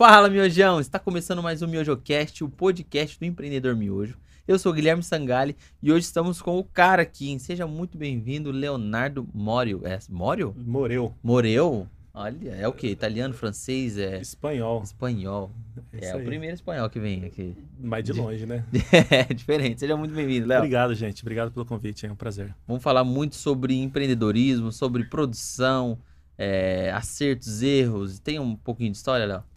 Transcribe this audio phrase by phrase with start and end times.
[0.00, 0.80] Fala, miojão!
[0.80, 4.16] Está começando mais um MiojoCast, o podcast do empreendedor miojo.
[4.48, 7.38] Eu sou o Guilherme Sangali e hoje estamos com o cara aqui, hein?
[7.38, 9.82] Seja muito bem-vindo, Leonardo Morio.
[9.84, 10.56] É Morio?
[10.56, 11.14] Moreu.
[11.22, 11.86] Moreu?
[12.14, 12.88] Olha, é o quê?
[12.88, 14.82] Italiano, francês, é Espanhol.
[14.82, 15.50] espanhol.
[15.92, 17.54] É, É, o primeiro espanhol que vem aqui.
[17.78, 18.64] Mas de longe, né?
[19.10, 19.80] É diferente.
[19.80, 20.60] Seja muito bem-vindo, Léo.
[20.60, 21.22] Obrigado, gente.
[21.22, 22.06] Obrigado pelo convite.
[22.06, 22.54] É um prazer.
[22.66, 25.98] Vamos falar muito sobre empreendedorismo, sobre produção,
[26.38, 28.18] é, acertos, erros.
[28.18, 29.50] Tem um pouquinho de história, Léo?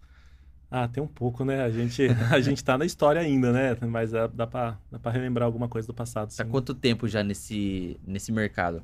[0.75, 1.61] Ah, tem um pouco, né?
[1.61, 2.01] A gente,
[2.33, 3.77] a gente tá na história ainda, né?
[3.87, 6.31] Mas dá, dá, pra, dá pra relembrar alguma coisa do passado.
[6.31, 6.49] Sim.
[6.49, 8.81] quanto tempo já nesse, nesse mercado?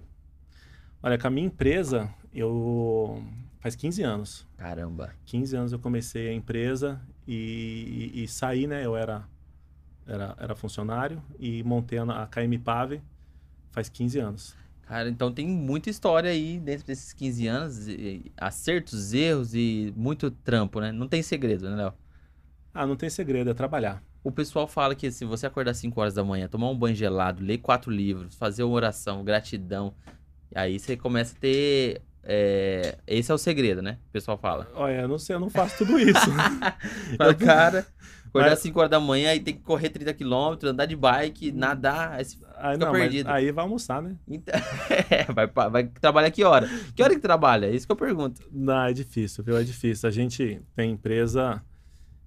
[1.02, 3.24] Olha, com a minha empresa, eu.
[3.60, 4.48] Faz 15 anos.
[4.56, 5.16] Caramba.
[5.26, 8.86] 15 anos eu comecei a empresa e, e, e saí, né?
[8.86, 9.24] Eu era,
[10.06, 13.02] era, era funcionário e montei a, a KM Pave
[13.72, 14.56] faz 15 anos.
[14.90, 17.86] Cara, então tem muita história aí dentro desses 15 anos,
[18.36, 20.92] acertos, erros e muito trampo, né?
[20.92, 21.94] Não tem segredo, né, Léo?
[22.74, 24.02] Ah, não tem segredo, é trabalhar.
[24.24, 27.44] O pessoal fala que se você acordar 5 horas da manhã, tomar um banho gelado,
[27.44, 29.94] ler quatro livros, fazer uma oração, gratidão,
[30.56, 32.02] aí você começa a ter.
[32.24, 34.00] é, Esse é o segredo, né?
[34.10, 34.68] O pessoal fala.
[34.74, 36.32] Olha, eu não sei, eu não faço tudo isso.
[37.16, 37.86] Fala, cara,
[38.30, 41.52] acordar Mas- 5 horas da manhã, aí tem que correr 30 quilômetros, andar de bike,
[41.52, 42.14] nadar.
[42.14, 42.26] Aí
[42.62, 43.30] Aí, Fica não, perdido.
[43.30, 44.16] aí vai almoçar, né?
[44.28, 44.54] Então,
[45.10, 46.68] é, vai, vai trabalhar que hora?
[46.96, 47.68] Que hora que trabalha?
[47.68, 48.42] É isso que eu pergunto.
[48.52, 49.58] Não, é difícil, viu?
[49.58, 50.08] É difícil.
[50.10, 51.62] A gente tem empresa.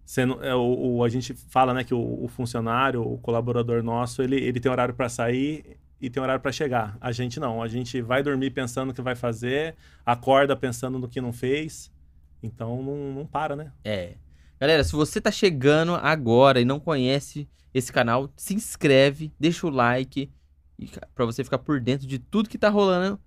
[0.04, 4.20] Sendo, é, o, o- a gente fala né, que o, o funcionário, o colaborador nosso,
[4.22, 6.96] ele, ele tem horário para sair e tem horário para chegar.
[7.00, 7.62] A gente não.
[7.62, 11.90] A gente vai dormir pensando no que vai fazer, acorda pensando no que não fez.
[12.42, 13.70] Então não, não para, né?
[13.84, 14.14] É.
[14.62, 19.70] Galera, se você tá chegando agora e não conhece esse canal, se inscreve, deixa o
[19.70, 20.30] like
[21.16, 23.18] pra você ficar por dentro de tudo que tá rolando,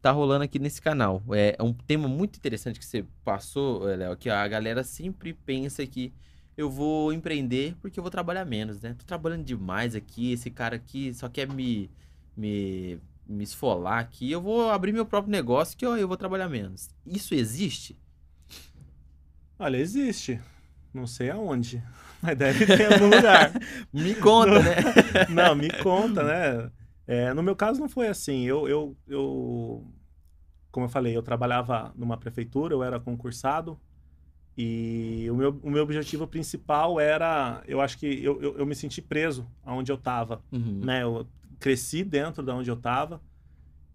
[0.00, 1.22] tá rolando aqui nesse canal.
[1.32, 5.34] É, é um tema muito interessante que você passou, eh, Léo, que a galera sempre
[5.34, 6.14] pensa que
[6.56, 8.94] eu vou empreender porque eu vou trabalhar menos, né?
[8.98, 11.90] Tô trabalhando demais aqui, esse cara aqui só quer me
[12.34, 12.98] me
[13.28, 16.88] me esfolar aqui, eu vou abrir meu próprio negócio que eu, eu vou trabalhar menos.
[17.04, 18.00] Isso existe?
[19.58, 20.40] Olha, existe.
[20.94, 21.82] Não sei aonde,
[22.22, 23.52] mas deve ter algum lugar.
[23.92, 24.76] Me conta, né?
[25.28, 26.70] Não, me conta, né?
[27.06, 28.44] É, no meu caso não foi assim.
[28.44, 29.84] Eu, eu, eu,
[30.70, 33.78] como eu falei, eu trabalhava numa prefeitura, eu era concursado
[34.56, 38.74] e o meu, o meu objetivo principal era, eu acho que eu, eu, eu me
[38.74, 40.80] senti preso aonde eu estava, Uhum.
[40.84, 41.02] né?
[41.02, 41.26] Eu
[41.58, 43.20] cresci dentro de onde eu estava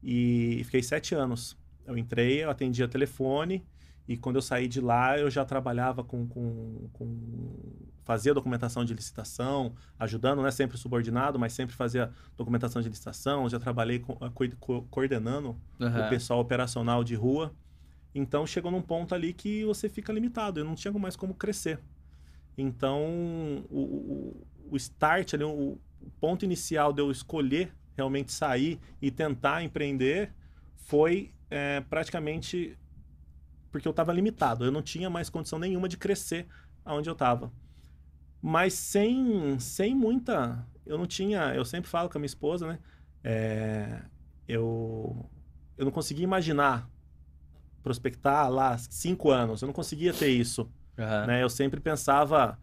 [0.04, 1.58] e fiquei sete anos.
[1.86, 3.66] Eu entrei, eu atendia telefone
[4.09, 7.59] e quando eu saí de lá eu já trabalhava com, com, com
[8.03, 13.59] fazia documentação de licitação, ajudando, né, sempre subordinado, mas sempre fazia documentação de licitação, já
[13.59, 16.08] trabalhei com, co- co- coordenando Aham.
[16.08, 17.53] o pessoal operacional de rua.
[18.16, 21.80] Então chegou num ponto ali que você fica limitado, eu não tinha mais como crescer.
[22.58, 23.06] Então
[23.70, 29.12] o, o, o start ali, o, o ponto inicial de eu escolher realmente sair e
[29.12, 30.34] tentar empreender
[30.78, 32.76] foi é, praticamente
[33.72, 36.47] porque eu estava limitado, eu não tinha mais condição nenhuma de crescer
[36.84, 37.52] aonde eu estava.
[38.41, 40.66] Mas sem, sem muita.
[40.85, 41.53] Eu não tinha.
[41.53, 42.79] Eu sempre falo com a minha esposa, né?
[43.24, 44.02] É,
[44.47, 45.29] eu,
[45.78, 46.90] eu não conseguia imaginar
[47.84, 49.62] prospectar lá cinco anos.
[49.62, 50.72] Eu não conseguia ter isso.
[50.97, 51.28] Aham.
[51.28, 51.44] Né?
[51.44, 52.58] Eu sempre pensava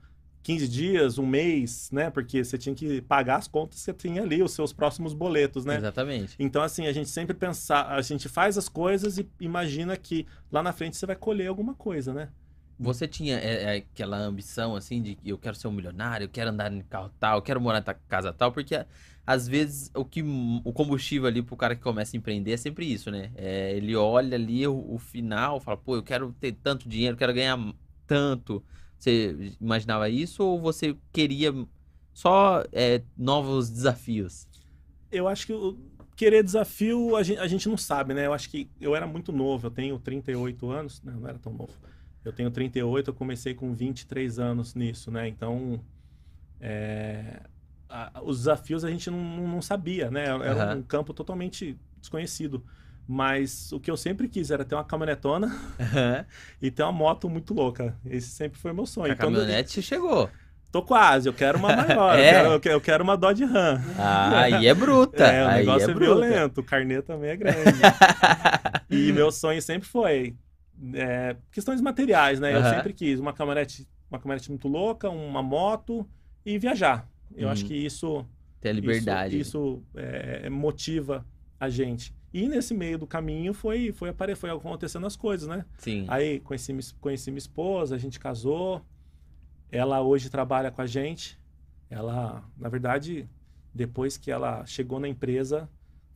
[0.46, 2.08] 15 dias, um mês, né?
[2.08, 5.64] Porque você tinha que pagar as contas que você tinha ali, os seus próximos boletos,
[5.64, 5.76] né?
[5.76, 6.36] Exatamente.
[6.38, 10.62] Então, assim, a gente sempre pensa, a gente faz as coisas e imagina que lá
[10.62, 12.28] na frente você vai colher alguma coisa, né?
[12.78, 16.50] Você tinha é, é, aquela ambição, assim, de eu quero ser um milionário, eu quero
[16.50, 18.86] andar em carro tal, eu quero morar em ta- casa tal, porque
[19.26, 22.86] às vezes o que o combustível ali pro cara que começa a empreender é sempre
[22.86, 23.32] isso, né?
[23.34, 27.18] É, ele olha ali o, o final, fala, pô, eu quero ter tanto dinheiro, eu
[27.18, 27.58] quero ganhar
[28.06, 28.62] tanto.
[28.98, 31.52] Você imaginava isso ou você queria
[32.14, 34.48] só é, novos desafios?
[35.10, 35.76] Eu acho que o
[36.16, 38.26] querer desafio a gente, a gente não sabe, né?
[38.26, 41.52] Eu acho que eu era muito novo, eu tenho 38 anos, não, não era tão
[41.52, 41.72] novo.
[42.24, 45.28] Eu tenho 38, eu comecei com 23 anos nisso, né?
[45.28, 45.80] Então,
[46.60, 47.40] é,
[47.88, 50.24] a- os desafios a gente não, não- sabia, né?
[50.24, 50.76] Era Aham.
[50.78, 52.64] um campo totalmente desconhecido.
[53.08, 55.54] Mas o que eu sempre quis era ter uma caminhonetona
[56.60, 57.96] e ter uma moto muito louca.
[58.04, 59.12] Esse sempre foi meu sonho.
[59.12, 60.28] A Quando- caminhonete chegou.
[60.72, 62.28] Tô quase, eu quero uma maior, É?
[62.28, 63.80] eu, quero, eu quero- eu uma Dodge Ram.
[63.96, 65.24] Ah, aí é bruta.
[65.24, 67.60] É, o aí negócio é é, violento, o carnê também é grande.
[68.90, 70.34] e meu sonho sempre foi
[70.94, 72.52] é, questões materiais, né?
[72.54, 72.74] Eu Aham.
[72.74, 76.06] sempre quis uma caminhonete, uma caminhonete muito louca, uma moto
[76.44, 77.08] e viajar.
[77.36, 77.52] Eu Uhum.
[77.52, 78.26] acho que isso
[78.60, 79.38] Ter a liberdade.
[79.38, 81.24] isso, isso, é, motiva
[81.58, 82.14] a gente.
[82.38, 85.64] E nesse meio do caminho foi, foi, foi acontecendo as coisas, né?
[85.78, 86.04] Sim.
[86.06, 88.82] Aí conheci, conheci minha esposa, a gente casou.
[89.72, 91.40] Ela hoje trabalha com a gente.
[91.88, 93.26] Ela, na verdade,
[93.74, 95.66] depois que ela chegou na empresa,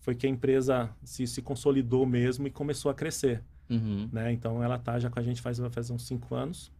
[0.01, 4.09] foi que a empresa se, se consolidou mesmo e começou a crescer, Uhum.
[4.13, 4.31] né?
[4.31, 6.71] Então ela tá já com a gente faz, fazer uns cinco anos.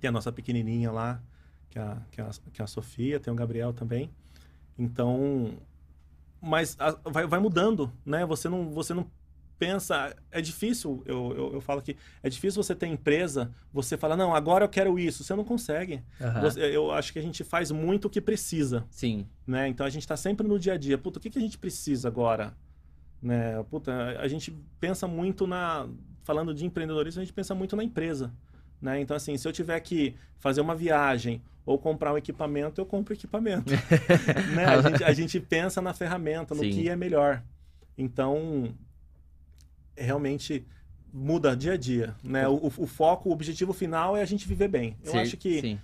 [0.00, 1.20] Tem a nossa pequenininha lá,
[1.68, 4.10] que é a, que é a, que é a Sofia, tem o Gabriel também.
[4.78, 5.52] Então,
[6.40, 8.24] mas a- vai, vai mudando, né?
[8.26, 9.10] Você não, você não
[9.58, 10.14] pensa.
[10.30, 14.34] É difícil, eu, eu, eu falo que é difícil você ter empresa, você fala, não,
[14.34, 15.24] agora eu quero isso.
[15.24, 16.02] Você não consegue.
[16.20, 16.40] Aham.
[16.42, 19.26] Você- eu acho que a gente faz muito o que precisa, Sim.
[19.46, 19.68] né?
[19.68, 20.96] Então a gente está sempre no dia a dia.
[20.96, 22.54] Puta, o que, que a gente precisa agora?
[23.20, 23.60] Né?
[23.64, 25.88] Puta, a gente pensa muito na.
[26.22, 28.30] Falando de empreendedorismo, a gente pensa muito na empresa.
[28.80, 29.00] Né?
[29.00, 33.12] Então, assim, se eu tiver que fazer uma viagem ou comprar um equipamento, eu compro
[33.12, 33.70] equipamento.
[34.56, 34.64] né?
[34.64, 36.70] a, gente, a gente pensa na ferramenta, no Sim.
[36.70, 37.42] que é melhor.
[37.96, 38.74] Então,
[39.94, 40.66] realmente
[41.12, 42.14] muda dia a dia.
[42.24, 42.48] Né?
[42.48, 44.96] O, o- foco, o objetivo final é a gente viver bem.
[45.04, 45.78] Eu Sim, acho que Sim.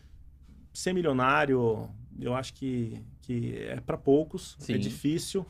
[0.73, 4.75] ser milionário, eu acho que, que é para poucos, Sim.
[4.75, 5.45] é difícil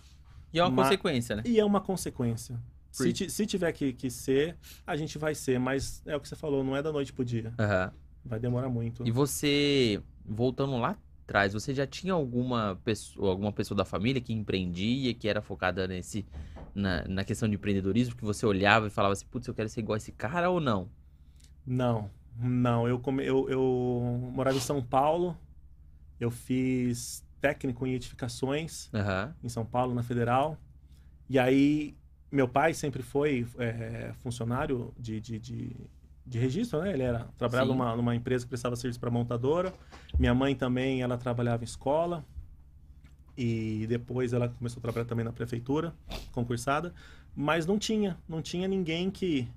[0.52, 1.42] E é uma Ma- consequência, né?
[1.46, 2.60] e é uma consequência.
[2.90, 6.34] Se, se tiver que, que ser, a gente vai ser, mas é o que você
[6.36, 7.52] falou, não é da noite pro dia.
[7.58, 7.92] Aham.
[8.24, 9.06] Vai demorar muito.
[9.06, 14.32] E você, voltando lá atrás, você já tinha alguma pessoa, alguma pessoa da família que
[14.32, 16.26] empreendia, que era focada nesse,
[16.74, 19.80] na, na questão de empreendedorismo, que você olhava e falava assim, putz, eu quero ser
[19.80, 20.88] igual a esse cara ou não?
[21.66, 22.86] Não, não.
[22.88, 25.36] Eu, come, eu, eu morava em São Paulo,
[26.20, 29.34] eu fiz técnico em edificações Aham.
[29.42, 30.58] em São Paulo, na Federal.
[31.28, 31.96] E aí,
[32.30, 35.76] meu pai sempre foi é, funcionário de, de, de,
[36.26, 36.92] de registro, né?
[36.92, 37.78] Ele era, trabalhava Sim.
[37.78, 39.72] numa, numa empresa que prestava serviço para montadora.
[40.18, 42.24] Minha mãe também, ela trabalhava em escola.
[43.36, 45.92] E depois ela começou a trabalhar também na prefeitura,
[46.32, 46.94] concursada.
[47.34, 49.48] Mas não tinha, não tinha ninguém que,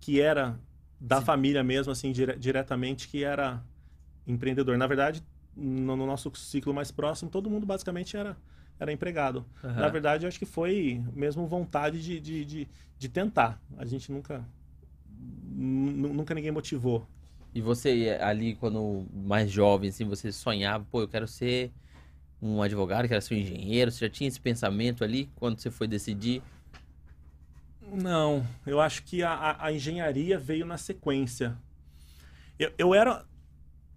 [0.00, 0.58] que era
[1.00, 1.26] da Sim.
[1.26, 3.62] família mesmo, assim, dire- diretamente, que era
[4.26, 4.76] empreendedor.
[4.76, 5.22] Na verdade,
[5.56, 8.36] no, no nosso ciclo mais próximo, todo mundo basicamente era,
[8.78, 9.44] era empregado.
[9.62, 9.80] aham.
[9.80, 12.68] Na verdade, eu acho que foi mesmo vontade de, de, de,
[12.98, 13.60] de tentar.
[13.78, 14.44] A gente nunca.
[15.54, 17.06] Nu- Nunca ninguém motivou.
[17.54, 21.70] E você ali, quando mais jovem, assim, você sonhava, pô, eu quero ser
[22.40, 25.86] um advogado, quero ser um engenheiro, você já tinha esse pensamento ali quando você foi
[25.86, 26.42] decidir?
[27.92, 31.56] Não, eu acho que a, a- a engenharia veio na sequência.
[32.58, 33.24] Eu, eu era.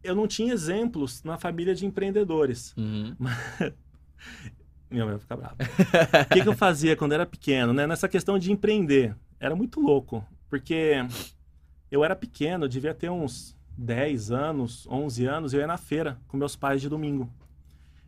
[0.04, 2.74] Eu não tinha exemplos na família de empreendedores.
[2.78, 3.16] Uhum.
[4.90, 5.56] Minha mãe vai ficar brava.
[5.60, 7.88] O que, que eu fazia quando era pequeno, né?
[7.88, 9.16] Nessa questão de empreender.
[9.40, 10.24] Era muito louco.
[10.50, 10.94] Porque
[11.92, 16.18] eu era pequeno, eu devia ter uns 10 anos, 11 anos, eu ia na feira
[16.28, 17.30] com meus pais de domingo.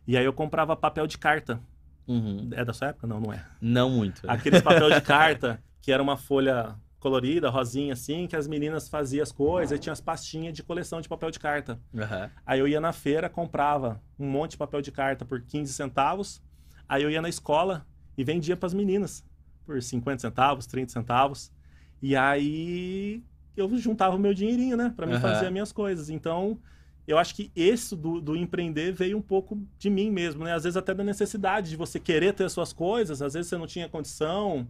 [0.06, 1.60] E aí eu comprava papel de carta.
[2.06, 2.48] Uhum.
[2.52, 3.06] É da sua época?
[3.06, 3.44] Não, não é.
[3.60, 4.26] Não muito.
[4.26, 4.32] né?
[4.32, 9.22] Aqueles papel de carta, que era uma folha colorida, rosinha assim, que as meninas faziam
[9.22, 11.78] as coisas, e tinha as pastinhas de coleção de papel de carta.
[11.96, 12.30] Aham.
[12.44, 16.42] Aí eu ia na feira, comprava um monte de papel de carta por 15 centavos.
[16.88, 17.86] Aí eu ia na escola
[18.16, 19.24] e vendia para as meninas
[19.64, 21.52] por 50 centavos, 30 centavos.
[22.00, 23.22] E aí
[23.58, 26.08] eu juntava o meu dinheirinho, né, para me fazer as minhas coisas.
[26.10, 26.58] Então,
[27.06, 30.52] eu acho que isso do, do empreender veio um pouco de mim mesmo, né?
[30.52, 33.56] Às vezes até da necessidade de você querer ter as suas coisas, às vezes você
[33.56, 34.68] não tinha condição.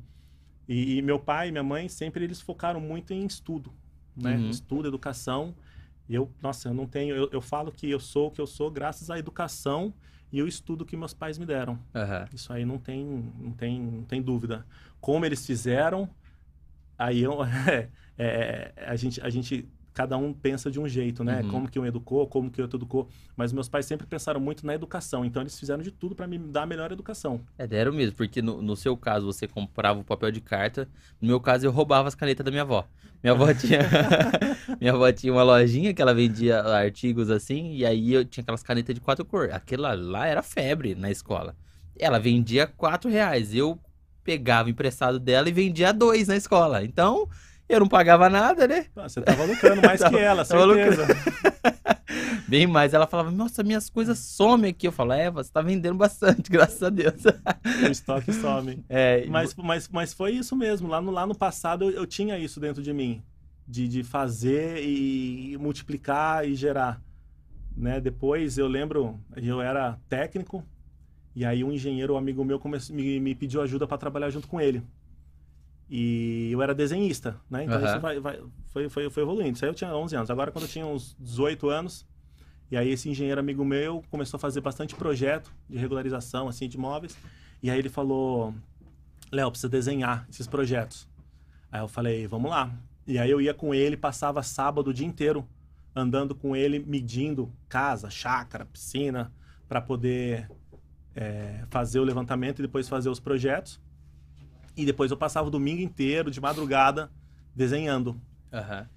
[0.69, 3.73] E, e meu pai e minha mãe sempre eles focaram muito em estudo,
[4.17, 4.37] né?
[4.37, 4.51] Uhum.
[4.51, 5.55] Estudo, educação.
[6.09, 7.17] E eu, nossa, eu não tenho.
[7.17, 9.93] Eu, eu falo que eu sou o que eu sou graças à educação
[10.31, 11.79] e o estudo que meus pais me deram.
[11.95, 12.29] Aham.
[12.33, 13.05] Isso aí não tem,
[13.41, 14.65] não tem, não tem dúvida.
[15.01, 16.09] Como eles fizeram,
[16.97, 17.39] aí eu,
[18.19, 21.41] é, é, a gente, a gente, cada um pensa de um jeito, né?
[21.43, 21.51] Uhum.
[21.51, 23.09] Como que um educou, como que o outro educou.
[23.37, 26.37] Mas meus pais sempre pensaram muito na educação, então eles fizeram de tudo para me
[26.37, 27.41] dar a melhor educação.
[27.57, 30.89] É, deram mesmo, porque no, no seu caso você comprava o papel de carta,
[31.21, 32.85] no meu caso eu roubava as canetas da minha avó.
[33.23, 33.81] Minha avó tinha,
[34.81, 38.63] minha avó tinha uma lojinha que ela vendia artigos assim, e aí eu tinha aquelas
[38.63, 39.55] canetas de quatro cores.
[39.55, 41.57] Aquela lá era febre na escola.
[41.99, 43.79] Ela vendia quatro reais, eu
[44.23, 46.85] pegava emprestado dela e vendia dois na escola.
[46.85, 47.29] Então,
[47.69, 48.87] eu não pagava nada, né?
[48.97, 51.07] Ah, Você tava lucrando mais que ela, certeza.
[52.49, 52.95] Bem mais.
[52.95, 54.87] Ela falava, nossa, minhas coisas somem aqui.
[54.89, 57.23] Eu falo, é, você tá vendendo bastante, graças a Deus.
[57.83, 58.83] o estoque some.
[58.89, 60.89] É, Mas, mas, mas foi isso mesmo.
[60.89, 63.23] Lá no, lá no passado eu, eu tinha isso dentro de mim.
[63.67, 67.03] De, de fazer e multiplicar e gerar.
[67.77, 68.01] Né?
[68.01, 70.65] Depois eu lembro, eu era técnico,
[71.37, 74.49] e aí um engenheiro, um amigo meu, começou, me, me pediu ajuda para trabalhar junto
[74.49, 74.83] com ele.
[75.91, 77.65] E eu era desenhista, né?
[77.65, 77.87] Então Aham.
[77.87, 79.53] isso vai, vai- foi, foi, foi evoluindo.
[79.53, 80.31] Isso aí eu tinha 11 anos.
[80.31, 82.07] Agora, quando eu tinha uns 18 anos,
[82.71, 86.77] e aí esse engenheiro amigo meu começou a fazer bastante projeto de regularização, assim, de
[86.77, 87.17] imóveis.
[87.63, 88.55] E aí ele falou,
[89.33, 91.09] Léo, precisa desenhar esses projetos.
[91.73, 92.71] Aí eu falei, vamos lá.
[93.07, 95.47] E aí eu ia com ele, passava sábado o dia inteiro
[95.95, 99.33] andando com ele, medindo casa, chácara, piscina,
[99.67, 100.51] para poder
[101.17, 103.81] é, fazer o levantamento e depois fazer os projetos.
[104.79, 107.11] E depois eu passava o domingo inteiro, de madrugada,
[107.53, 108.19] desenhando.
[108.53, 108.89] Aham.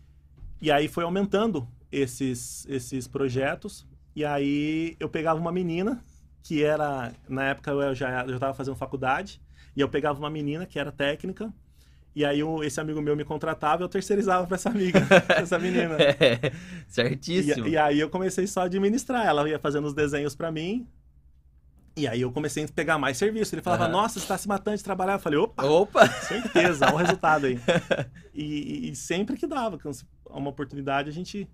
[0.62, 3.88] E aí foi aumentando esses, esses projetos.
[4.16, 6.00] E aí eu pegava uma menina,
[6.44, 7.12] que era.
[7.28, 9.42] Na época eu já estava fazendo faculdade.
[9.76, 11.52] E eu pegava uma menina que era técnica.
[12.16, 15.00] E aí esse amigo meu me contratava e eu terceirizava para essa amiga,
[15.36, 15.98] essa menina.
[16.00, 16.52] É,
[16.88, 17.66] certíssimo.
[17.66, 19.26] E, e aí eu comecei só a administrar.
[19.26, 20.88] Ela ia fazendo os desenhos para mim.
[21.96, 23.54] E aí eu comecei a pegar mais serviço.
[23.54, 23.92] Ele falava, Aham.
[23.92, 25.14] nossa, você tá se matando de trabalhar.
[25.14, 26.08] Eu falei, opa, Opa!
[26.08, 27.60] certeza, olha o resultado aí.
[28.34, 29.78] E, e sempre que dava,
[30.30, 31.50] uma oportunidade, a gente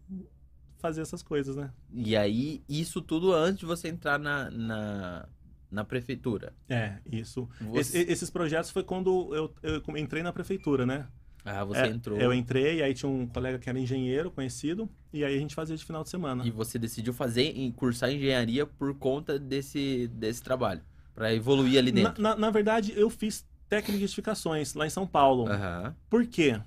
[0.77, 1.71] fazia essas coisas, né?
[1.91, 5.27] E aí, isso tudo antes de você entrar na, na,
[5.71, 6.53] na prefeitura.
[6.69, 7.49] É, isso.
[7.59, 11.07] Você- Esse- esses projetos foi quando eu, eu entrei na prefeitura, né?
[11.45, 12.19] Ah, você É, entrou.
[12.19, 15.75] Eu entrei, aí tinha um colega que era engenheiro, conhecido, e aí a gente fazia
[15.77, 16.45] de final de semana.
[16.45, 20.81] E você decidiu fazer, cursar engenharia por conta desse, desse trabalho.
[21.15, 22.21] Pra evoluir ali Na, dentro.
[22.21, 25.47] na, na verdade, eu fiz técnica de edificações lá em São Paulo.
[25.49, 25.95] Aham.
[26.09, 26.59] Por quê?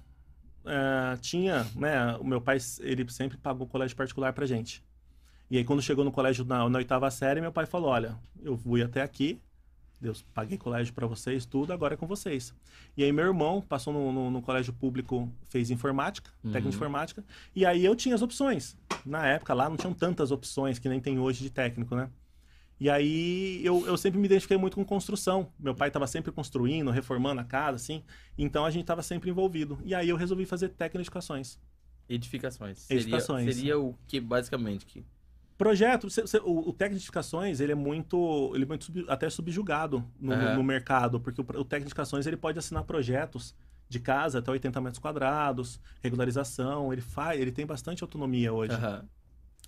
[0.64, 2.16] É, tinha, né?
[2.16, 4.82] O meu pai, ele sempre pagou colégio particular pra gente.
[5.50, 8.56] E aí, quando chegou no colégio na, na oitava série, meu pai falou: Olha, eu
[8.56, 9.40] fui até aqui,
[10.00, 12.54] Deus, paguei colégio pra vocês, tudo, agora é com vocês.
[12.96, 16.52] E aí, meu irmão passou no, no- no colégio público, fez informática, Uhum.
[16.52, 18.76] técnica de informática, e aí eu tinha as opções.
[19.04, 22.08] Na época lá não tinham tantas opções que nem tem hoje de técnico, né?
[22.78, 25.52] E aí eu, eu sempre me identifiquei muito com construção.
[25.58, 28.02] Meu pai estava sempre construindo, reformando a casa, assim.
[28.38, 29.78] Então a gente estava sempre envolvido.
[29.84, 31.58] E aí eu resolvi fazer técnica de edificações.
[32.08, 32.78] Edificações.
[32.78, 33.54] Seria- Edificações.
[33.54, 35.04] Seria, o que, basicamente, que...
[35.60, 39.04] Projeto, cê- cê- o, o técnico de edificações, ele é muito, ele é muito sub-
[39.08, 43.54] até subjugado no, no mercado, porque o, o técnico de edificações, ele pode assinar projetos
[43.86, 48.72] de casa até 80 metros quadrados, regularização, ele faz, ele tem bastante autonomia hoje.
[48.72, 49.04] Aham.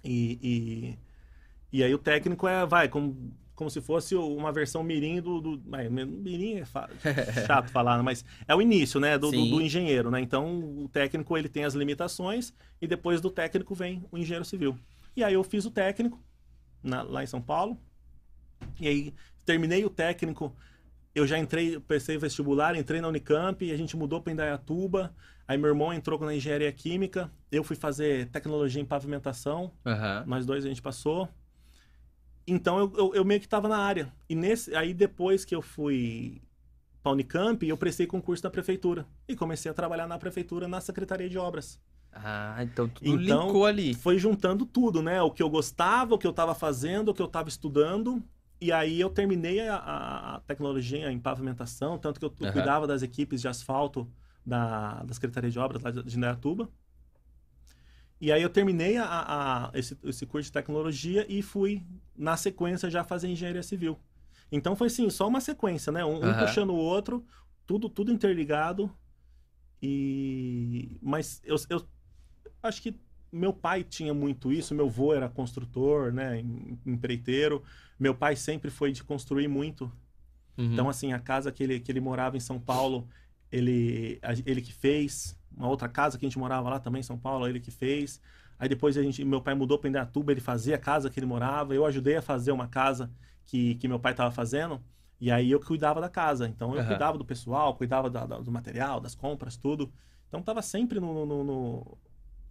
[0.03, 5.21] E, e, e aí o técnico é, vai, como, como se fosse uma versão mirim
[5.21, 5.43] do...
[5.43, 5.63] do
[6.07, 6.89] mirim é fa-
[7.47, 10.23] chato falar, mas é o início, né, do, do, do engenheiro, né?
[10.23, 14.75] Então, o técnico, ele tem as limitações e depois do técnico vem o engenheiro civil.
[15.17, 16.23] E aí eu fiz o técnico
[16.83, 17.79] na- lá em São Paulo.
[18.81, 19.15] E aí
[19.45, 20.57] terminei o técnico,
[21.15, 25.15] eu já entrei, pensei vestibular, entrei na Unicamp e a gente mudou para Indaiatuba.
[25.47, 29.73] Aí meu irmão entrou na engenharia química, eu fui fazer tecnologia em pavimentação.
[29.85, 30.25] Aham.
[30.27, 31.29] Nós dois a gente passou.
[32.47, 34.13] Então eu, eu, eu meio que estava na área.
[34.29, 36.41] E nesse, aí depois que eu fui
[37.03, 39.07] para Unicamp, eu prestei concurso na prefeitura.
[39.29, 41.81] E comecei a trabalhar na prefeitura na Secretaria de Obras.
[42.13, 43.95] Ah, então tudo Então, linkou ali.
[43.95, 45.21] Foi juntando tudo, né?
[45.23, 48.23] O que eu gostava, o que eu estava fazendo, o que eu estava estudando.
[48.61, 49.77] E aí eu terminei a,
[50.37, 52.51] a- tecnologia em pavimentação, tanto que eu Aham.
[52.51, 54.09] cuidava das equipes de asfalto
[54.47, 56.71] da, da Secretaria de Obras lá de Indaiatuba.
[58.21, 59.05] E aí eu terminei a,
[59.67, 61.83] a- esse, esse curso de tecnologia e fui,
[62.17, 63.99] na sequência, já fazer engenharia civil.
[64.51, 66.05] Então foi assim, só uma sequência, né?
[66.05, 66.35] Um, um Aham.
[66.35, 67.25] puxando o outro,
[67.67, 68.91] tudo, tudo interligado.
[69.83, 70.99] E...
[71.03, 71.87] Mas eu, eu
[72.63, 72.95] acho que
[73.31, 76.41] meu pai tinha muito isso, meu avô era construtor, né?
[76.41, 77.63] em- Empreiteiro.
[77.99, 79.91] Meu pai sempre foi de construir muito.
[80.59, 80.73] Uhum.
[80.73, 83.09] Então, assim, a casa que ele, que ele morava em São Paulo,
[83.51, 85.39] ele, ele que fez.
[85.57, 88.21] Uma outra casa que a gente morava lá também em São Paulo, ele que fez.
[88.59, 91.27] Aí depois a gente, meu pai mudou para Indaiatuba, ele fazia a casa que ele
[91.27, 91.75] morava.
[91.75, 93.11] Eu ajudei a fazer uma casa
[93.47, 94.81] que, que meu pai estava fazendo.
[95.21, 96.49] E aí eu cuidava da casa.
[96.49, 96.89] Então eu Aham.
[96.89, 99.93] cuidava do pessoal, cuidava da- da- do material, das compras, tudo.
[100.29, 101.99] Então estava sempre no, no- no-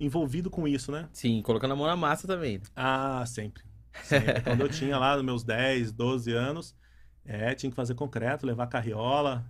[0.02, 1.08] envolvido com isso, né?
[1.14, 2.60] Sim, colocando a mão na massa também.
[2.76, 3.64] Ah, sempre.
[4.04, 4.42] Sempre.
[4.44, 6.76] Quando eu tinha lá meus 10, 12 anos,
[7.24, 9.46] é, tinha que fazer concreto, levar carriola.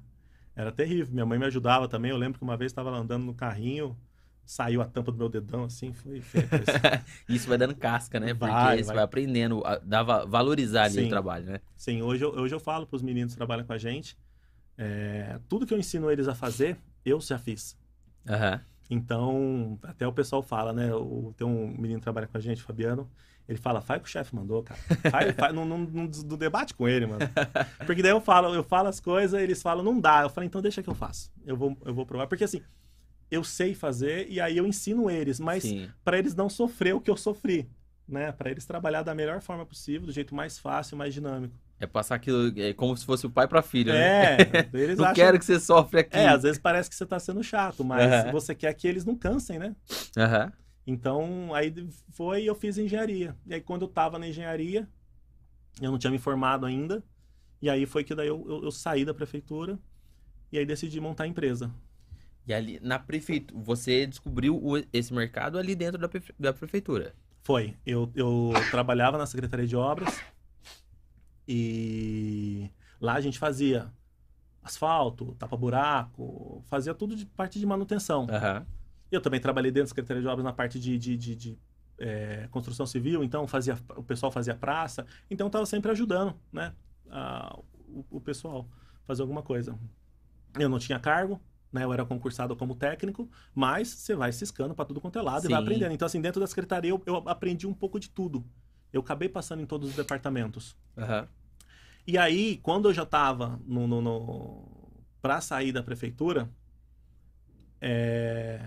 [0.55, 1.13] Era terrível.
[1.13, 2.12] Minha mãe me ajudava também.
[2.12, 3.98] Eu lembro que uma vez estava andando no carrinho,
[4.46, 6.22] saiu a tampa do meu dedão assim, foi.
[7.29, 8.34] Isso vai dando casca, né?
[8.34, 8.96] Porque Vai, você vai.
[8.96, 11.05] vai aprendendo a valorizar ali Sim.
[11.05, 11.62] o trabalho, né?
[11.77, 14.17] Sim, hoje eu, hoje eu falo para os meninos que trabalham com a gente,
[14.77, 17.77] é, tudo que eu ensino eles a fazer, eu já fiz.
[18.27, 18.62] Aham.
[18.91, 20.93] Então, até o pessoal fala, né?
[20.93, 23.10] O, tem um menino que trabalha com a gente, Fabiano.
[23.48, 24.79] Ele fala, faz o que o chefe mandou, cara.
[25.10, 27.21] Faz, faz, não, não, não, não debate com ele, mano.
[27.86, 30.24] Porque daí eu falo, eu falo as coisas, eles falam, não dá.
[30.24, 31.31] Eu falo, então deixa que eu faço.
[31.45, 32.27] Eu vou, eu vou provar.
[32.27, 32.62] Porque assim,
[33.31, 35.63] eu sei fazer e aí eu ensino eles, mas
[36.03, 37.69] para eles não sofrer o que eu sofri,
[38.05, 38.33] né?
[38.33, 41.55] Para eles trabalhar da melhor forma possível, do jeito mais fácil, mais dinâmico.
[41.81, 44.07] É passar aquilo é como se fosse o pai pra filho, né?
[44.38, 45.15] É, eles Não acham...
[45.15, 46.15] quero que você sofre aqui.
[46.17, 48.31] É, às vezes parece que você tá sendo chato, mas Aham.
[48.31, 49.75] você quer que eles não cansem, né?
[50.15, 50.51] Aham.
[50.85, 51.73] Então, aí
[52.11, 53.35] foi e eu fiz engenharia.
[53.47, 54.88] E aí, quando eu tava na engenharia,
[55.81, 57.03] eu não tinha me formado ainda.
[57.61, 59.79] E aí foi que daí eu, eu, eu saí da prefeitura
[60.51, 61.71] E aí decidi montar a empresa.
[62.47, 66.09] E ali na prefeitura, você descobriu o- esse mercado ali dentro da,
[66.39, 67.13] da prefeitura.
[67.43, 67.75] Foi.
[67.85, 70.21] Eu, eu trabalhava na Secretaria de Obras
[71.53, 73.91] e lá a gente fazia
[74.63, 78.27] asfalto, tapa-buraco, fazia tudo de parte de manutenção.
[78.29, 78.65] Aham.
[79.12, 81.60] Eu também trabalhei dentro da Secretaria de Obras na parte de, de, de- de,
[81.98, 86.74] eh, construção civil, então fazia, o pessoal fazia praça, então estava sempre ajudando, né,
[87.10, 88.65] a- o, o pessoal
[89.05, 89.77] fazer alguma coisa.
[90.58, 91.41] Eu não tinha cargo,
[91.74, 95.46] né, eu era concursado como técnico, mas você vai ciscando para tudo quanto é lado
[95.46, 95.63] e vai Sim.
[95.65, 95.91] aprendendo.
[95.93, 98.46] Então, assim, dentro da secretaria eu, eu aprendi um pouco de tudo.
[98.93, 100.77] Eu acabei passando em todos os departamentos.
[100.98, 101.27] Aham.
[102.05, 105.03] E aí, quando eu já estava no, no, no...
[105.22, 106.50] para sair da prefeitura,
[107.79, 108.60] é,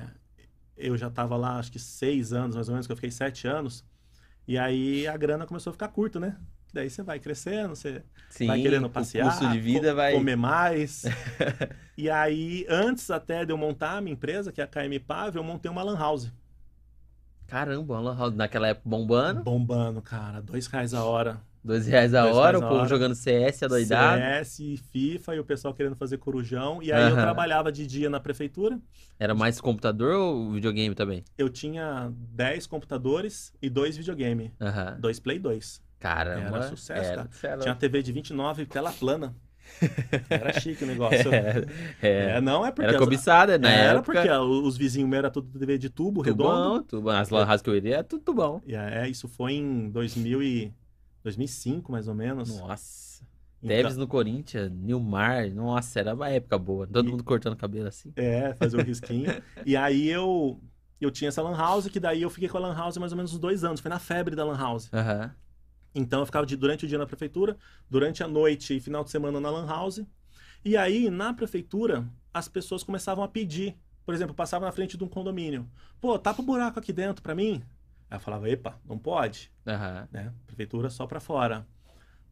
[0.76, 3.46] eu já estava lá, acho que seis anos, mais ou menos, que eu fiquei sete
[3.46, 3.84] anos.
[4.48, 6.38] E aí a grana começou a ficar curta, né?
[6.72, 10.12] Daí você vai crescendo, você Sim, vai querendo passear, custo de vida co- vai...
[10.14, 11.04] comer mais.
[11.96, 15.36] e aí, antes até de eu montar a minha empresa, que é a KM Pav,
[15.36, 16.32] eu montei uma lan house.
[17.46, 20.40] Caramba, uma lan house naquela época bombando, Bombando, cara.
[20.40, 21.42] Dois reais a hora.
[21.64, 22.88] Dois reais a Dois hora, reais o povo hora.
[22.88, 24.20] jogando CS adoidado.
[24.44, 26.82] CS, FIFA e o pessoal querendo fazer corujão.
[26.82, 28.78] E aí eu trabalhava de dia na prefeitura.
[29.18, 31.24] Era mais computador ou videogame também?
[31.38, 34.52] Eu tinha 10 computadores e dois videogame.
[34.98, 35.82] Dois Play 2.
[35.98, 36.58] Caramba.
[36.58, 37.28] Era sucesso, cara.
[37.32, 37.74] cê é Tinha.
[37.74, 39.34] TV de 29, tela plana.
[40.28, 41.30] Era chique o negócio.
[42.02, 42.30] É, é.
[42.36, 42.88] É, não é porque...
[42.90, 44.12] Era cobiçada, na Era época.
[44.20, 46.82] porque os vizinhos meus era tudo TV de tubo, redondo.
[46.82, 47.16] Tubão, tubão.
[47.16, 48.60] As lan houses que eu iria, é tudo tubão.
[48.66, 50.72] E é, isso foi em 2000 e...
[51.24, 52.56] 2005, mais ou menos.
[52.58, 53.24] Nossa.
[53.62, 56.86] Então- Tevez no Corinthians, Nilmar, nossa, era uma época boa.
[56.86, 58.12] Todo E- mundo cortando cabelo assim.
[58.14, 59.26] É, fazer o risquinho.
[59.66, 60.60] e aí eu...
[61.00, 63.16] Eu tinha essa lan house, que daí eu fiquei com a lan house mais ou
[63.16, 63.80] menos uns dois anos.
[63.80, 64.88] Foi na febre da lan house.
[64.92, 65.34] Aham.
[65.94, 67.56] Então eu ficava de, durante o dia na prefeitura,
[67.88, 70.02] durante a noite e final de semana na Lan House.
[70.64, 73.76] E aí, na prefeitura, as pessoas começavam a pedir.
[74.04, 75.68] Por exemplo, passava na frente de um condomínio.
[76.00, 77.62] Pô, tapa o buraco aqui dentro pra mim.
[78.14, 80.08] Aí eu falava, epa, não pode, Aham.
[80.12, 80.32] né?
[80.46, 81.66] Prefeitura só pra fora.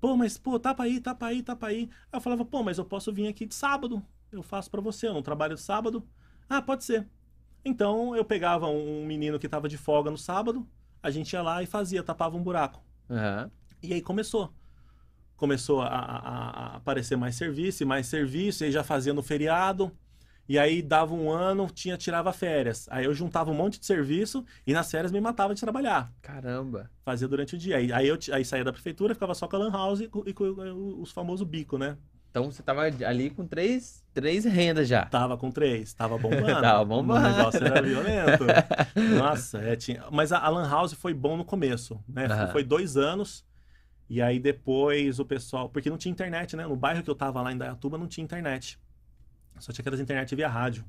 [0.01, 1.89] Pô, mas pô, tapa aí, tapa aí, tapa aí.
[2.13, 4.01] Aí eu falava, pô, mas eu posso vir aqui de sábado.
[4.31, 6.07] Eu faço pra você, eu não trabalho de sábado.
[6.49, 7.09] Ah, pode ser.
[7.65, 10.69] Então eu pegava um menino que tava de folga no sábado,
[11.03, 12.81] a gente ia lá e fazia, tapava um buraco.
[13.11, 13.51] Aham.
[13.83, 14.53] E aí começou.
[15.37, 19.23] Começou a, a- a aparecer mais serviço e mais serviço, e aí já fazia no
[19.23, 19.91] feriado.
[20.49, 22.89] E aí dava um ano, tinha tirava férias.
[22.91, 26.13] Aí eu juntava um monte de serviço e nas férias me matava de trabalhar.
[26.21, 26.91] Caramba.
[27.05, 27.77] Fazia durante o dia.
[27.77, 30.23] Aí, aí eu aí saía da prefeitura, ficava só com a lan house e com,
[30.27, 30.45] e com
[31.01, 31.97] os famosos bico, né?
[32.33, 35.05] Então você tava ali com três, três rendas já.
[35.05, 36.47] Tava com três, tava bombando.
[36.63, 37.27] Tava bombando.
[37.27, 38.45] O negócio era violento.
[39.19, 40.05] Nossa, é, tinha...
[40.11, 42.25] mas a, a Lan House foi bom no começo, né?
[42.25, 42.49] Aham.
[42.49, 43.45] Foi dois anos.
[44.09, 45.69] E aí depois o pessoal.
[45.69, 46.67] Porque não tinha internet, né?
[46.67, 48.79] No bairro que eu tava lá em Dayatuba não tinha internet.
[49.63, 50.85] Só tinha aquelas internet via rádio.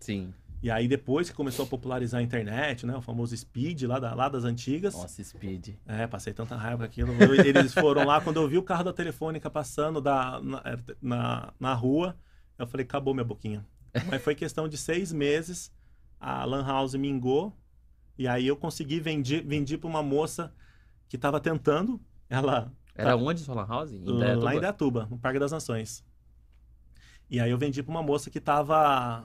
[0.00, 0.34] Sim.
[0.62, 2.94] E aí depois que começou a popularizar a internet, né?
[2.94, 4.92] O famoso Speed lá, da- lá das antigas.
[4.94, 5.68] Nossa, Speed.
[5.86, 7.12] É, passei tanta raiva com aquilo.
[7.22, 10.62] Eu- Eles foram lá, quando eu vi o carro da telefônica passando da, na,
[11.00, 12.16] na, na rua,
[12.58, 13.64] eu falei, acabou minha boquinha.
[14.10, 15.72] Mas foi questão de seis meses,
[16.20, 17.56] a Lan House mingou,
[18.18, 20.52] e aí eu consegui vender vendi para uma moça
[21.08, 23.92] que estava tentando, ela Era onde sua lan house?
[23.92, 24.04] Em
[24.44, 26.04] lá em Dayatuba, no Parque das Nações.
[27.30, 29.24] E aí eu vendi para uma moça que estava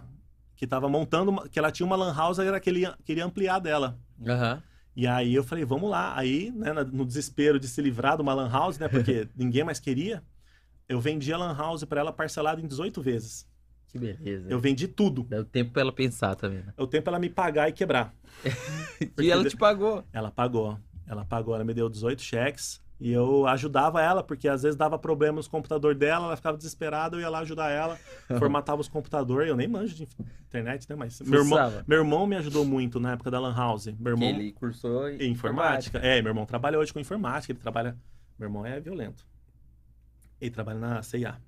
[0.56, 3.26] que tava montando, uma- que ela tinha uma Lan House, era que ele ia- queria
[3.26, 4.00] ampliar dela.
[4.26, 4.62] Aham.
[4.96, 6.16] E aí eu falei, vamos lá.
[6.18, 9.80] Aí, né, no desespero de se livrar de uma lan house, né, porque ninguém mais
[9.80, 10.24] queria,
[10.88, 13.48] eu vendi a lan house para ela parcelada em 18 vezes.
[13.88, 14.48] Que beleza.
[14.50, 15.24] Eu vendi tudo.
[15.24, 16.74] Deu tempo pra ela pensar também, né?
[16.78, 18.14] É o tempo ela me pagar e quebrar.
[19.20, 20.04] E ela te pagou.
[20.14, 20.80] Ela pagou.
[21.08, 24.98] Ela pagou, ela me deu 18 cheques e eu ajudava ela, porque às vezes dava
[24.98, 27.98] problema no computador dela, ela ficava desesperada, eu ia lá ajudar ela,
[28.40, 30.08] formatava os computadores, eu nem manjo de
[30.48, 33.88] internet, né, mas meu irmão, meu irmão me ajudou muito na época da lan house.
[34.00, 35.98] Meu irmão ele cursou Em informática.
[36.00, 37.98] É, meu irmão trabalha hoje com informática, ele trabalha.
[38.40, 39.28] Meu irmão é violento.
[40.40, 41.42] Ele trabalha na CIA,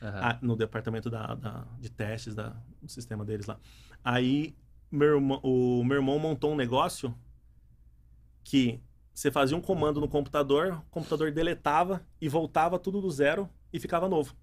[0.00, 3.58] ah, no departamento da, da- de testes da, do sistema deles lá.
[4.02, 4.56] Aí
[4.90, 7.14] meu irmão, o meu irmão montou um negócio
[8.42, 8.80] que
[9.16, 13.80] você fazia um comando no computador, o computador deletava e voltava tudo do zero e
[13.80, 14.34] ficava novo.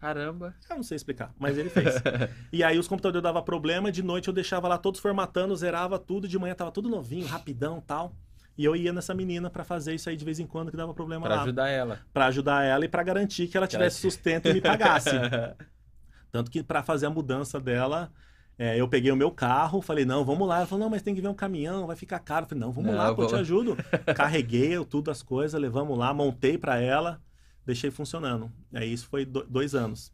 [0.00, 0.52] Caramba.
[0.68, 1.94] Eu não sei explicar, mas ele fez.
[2.52, 6.26] E aí os computadores davam problema, de noite eu deixava lá todos formatando, zerava tudo,
[6.26, 8.16] de manhã tava tudo novinho, rapidão tal.
[8.58, 10.92] E eu ia nessa menina pra fazer isso aí de vez em quando que dava
[10.92, 11.42] problema Pra lá.
[11.42, 12.00] ajudar ela.
[12.12, 15.10] Pra ajudar ela e pra garantir que ela Que ela tivesse sustento e me pagasse.
[16.32, 18.10] Tanto que pra fazer a mudança dela,
[18.58, 20.58] é, eu peguei o meu carro, falei, não, vamos lá.
[20.58, 22.44] Ela falou, não, mas tem que ver um caminhão, vai ficar caro.
[22.44, 23.76] Eu falei, não, vamos Não, lá, pô, eu te ajudo.
[24.14, 27.22] Carreguei eu, tudo as coisas, levamos lá, montei pra ela,
[27.66, 28.50] deixei funcionando.
[28.72, 30.10] Aí isso foi do- dois anos.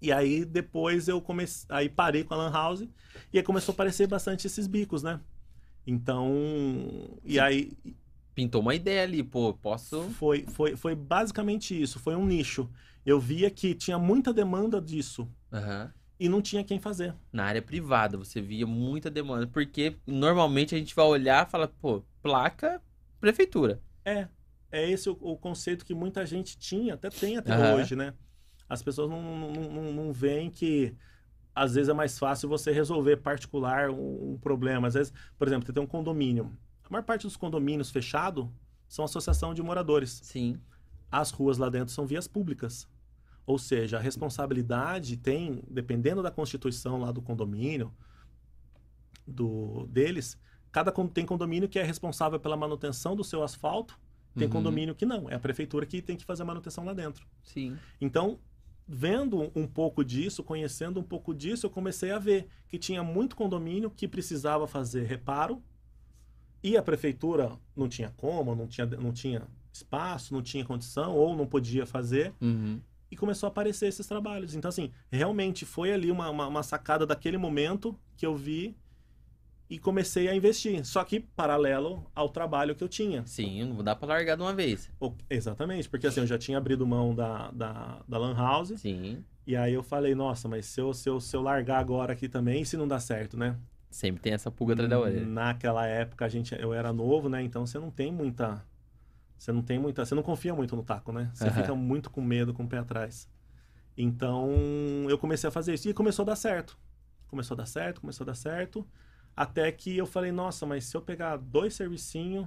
[0.00, 2.82] E aí depois eu comecei, aí parei com a Lan House
[3.32, 5.20] e aí começou a aparecer bastante esses bicos, né?
[5.86, 6.32] Então,
[7.24, 7.40] e Sim.
[7.40, 7.72] aí
[8.34, 10.02] Pintou uma ideia ali, pô, posso.
[10.02, 12.70] foi, foi, foi basicamente isso, foi um nicho.
[13.04, 15.92] Eu via que tinha muita demanda disso Aham.
[16.18, 17.14] E não tinha quem fazer.
[17.32, 19.46] Na área privada, você via muita demanda.
[19.46, 22.82] Porque normalmente a gente vai olhar e fala, pô, placa,
[23.20, 23.80] prefeitura.
[24.04, 24.28] É,
[24.70, 27.74] é esse o, o conceito que muita gente tinha, até tem até Aham.
[27.76, 28.14] hoje, né?
[28.68, 30.94] As pessoas não, não, não, não veem que
[31.54, 34.88] às vezes é mais fácil você resolver particular um, um problema.
[34.88, 36.52] Às vezes, por exemplo, você tem um condomínio.
[36.84, 38.46] A maior parte dos condomínios fechados
[38.88, 40.20] são associação de moradores.
[40.22, 40.60] Sim.
[41.10, 42.88] As ruas lá dentro são vias públicas.
[43.46, 47.92] Ou seja, a responsabilidade tem, dependendo da constituição lá do condomínio,
[49.26, 50.38] do deles,
[50.72, 53.98] cada tem condomínio que é responsável pela manutenção do seu asfalto,
[54.34, 54.52] tem Uhum.
[54.52, 57.26] condomínio que não, é a prefeitura que tem que fazer a manutenção lá dentro.
[57.42, 57.78] Sim.
[58.00, 58.38] Então,
[58.86, 63.34] vendo um pouco disso, conhecendo um pouco disso, eu comecei a ver que tinha muito
[63.34, 65.62] condomínio que precisava fazer reparo
[66.62, 71.34] e a prefeitura não tinha como, não tinha, não tinha espaço, não tinha condição ou
[71.36, 72.80] não podia fazer Uhum.
[73.10, 74.54] E começou a aparecer esses trabalhos.
[74.54, 78.76] Então, assim, realmente foi ali uma, uma, uma sacada daquele momento que eu vi
[79.68, 80.84] e comecei a investir.
[80.84, 83.24] Só que paralelo ao trabalho que eu tinha.
[83.26, 84.90] Sim, não dá pra largar de uma vez.
[85.28, 88.74] Exatamente, porque assim, eu já tinha abrido mão da, da, da Lan House.
[88.80, 89.24] Sim.
[89.46, 92.28] E aí eu falei, nossa, mas se eu, se eu, se eu largar agora aqui
[92.28, 93.56] também, se não dá certo, né?
[93.90, 95.24] Sempre tem essa pulga atrás da orelha.
[95.24, 97.42] Naquela época a gente, eu era novo, né?
[97.42, 98.64] Então você não tem muita.
[99.38, 100.04] Você não tem muita.
[100.04, 101.30] Você não confia muito no taco, né?
[101.34, 101.62] Você Aham.
[101.62, 103.28] fica muito com medo, com o pé atrás.
[103.96, 104.50] Então
[105.08, 105.88] eu comecei a fazer isso.
[105.88, 106.78] E começou a dar certo.
[107.28, 108.86] Começou a dar certo, começou a dar certo.
[109.36, 112.46] Até que eu falei, nossa, mas se eu pegar dois servicinhos,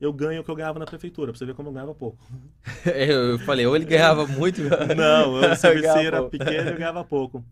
[0.00, 1.32] eu ganho o que eu ganhava na prefeitura.
[1.32, 2.24] Pra você ver como eu ganhava pouco.
[2.84, 4.60] Eu, falei, ou ele ganhava muito.
[4.96, 7.44] Não, o serviço era pequeno e eu ganhava pouco.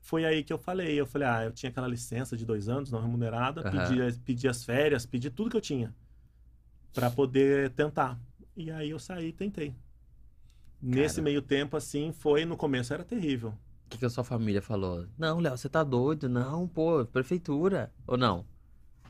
[0.00, 1.00] Foi aí que eu falei.
[1.00, 3.70] Eu falei, ah, eu tinha aquela licença de dois anos, não remunerada, Aham.
[3.70, 5.94] pedi, pedi as férias, pedi tudo que eu tinha
[6.92, 8.18] para poder tentar.
[8.56, 9.74] E aí eu saí e tentei.
[10.80, 11.24] Nesse Cara.
[11.24, 13.50] meio tempo, assim, foi no começo era terrível.
[13.86, 15.06] O que, que a sua família falou?
[15.16, 16.28] Não, Léo, você tá doido?
[16.28, 17.92] Não, pô, prefeitura.
[18.06, 18.44] Ou não?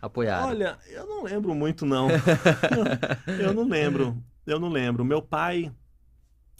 [0.01, 0.49] Apoiaram.
[0.49, 2.09] Olha, eu não lembro muito, não.
[3.41, 4.23] eu não lembro.
[4.45, 5.05] Eu não lembro.
[5.05, 5.73] Meu pai,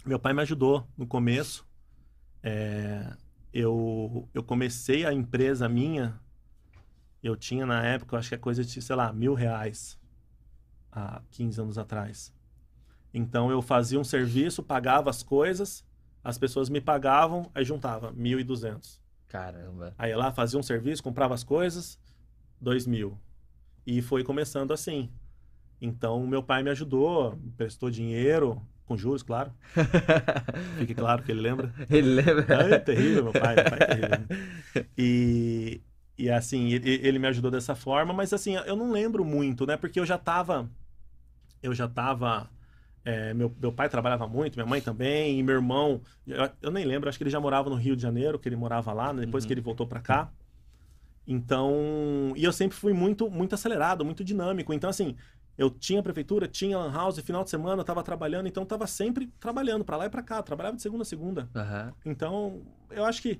[0.05, 1.67] meu pai me ajudou no começo.
[2.41, 3.13] É,
[3.53, 6.19] eu, eu comecei a empresa minha.
[7.21, 9.97] Eu tinha na época, eu acho que é coisa de, sei lá, mil reais
[10.93, 12.33] há 15 anos atrás.
[13.13, 15.85] Então eu fazia um serviço, pagava as coisas,
[16.23, 18.99] as pessoas me pagavam, aí juntava 1.200.
[19.27, 19.93] Caramba.
[19.97, 21.99] Aí lá fazia um serviço, comprava as coisas,
[22.59, 23.17] dois mil.
[23.85, 25.09] E foi começando assim.
[25.81, 29.51] Então meu pai me ajudou, me prestou dinheiro, com juros, claro.
[30.77, 31.73] Fique claro que ele lembra.
[31.89, 32.75] Ele lembra?
[32.75, 34.87] É terrível, meu pai, meu pai é terrível.
[34.97, 35.81] E,
[36.17, 39.77] e assim, ele, ele me ajudou dessa forma, mas assim, eu não lembro muito, né?
[39.77, 40.69] Porque eu já tava.
[41.63, 42.49] Eu já tava.
[43.05, 46.01] é, meu, meu pai trabalhava muito, minha mãe também, e meu irmão.
[46.27, 48.55] Eu, eu nem lembro, acho que ele já morava no Rio de Janeiro, que ele
[48.55, 49.47] morava lá, né, depois Uhum.
[49.47, 50.31] que ele voltou pra cá.
[51.25, 52.33] Então.
[52.35, 54.73] E eu sempre fui muito, muito acelerado, muito dinâmico.
[54.73, 55.15] Então, assim.
[55.55, 58.87] Eu tinha prefeitura, tinha lan house, final de semana eu tava trabalhando, então eu tava
[58.87, 61.47] sempre trabalhando pra lá e pra cá, trabalhava de segunda a segunda.
[61.55, 61.93] Aham.
[62.03, 63.39] Então, eu acho que.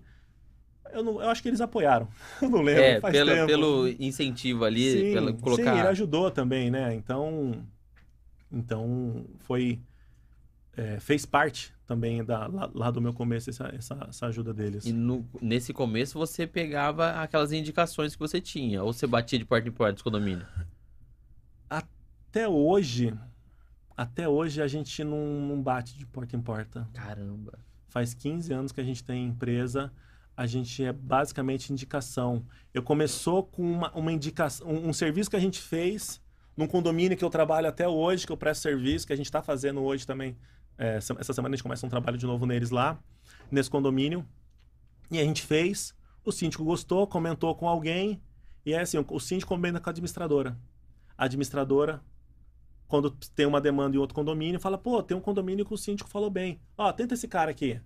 [0.92, 2.08] Eu, não, eu acho que eles apoiaram.
[2.40, 2.84] Eu não lembro.
[2.84, 3.48] É, faz pelo, tempo.
[3.48, 5.76] pelo incentivo ali, sim, pelo sim, colocar.
[5.80, 6.94] ele ajudou também, né?
[6.94, 7.66] Então.
[8.54, 9.82] Então, foi.
[10.78, 14.86] é, fez parte também da, lá, lá do meu começo essa, essa, essa ajuda deles.
[14.86, 19.46] E no- nesse começo você pegava aquelas indicações que você tinha, ou você batia de
[19.46, 20.48] porta em porta dos condomínios?
[21.70, 23.14] Até hoje.
[23.96, 26.88] Até hoje a gente não, não bate de porta em porta.
[26.94, 27.60] Caramba.
[27.88, 29.92] Faz 15 anos que a gente tem empresa,
[30.36, 32.44] a gente é basicamente indicação.
[32.74, 36.20] Eu começou com uma, uma indicação, um, um serviço que a gente fez
[36.56, 39.42] num condomínio que eu trabalho até hoje, que eu presto serviço, que a gente está
[39.42, 40.38] fazendo hoje também.
[40.78, 43.00] É, essa semana a gente começa um trabalho de novo neles lá,
[43.52, 44.26] nesse condomínio.
[45.12, 48.22] E a gente fez, o síndico gostou, comentou com alguém,
[48.66, 50.58] e é assim, o, síndico comenta com a administradora.
[51.18, 52.02] A administradora
[52.94, 56.08] quando tem uma demanda em outro condomínio, fala, pô, tem um condomínio que o síndico
[56.08, 56.62] falou bem.
[56.78, 57.82] Ó, tenta esse cara aqui.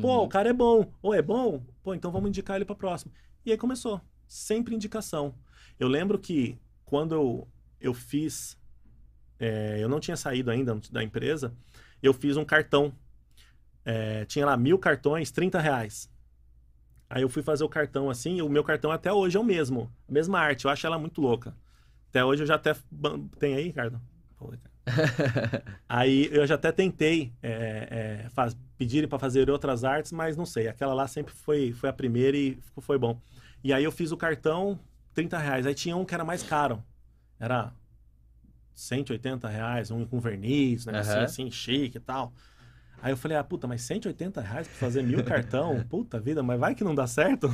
[0.00, 0.24] Pô, Uhum.
[0.24, 0.92] o cara é bom.
[1.00, 1.62] Ou é bom?
[1.84, 3.12] Pô, então vamos indicar ele para próximo.
[3.46, 4.00] E aí começou.
[4.26, 5.36] Sempre indicação.
[5.78, 7.48] Eu lembro que quando eu,
[7.80, 8.58] eu fiz.
[9.38, 11.54] é, eu não tinha saído ainda da empresa.
[12.02, 12.92] Eu fiz um cartão.
[13.84, 16.10] É, tinha lá mil cartões, 30 reais.
[17.08, 19.44] Aí eu fui fazer o cartão assim, e o meu cartão até hoje é o
[19.44, 19.90] mesmo.
[20.08, 20.64] A mesma arte.
[20.64, 21.54] Eu acho ela muito louca.
[22.08, 22.74] Até hoje eu já até.
[23.38, 24.00] Tem aí, Ricardo.
[25.88, 30.46] Aí eu já até tentei é, é, faz- pedirem para fazer outras artes, mas não
[30.46, 30.68] sei.
[30.68, 33.20] Aquela lá sempre foi, foi a primeira e foi bom.
[33.62, 34.78] E aí eu fiz o cartão,
[35.14, 35.66] 30 reais.
[35.66, 36.82] Aí tinha um que era mais caro.
[37.40, 37.72] Era
[38.74, 41.00] 180 reais, um com verniz, né?
[41.00, 41.24] Uhum.
[41.24, 42.32] assim, chique e tal.
[43.02, 45.82] Aí eu falei, ah, puta, mas 180 reais pra fazer mil cartão?
[45.88, 47.48] Puta vida, mas vai que não dá certo?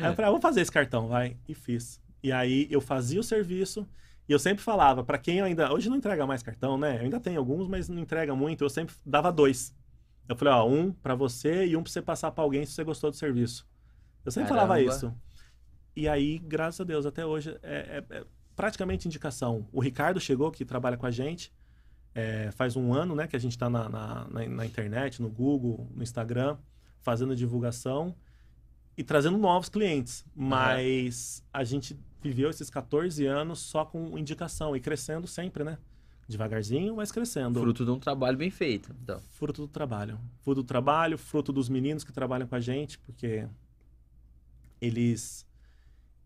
[0.00, 1.36] aí eu falei, ah, vou fazer esse cartão, vai.
[1.48, 2.00] E fiz.
[2.22, 3.84] E aí eu fazia o serviço
[4.28, 5.72] e eu sempre falava, para quem ainda.
[5.72, 6.98] Hoje não entrega mais cartão, né?
[6.98, 8.62] Eu ainda tenho alguns, mas não entrega muito.
[8.62, 9.74] Eu sempre dava dois.
[10.28, 12.84] Eu falei, ó, um para você e um pra você passar para alguém se você
[12.84, 13.66] gostou do serviço.
[14.24, 14.74] Eu sempre Caramba.
[14.74, 15.12] falava isso.
[15.96, 19.66] E aí, graças a Deus, até hoje é, é, é, praticamente indicação.
[19.72, 21.52] O Ricardo chegou, que trabalha com a gente,
[22.14, 25.88] é, faz um ano né, que a gente está na, na, na, internet, no Google,
[25.94, 26.56] no Instagram,
[27.00, 28.14] fazendo divulgação
[28.96, 30.24] e trazendo novos clientes.
[30.34, 31.60] Mas uhum.
[31.60, 35.78] a gente viveu esses 14 anos só com indicação e crescendo sempre, né?
[36.28, 37.60] Devagarzinho, mas crescendo.
[37.60, 38.94] Fruto de um trabalho bem feito.
[39.02, 39.20] Então.
[39.32, 40.18] Fruto do trabalho.
[40.42, 43.46] Fruto do trabalho, fruto dos meninos que trabalham com a gente, porque
[44.80, 45.46] eles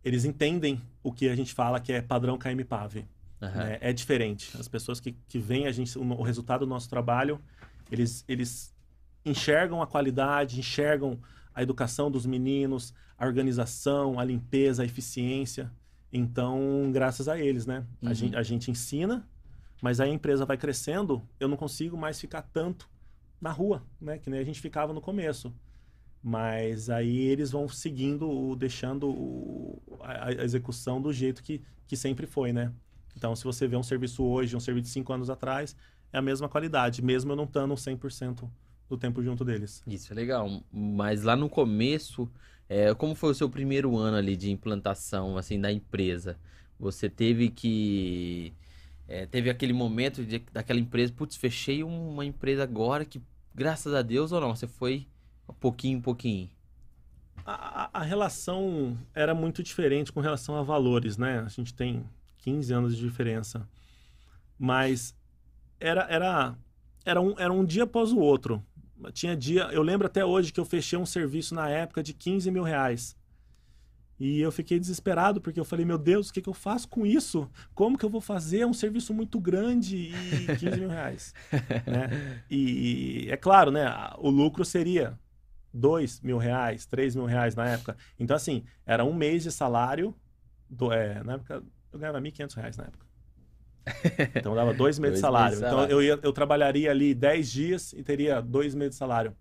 [0.07, 3.05] eles entendem o que a gente fala que é padrão KMPAV.
[3.43, 3.49] Uhum.
[3.49, 3.79] Né?
[3.81, 4.57] É diferente.
[4.57, 7.41] As pessoas que, que veem a gente, o, o resultado do nosso trabalho,
[7.91, 8.73] eles, eles
[9.25, 11.19] enxergam a qualidade, enxergam
[11.53, 15.73] a educação dos meninos, a organização, a limpeza, a eficiência.
[16.13, 17.85] Então, graças a eles, né?
[18.01, 18.09] Uhum.
[18.09, 19.29] A, gente, a gente ensina,
[19.83, 22.89] mas aí a empresa vai crescendo, eu não consigo mais ficar tanto
[23.41, 24.19] na rua, né?
[24.19, 25.53] Que nem a gente ficava no começo.
[26.29, 32.27] Mas aí eles vão seguindo, deixando o, a, a, execução do jeito que, que sempre
[32.27, 32.73] foi, né?
[33.17, 35.77] Então, se você vê um serviço hoje, um serviço de cinco anos atrás,
[36.13, 38.51] é a mesma qualidade, mesmo eu não estando 100%
[38.89, 39.85] do tempo junto deles.
[39.87, 40.65] Isso é legal.
[40.73, 42.29] Mas lá no começo,
[42.69, 46.37] é, como foi o seu primeiro ano ali de implantação, assim, da empresa?
[46.77, 48.53] Você teve que...
[49.07, 53.23] É, teve aquele momento de, daquela empresa, putz, fechei uma empresa agora que,
[53.55, 55.07] graças a Deus ou não, você foi
[55.55, 56.51] pouquinho em pouquinho?
[57.45, 61.41] A, a, relação era muito diferente com relação a valores, né?
[61.41, 62.05] A gente tem
[62.39, 63.69] 15 anos de diferença.
[64.59, 65.15] Mas
[65.79, 66.57] era, era,
[67.05, 68.65] era, um, era um dia após o outro.
[69.13, 72.51] Tinha dia, eu lembro até hoje que eu fechei um serviço na época de 15
[72.51, 73.17] mil reais.
[74.19, 77.05] E eu fiquei desesperado porque eu falei, meu Deus, o que, que eu faço com
[77.05, 77.51] isso?
[77.75, 81.35] Como que eu vou fazer um serviço muito grande e 15 mil reais?
[81.87, 82.43] né?
[82.51, 83.87] E é claro, né?
[84.19, 85.19] O lucro seria
[85.77, 87.97] 2 mil reais, 3 mil reais na época.
[88.19, 90.15] Então, assim, era um mês de salário.
[90.69, 91.63] Do, é, na época,
[91.93, 93.07] eu ganhava 1.500 reais na época.
[94.35, 95.51] Então, dava dois meses de salário.
[95.51, 95.93] Meses então, salário.
[95.93, 99.37] eu, ia, eu trabalharia ali 10 dias e teria dois meses de salário.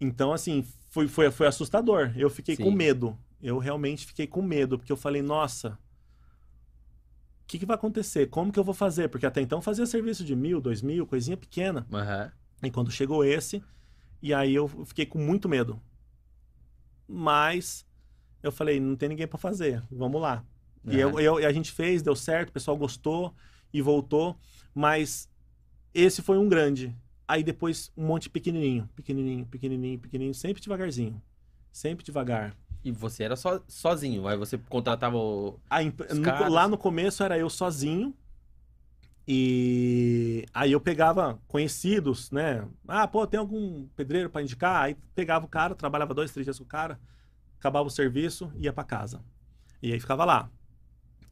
[0.00, 2.12] Então, assim, foi, foi, foi assustador.
[2.16, 2.64] Eu fiquei Sim.
[2.64, 3.18] com medo.
[3.42, 8.28] Eu realmente fiquei com medo, porque eu falei, nossa, o que, que, vai acontecer?
[8.28, 9.08] Como que eu vou fazer?
[9.08, 11.86] Porque até então fazia serviço de mil, dois mil, coisinha pequena.
[11.90, 12.30] Uhum.
[12.62, 13.62] E quando chegou esse,
[14.22, 15.82] e aí eu fiquei com muito medo.
[17.08, 17.84] Mas
[18.42, 20.44] eu falei, não tem ninguém para fazer, vamos lá.
[20.84, 23.34] E eu, eu, a gente fez, deu certo, o pessoal gostou
[23.72, 24.36] e voltou.
[24.74, 25.28] Mas
[25.92, 26.96] esse foi um grande.
[27.26, 31.22] Aí depois um monte pequenininho, pequenininho, pequenininho, pequenininho, sempre devagarzinho.
[31.70, 32.56] Sempre devagar.
[32.84, 35.58] E você era so, sozinho, aí você contratava o...
[35.80, 36.00] Imp...
[36.50, 38.12] lá no começo era eu sozinho,
[39.26, 42.66] e aí eu pegava conhecidos, né?
[42.88, 44.82] Ah, pô, tem algum pedreiro para indicar?
[44.82, 46.98] Aí pegava o cara, trabalhava dois, três dias com o cara,
[47.58, 49.22] acabava o serviço, ia para casa.
[49.80, 50.50] E aí ficava lá.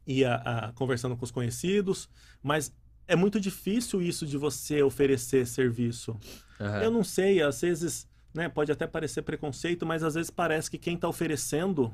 [0.07, 2.09] Ia ah, conversando com os conhecidos,
[2.43, 2.73] mas
[3.09, 6.13] é muito difícil isso de você oferecer serviço.
[6.61, 6.83] Uhum.
[6.83, 10.79] Eu não sei, às vezes, né, pode até parecer preconceito, mas às vezes parece que
[10.79, 11.93] quem está oferecendo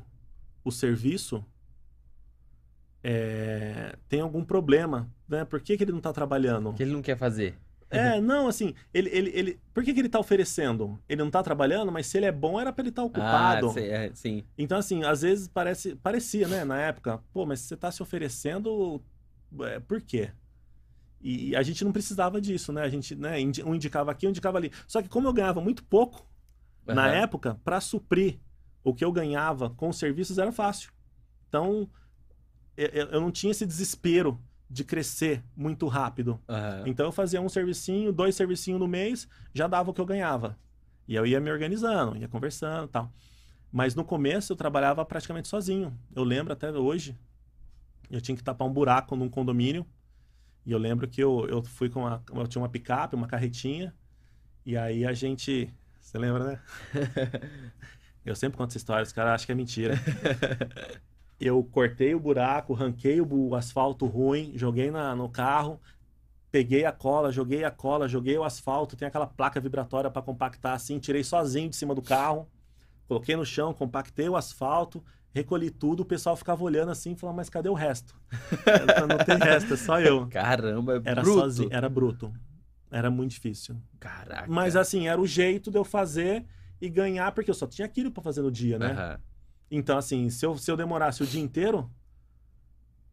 [0.62, 1.42] o serviço
[3.02, 5.44] é, tem algum problema, né?
[5.44, 6.72] Por que, que ele não está trabalhando?
[6.72, 7.56] Que ele não quer fazer.
[7.88, 10.98] É, não, assim, ele, ele, ele, por que, que ele está oferecendo?
[11.08, 13.68] Ele não está trabalhando, mas se ele é bom, era para ele estar tá ocupado.
[13.68, 14.44] Ah, sim, é, sim.
[14.58, 19.00] Então, assim, às vezes parece, parecia, né, na época, pô, mas você está se oferecendo,
[19.60, 20.32] é, por quê?
[21.20, 22.82] E a gente não precisava disso, né?
[22.82, 24.70] A gente, né, um indicava aqui, um indicava ali.
[24.86, 26.26] Só que como eu ganhava muito pouco,
[26.86, 26.94] uhum.
[26.94, 28.38] na época, para suprir
[28.82, 30.92] o que eu ganhava com os serviços era fácil.
[31.48, 31.88] Então,
[32.76, 36.40] eu não tinha esse desespero de crescer muito rápido.
[36.48, 36.86] Uhum.
[36.86, 40.58] Então eu fazia um servicinho, dois servicinhos no mês, já dava o que eu ganhava.
[41.06, 43.12] E eu ia me organizando, ia conversando tal.
[43.70, 45.96] Mas no começo eu trabalhava praticamente sozinho.
[46.14, 47.16] Eu lembro até hoje,
[48.10, 49.86] eu tinha que tapar um buraco num condomínio.
[50.64, 52.22] E eu lembro que eu, eu fui com uma.
[52.32, 53.94] Eu tinha uma picape, uma carretinha.
[54.64, 55.72] E aí a gente.
[56.00, 56.60] Você lembra, né?
[58.24, 59.94] eu sempre conto essa história, os caras acham que é mentira.
[61.40, 65.80] eu cortei o buraco, ranquei o, asfalto ruim, joguei na, no carro,
[66.56, 70.74] Peguei a cola, joguei a cola, joguei o asfalto, tem aquela placa vibratória para compactar
[70.74, 72.48] assim, tirei sozinho de cima do carro,
[73.06, 77.36] coloquei no chão, compactei o asfalto, recolhi tudo, o pessoal ficava olhando assim e falava,
[77.36, 78.18] mas cadê o resto?
[79.06, 80.26] não tem resto, é só eu.
[80.28, 81.40] Caramba, é Era bruto.
[81.40, 82.32] sozinho, era bruto.
[82.90, 83.76] Era muito difícil.
[84.00, 84.46] Caraca.
[84.48, 86.46] Mas assim, era o jeito de eu fazer
[86.80, 88.92] e ganhar, porque eu só tinha aquilo para fazer no dia, né?
[88.92, 89.20] Aham.
[89.70, 91.90] Então, assim, se eu, se eu demorasse o dia inteiro,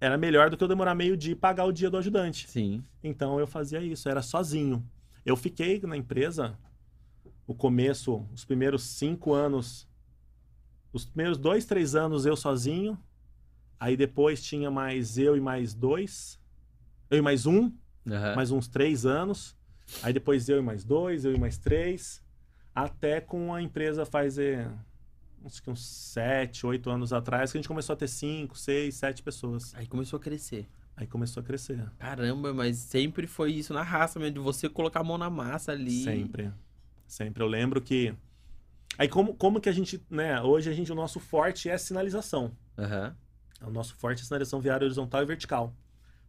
[0.03, 2.49] era melhor do que eu demorar meio dia e pagar o dia do ajudante.
[2.49, 2.83] Sim.
[3.01, 4.85] Então eu fazia isso, era sozinho.
[5.25, 6.57] Eu fiquei na empresa
[7.47, 9.87] o começo, os primeiros cinco anos,
[10.91, 12.99] os primeiros dois, três anos eu sozinho.
[13.79, 16.37] Aí depois tinha mais eu e mais dois,
[17.09, 17.71] eu e mais um,
[18.05, 18.35] Aham.
[18.35, 19.55] mais uns três anos.
[20.01, 22.21] Aí depois eu e mais dois, eu e mais três.
[22.75, 24.37] Até com a empresa faz
[25.61, 29.21] que uns sete, oito anos atrás, que a gente começou a ter cinco, seis, sete
[29.21, 29.73] pessoas.
[29.75, 30.67] Aí começou a crescer.
[30.95, 31.83] Aí começou a crescer.
[31.97, 35.71] Caramba, mas sempre foi isso na raça mesmo, de você colocar a mão na massa
[35.71, 36.03] ali.
[36.03, 36.51] Sempre.
[37.07, 37.43] Sempre.
[37.43, 38.13] Eu lembro que.
[38.97, 40.39] Aí como, como que a gente, né?
[40.41, 42.51] Hoje a gente, o nosso forte é a sinalização.
[42.77, 43.15] Aham.
[43.61, 45.73] O nosso forte é a sinalização viária horizontal e vertical.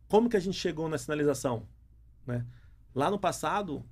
[0.08, 1.66] Como que a gente chegou na sinalização?
[2.26, 2.44] Né?
[2.94, 3.84] Lá no passado,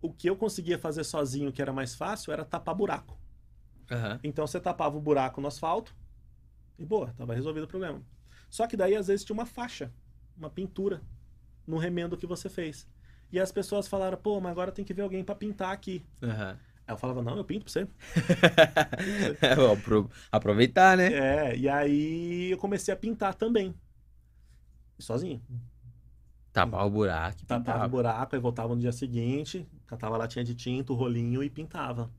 [0.00, 3.18] o que eu conseguia fazer sozinho, que era mais fácil, era tapar buraco.
[3.90, 4.20] Aham.
[4.22, 5.94] Então você tapava o buraco no asfalto
[6.78, 8.02] e boa, tava resolvido o problema.
[8.50, 9.92] Só que daí às vezes tinha uma faixa,
[10.36, 11.02] uma pintura
[11.66, 12.88] no remendo que você fez.
[13.32, 16.04] E as pessoas falaram, pô, mas agora tem que ver alguém para pintar aqui.
[16.22, 16.58] Aham.
[16.86, 17.88] Aí eu falava, não, eu pinto pra você.
[19.72, 21.08] Apro- Aproveitar, né?
[21.12, 23.74] É, e aí eu comecei a pintar também.
[24.98, 25.40] Sozinho.
[26.52, 27.44] Tapar o buraco.
[27.46, 27.88] Tapava o pintava.
[27.88, 32.10] buraco, aí voltava no dia seguinte, catava latinha de tinta, o rolinho e pintava.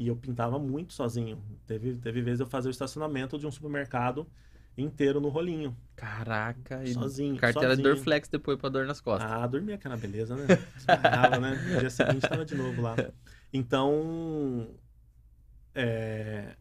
[0.00, 1.38] E eu pintava muito sozinho.
[1.66, 4.26] Teve, teve vezes eu fazer o estacionamento de um supermercado
[4.74, 5.76] inteiro no rolinho.
[5.94, 6.82] Caraca.
[6.82, 7.36] E Sozinho.
[7.36, 7.86] carteira sozinho.
[7.94, 9.30] Dorflex depois pra dor nas costas.
[9.30, 10.46] Ah, dormia aquela beleza, né?
[10.74, 11.50] Esbarrava, né?
[11.70, 12.96] No dia seguinte tava de novo lá.
[13.52, 14.68] Então,
[15.74, 16.56] é,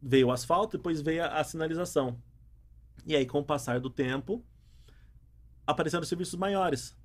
[0.00, 2.16] veio o asfalto, depois veio a, a sinalização.
[3.04, 4.40] E aí, com o passar do tempo,
[5.66, 6.96] apareceram serviços maiores.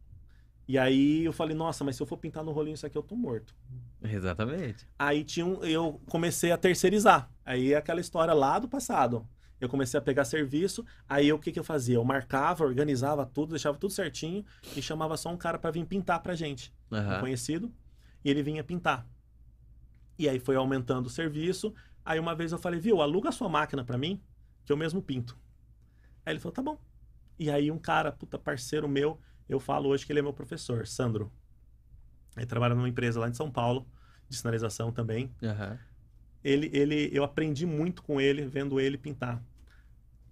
[0.67, 3.03] E aí eu falei, nossa, mas se eu for pintar no rolinho isso aqui, eu
[3.03, 3.55] tô morto.
[4.03, 4.85] Exatamente.
[4.99, 7.31] Aí tinha um, eu comecei a terceirizar.
[7.45, 9.25] Aí é aquela história lá do passado.
[9.59, 11.95] Eu comecei a pegar serviço, aí eu, o que, que eu fazia?
[11.95, 16.21] Eu marcava, organizava tudo, deixava tudo certinho e chamava só um cara para vir pintar
[16.21, 17.19] pra gente, um Aham.
[17.21, 17.73] conhecido,
[18.23, 19.07] e ele vinha pintar.
[20.19, 21.73] E aí foi aumentando o serviço.
[22.05, 24.21] Aí uma vez eu falei, viu, aluga a sua máquina pra mim,
[24.63, 25.35] que eu mesmo pinto.
[26.25, 26.77] Aí ele falou, tá bom.
[27.39, 30.85] E aí um cara, puta parceiro meu, eu falo hoje que ele é meu professor,
[30.87, 31.31] Sandro.
[32.35, 33.87] Ele trabalha numa empresa lá em São Paulo,
[34.29, 35.79] de sinalização também Aham.
[36.43, 39.41] ele, ele, eu aprendi muito com ele, vendo ele pintar.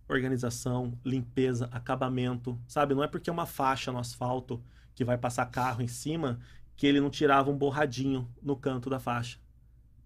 [0.08, 2.94] Organização, limpeza, acabamento, sabe?
[2.94, 6.40] Não é porque é uma faixa no asfalto que vai passar carro em cima
[6.76, 9.40] que ele não tirava um borradinho no canto da faixa.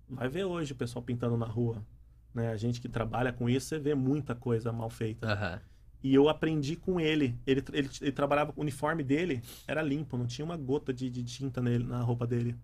[0.07, 1.85] Vai ver hoje o pessoal pintando na rua,
[2.33, 2.51] né?
[2.51, 5.31] A gente que trabalha com isso, você vê muita coisa mal feita.
[5.31, 5.61] Aham.
[6.03, 7.37] E eu aprendi com ele.
[7.45, 11.23] Ele, ele, ele trabalhava, o uniforme dele era limpo, não tinha uma gota de, de
[11.23, 12.55] tinta nele, na roupa dele.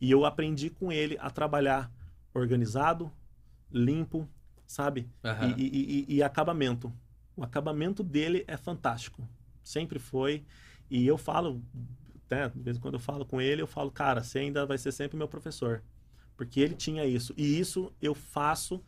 [0.00, 1.90] E eu aprendi com ele a trabalhar
[2.34, 3.10] organizado,
[3.72, 4.28] limpo,
[4.66, 5.08] sabe?
[5.24, 5.54] Aham.
[5.56, 6.92] E, e- e- e acabamento.
[7.36, 9.26] O acabamento dele é fantástico.
[9.62, 10.44] Sempre foi.
[10.90, 11.62] E eu falo,
[12.30, 14.78] né, de vez em quando eu falo com ele, eu falo, cara, você ainda vai
[14.78, 15.82] ser sempre meu professor.
[16.36, 17.32] Porque ele tinha isso.
[17.36, 18.82] E isso eu faço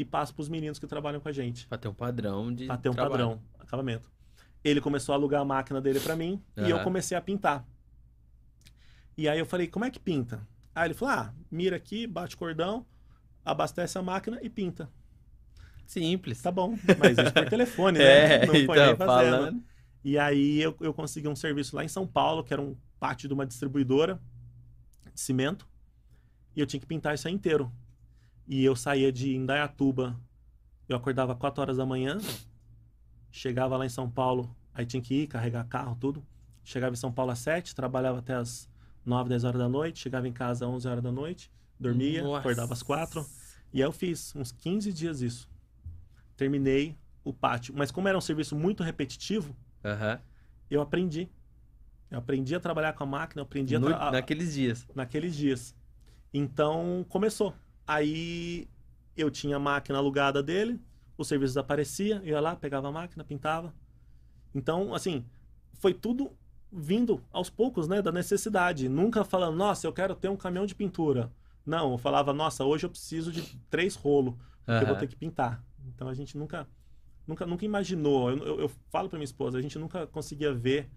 [0.00, 1.66] e passo para os meninos que trabalham com a gente.
[1.66, 3.12] Pra ter um padrão de Pra ter um trabalho.
[3.12, 4.10] padrão, acabamento.
[4.64, 7.66] Ele começou a alugar a máquina dele pra mim e eu comecei a pintar.
[9.14, 10.40] E aí eu falei, como é que pinta?
[10.74, 12.86] Aí ele falou, ah, mira aqui, bate cordão,
[13.44, 14.88] abastece a máquina e pinta.
[15.84, 16.40] Simples.
[16.40, 18.04] Tá bom, mas isso por telefone, né?
[18.40, 19.62] É, Não foi então, falando.
[20.02, 23.28] E aí eu, eu consegui um serviço lá em São Paulo, que era um pátio
[23.28, 24.18] de uma distribuidora
[25.12, 25.68] de cimento,
[26.56, 27.70] e eu tinha que pintar isso aí inteiro.
[28.52, 30.18] E eu saía de Indaiatuba,
[30.88, 32.18] eu acordava 4 horas da manhã,
[33.30, 36.20] chegava lá em São Paulo, aí tinha que ir, carregar carro, tudo.
[36.64, 38.68] Chegava em São Paulo às 7, trabalhava até as
[39.06, 41.48] 9, 10 horas da noite, chegava em casa às 11 horas da noite,
[41.78, 42.40] dormia, Nossa.
[42.40, 43.24] acordava às 4.
[43.72, 45.48] E aí eu fiz uns 15 dias isso.
[46.36, 47.72] Terminei o pátio.
[47.76, 49.54] Mas como era um serviço muito repetitivo,
[49.84, 50.18] Aham.
[50.68, 51.28] eu aprendi.
[52.10, 54.88] Eu aprendi a trabalhar com a máquina, eu aprendi a, No- a- Naqueles dias.
[54.92, 55.72] naqueles dias.
[56.34, 57.54] Então começou.
[57.90, 58.68] Aí
[59.16, 60.80] eu tinha a máquina alugada dele,
[61.18, 63.74] o serviço aparecia, eu ia lá, pegava a máquina, pintava.
[64.54, 65.24] Então, assim,
[65.72, 66.30] foi tudo
[66.70, 68.88] vindo aos poucos, né, da necessidade.
[68.88, 71.32] Nunca falando, nossa, eu quero ter um caminhão de pintura.
[71.66, 74.34] Não, eu falava, nossa, hoje eu preciso de três rolos,
[74.64, 75.60] porque eu vou ter que pintar.
[75.88, 76.68] Então a gente nunca,
[77.26, 78.30] nunca, nunca imaginou.
[78.30, 80.88] Eu, eu, eu falo pra minha esposa, a gente nunca conseguia ver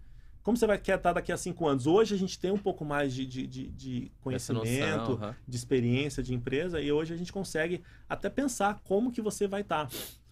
[0.44, 1.86] como você vai querer estar daqui a cinco anos?
[1.86, 5.34] Hoje a gente tem um pouco mais de, de, de, de Essa noção, conhecimento, aham.
[5.48, 9.62] de experiência de empresa, e hoje a gente consegue até pensar como que você vai
[9.62, 9.88] estar.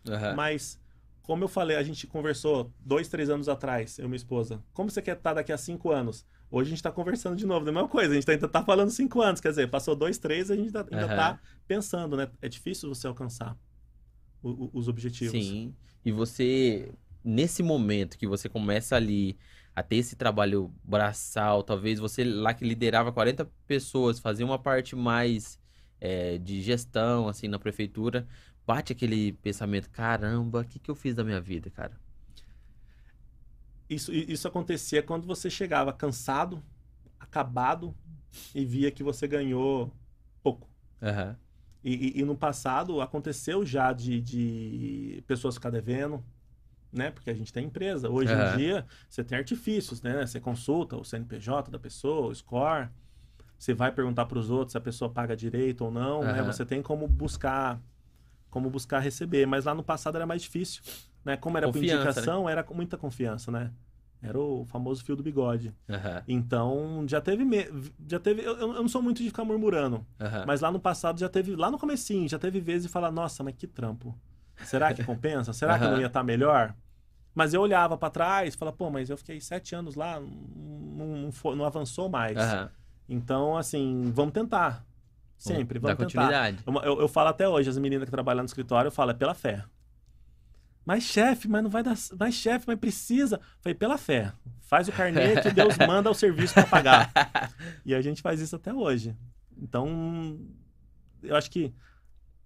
[0.08, 0.34] Aham.
[0.36, 0.78] Mas,
[1.22, 4.62] como eu falei, a gente conversou dois, três anos atrás, eu e minha esposa.
[4.74, 6.26] Como você quer estar daqui a cinco anos?
[6.50, 8.12] Hoje a gente está conversando de novo, da mesma coisa.
[8.12, 10.86] A gente ainda está falando cinco anos, quer dizer, passou dois, três, a gente tá-
[10.92, 12.28] ainda está pensando, né?
[12.42, 13.56] É difícil você alcançar
[14.42, 15.32] o- o- os objetivos.
[15.32, 15.74] Sim.
[16.04, 16.92] E você,
[17.24, 19.38] nesse momento que você começa ali
[19.74, 24.94] a ter esse trabalho braçal, talvez você lá que liderava 40 pessoas, fazia uma parte
[24.96, 25.58] mais
[26.00, 28.26] é, de gestão, assim, na prefeitura,
[28.66, 31.98] bate aquele pensamento, caramba, o que que eu fiz da minha vida, cara?
[33.88, 36.62] Isso, isso acontecia quando você chegava cansado,
[37.20, 37.94] acabado,
[38.54, 39.92] e via que você ganhou
[40.42, 40.68] pouco.
[41.02, 41.36] Aham.
[41.84, 46.24] E, e- e no passado aconteceu já de, de pessoas ficar devendo,
[46.92, 47.10] né?
[47.10, 48.08] Porque a gente tem empresa.
[48.10, 48.54] Hoje Aham.
[48.54, 50.26] em dia, você tem artifícios, né?
[50.26, 52.88] Você consulta o CNPJ da pessoa, o score.
[53.58, 56.40] Você vai perguntar para os outros se a pessoa paga direito ou não, né?
[56.40, 56.52] Aham.
[56.52, 57.80] Você tem como buscar
[58.50, 59.46] como buscar receber.
[59.46, 60.82] Mas lá no passado era mais difícil,
[61.24, 61.36] né?
[61.36, 62.04] Como era por Confiança, né?
[62.04, 63.72] indicação, era com muita confiança, né?
[64.20, 65.74] Era o famoso fio do bigode.
[65.88, 66.22] Aham.
[66.28, 67.44] Então, já teve...
[67.44, 67.66] me-
[68.06, 70.06] Já teve eu, eu não sou muito de ficar murmurando.
[70.20, 70.44] Aham.
[70.46, 73.42] Mas lá no passado já teve, lá no comecinho, já teve vezes de falar, nossa,
[73.42, 74.14] mas que trampo.
[74.64, 75.52] Será que compensa?
[75.52, 76.74] Será que não ia estar melhor?
[77.34, 81.06] Mas eu olhava pra trás e falava, pô, mas eu fiquei sete anos lá, não,
[81.06, 82.36] não, fo- não avançou mais.
[82.36, 82.70] Aham.
[83.08, 84.84] Então, assim, vamos tentar.
[85.38, 86.22] Sempre, Dá vamos tentar.
[86.26, 86.58] continuidade.
[86.66, 89.14] Eu, eu- eu falo até hoje, as meninas que trabalham no escritório, eu falo, é
[89.14, 89.64] pela fé.
[90.84, 91.94] Mas chefe, mas não vai dar.
[92.18, 93.40] Mas chefe, mas precisa.
[93.60, 94.32] Falei, pela fé.
[94.62, 97.12] Faz o carnê que Deus manda o serviço para pagar.
[97.86, 99.16] e a gente faz isso até hoje.
[99.56, 100.38] Então,
[101.22, 101.72] eu acho que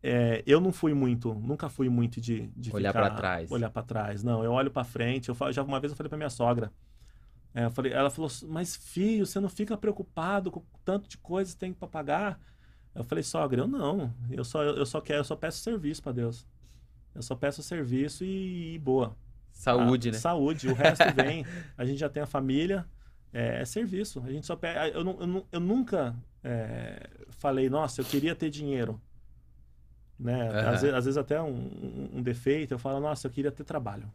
[0.08, 3.50] é, eu não fui muito, nunca fui muito de, de Olhar pra trás.
[3.50, 4.22] Olhar para trás.
[4.22, 5.28] Não, eu olho para frente.
[5.28, 6.72] Eu falo, já uma vez eu falei para minha sogra.
[7.54, 11.54] é, eu falei, ela falou, mas filho, você não fica preocupado com tanto de coisas
[11.54, 12.40] que tem para pagar?
[12.94, 14.12] Eu falei, sogra, eu não.
[14.30, 16.46] Eu só, eu só quero, eu só peço serviço para Deus.
[17.14, 19.16] Eu só peço serviço e, e boa.
[19.52, 20.18] Saúde, Ah, né?
[20.18, 20.68] Saúde.
[20.68, 21.44] O resto vem.
[21.76, 22.86] A gente já tem a família.
[23.32, 24.22] É, é serviço.
[24.24, 24.88] A gente só pega.
[24.88, 29.00] Eu, eu, nu- eu nunca é, falei, nossa, eu queria ter dinheiro.
[30.18, 30.48] Né?
[30.48, 30.70] Aham.
[30.70, 34.10] Às, vezes, às vezes até um, um- defeito, eu falo, nossa, eu queria ter trabalho.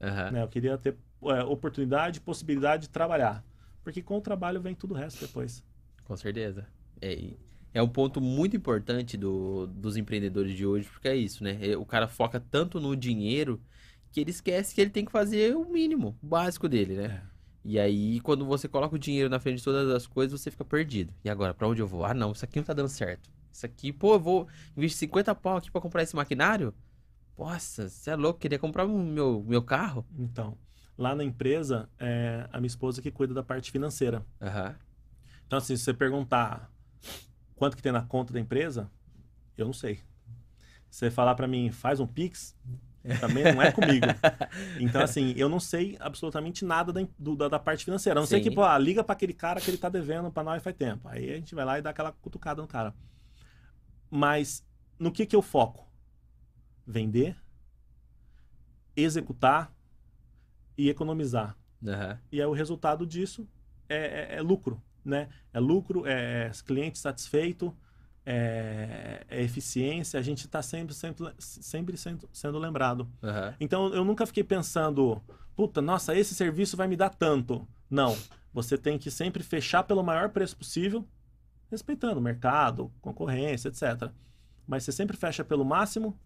[0.00, 0.30] Aham.
[0.30, 0.42] Né?
[0.42, 3.44] Eu queria ter é, oportunidade, possibilidade de trabalhar.
[3.82, 5.62] Porque com o trabalho vem tudo o resto depois.
[6.04, 6.66] Com certeza.
[7.00, 7.34] É,
[7.74, 11.58] é um ponto muito importante do, dos empreendedores de hoje, porque é isso, né?
[11.60, 13.60] É, O cara foca tanto no dinheiro
[14.10, 17.22] que ele esquece que ele tem que fazer o mínimo, o básico dele, né?
[17.32, 17.36] É.
[17.64, 20.64] E aí, quando você coloca o dinheiro na frente de todas as coisas, você fica
[20.64, 21.12] perdido.
[21.24, 22.04] E agora, pra onde eu vou?
[22.04, 23.28] Ah, não, isso aqui não tá dando certo.
[23.56, 24.46] Isso aqui, pô, eu vou
[24.76, 26.74] investir 50 pau aqui pra comprar esse maquinário?
[27.38, 30.06] Nossa, você é louco, queria comprar o meu, meu carro?
[30.18, 30.58] Então,
[30.96, 34.22] lá na empresa, é a minha esposa que cuida da parte financeira.
[34.42, 34.74] Aham.
[35.46, 36.70] Então, assim, se você perguntar
[37.54, 38.90] quanto que tem na conta da empresa,
[39.56, 39.96] eu não sei.
[40.90, 42.54] Se você falar pra mim, faz um Pix,
[43.18, 44.06] também não é comigo.
[44.78, 48.18] Então, assim, eu não sei absolutamente nada da, do- da, da parte financeira.
[48.18, 50.42] A não ser que, pô, ah, liga pra aquele cara que ele tá devendo pra
[50.44, 51.08] nós faz tempo.
[51.08, 52.94] Aí a gente vai lá e dá aquela cutucada no cara.
[54.16, 54.64] Mas,
[54.98, 55.86] no que que eu foco?
[56.86, 57.36] Vender,
[58.96, 59.70] executar
[60.78, 61.54] e economizar.
[61.86, 62.18] Aham.
[62.32, 63.46] E aí o resultado disso
[63.88, 63.96] é,
[64.34, 65.28] é- é lucro, né?
[65.52, 67.76] É lucro, é, é cliente satisfeito,
[68.24, 70.18] é, é eficiência.
[70.18, 73.06] A gente está sempre, sempre, sempre sendo, sendo lembrado.
[73.22, 73.54] Aham.
[73.60, 75.20] Então eu nunca fiquei pensando,
[75.54, 77.68] puta, nossa, esse serviço vai me dar tanto.
[77.90, 78.16] Não.
[78.52, 81.06] Você tem que sempre fechar pelo maior preço possível,
[81.70, 84.10] respeitando o mercado, concorrência, etc.
[84.66, 86.18] Mas você sempre fecha pelo máximo,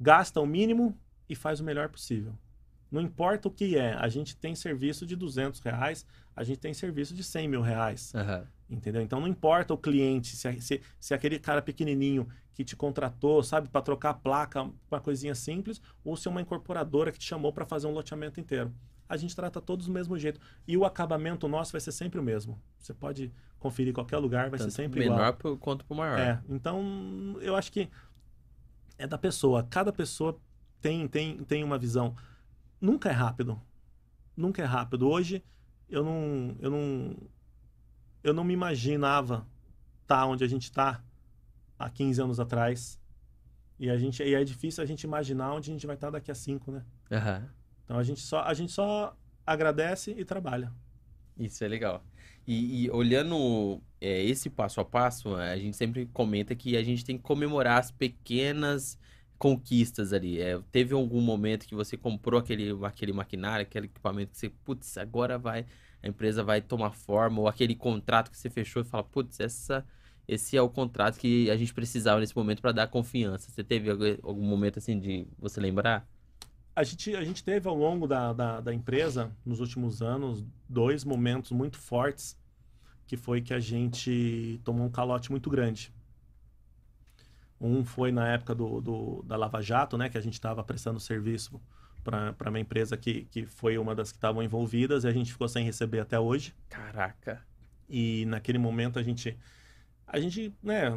[0.00, 0.98] gasta o mínimo
[1.28, 2.34] e faz o melhor possível.
[2.90, 6.06] Não importa o que é, a gente tem serviço de 200 reais,
[6.36, 8.14] a gente tem serviço de 100 mil reais.
[8.14, 8.46] Aham.
[8.68, 9.02] Entendeu?
[9.02, 13.68] Então não importa o cliente, se, se, se aquele cara pequenininho que te contratou, sabe,
[13.68, 17.52] para trocar a placa, uma coisinha simples, ou se é uma incorporadora que te chamou
[17.52, 18.72] para fazer um loteamento inteiro.
[19.12, 20.40] A gente trata todos do mesmo jeito.
[20.66, 22.58] E o acabamento nosso vai ser sempre o mesmo.
[22.78, 25.32] Você pode conferir em qualquer lugar, vai Tanto ser sempre menor igual.
[25.34, 26.18] pro- quanto pro maior.
[26.18, 27.90] É, então eu acho que
[28.98, 29.64] é da pessoa.
[29.64, 30.38] Cada pessoa
[30.80, 32.16] tem, tem, tem uma visão.
[32.80, 33.60] Nunca é rápido.
[34.36, 35.08] Nunca é rápido.
[35.08, 35.44] Hoje
[35.90, 37.16] eu não, eu não,
[38.24, 39.46] eu não me imaginava
[40.02, 41.02] estar onde a gente está
[41.78, 42.98] há 15 anos atrás.
[43.78, 46.30] E, a gente, e é difícil a gente imaginar onde a gente vai estar daqui
[46.30, 46.82] a 5, né?
[47.10, 47.48] Aham.
[47.92, 49.14] Então a gente só, a gente só
[49.46, 50.72] agradece e trabalha.
[51.38, 52.02] Isso é legal.
[52.46, 57.04] E, e olhando é, esse passo a passo, a gente sempre comenta que a gente
[57.04, 58.98] tem que comemorar as pequenas
[59.36, 60.40] conquistas ali?
[60.40, 64.96] É, teve algum momento que você comprou aquele, aquele maquinário, aquele equipamento que você, putz,
[64.96, 65.66] agora vai,
[66.02, 69.84] a empresa vai tomar forma, ou aquele contrato que você fechou e fala, putz, essa,
[70.26, 73.50] esse é o contrato que a gente precisava nesse momento para dar confiança.
[73.50, 73.90] Você teve
[74.22, 76.08] algum momento assim de você lembrar?
[76.74, 81.04] A gente, a gente teve ao longo da, da, da empresa, nos últimos anos, dois
[81.04, 82.38] momentos muito fortes,
[83.06, 85.92] que foi que a gente tomou um calote muito grande.
[87.60, 90.98] Um foi na época do, do da Lava Jato, né, que a gente estava prestando
[90.98, 91.60] serviço
[92.02, 95.48] para uma empresa que, que foi uma das que estavam envolvidas e a gente ficou
[95.48, 96.54] sem receber até hoje.
[96.68, 97.44] Caraca.
[97.88, 99.38] E naquele momento a gente
[100.06, 100.88] a gente, né,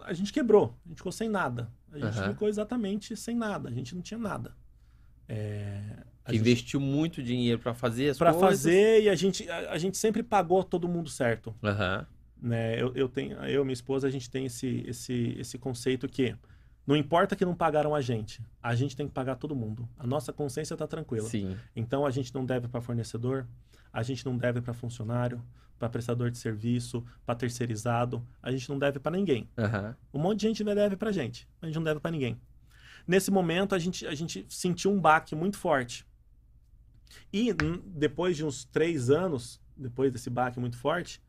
[0.00, 1.70] a gente quebrou, a gente ficou sem nada.
[1.90, 2.32] A gente uhum.
[2.32, 4.54] ficou exatamente sem nada, a gente não tinha nada.
[5.28, 5.80] É,
[6.24, 6.40] que gente...
[6.40, 8.40] investiu muito dinheiro para fazer as pra coisas.
[8.40, 11.54] Para fazer e a gente, a, a, gente sempre pagou todo mundo certo.
[11.62, 12.06] Uhum.
[12.40, 12.80] Né?
[12.80, 16.34] Eu, eu tenho, eu minha esposa, a gente tem esse, esse, esse conceito que
[16.86, 19.88] não importa que não pagaram a gente, a gente tem que pagar todo mundo.
[19.96, 21.28] A nossa consciência está tranquila.
[21.28, 21.56] Sim.
[21.74, 23.46] Então a gente não deve para fornecedor,
[23.92, 25.42] a gente não deve para funcionário,
[25.78, 29.48] para prestador de serviço, para terceirizado, a gente não deve para ninguém.
[29.56, 29.94] Uhum.
[30.14, 32.40] Um monte de gente deve para gente, a gente não deve para ninguém.
[33.06, 36.06] Nesse momento a gente, a gente sentiu um baque muito forte.
[37.32, 37.52] E
[37.86, 41.22] depois de uns três anos, depois desse baque muito forte,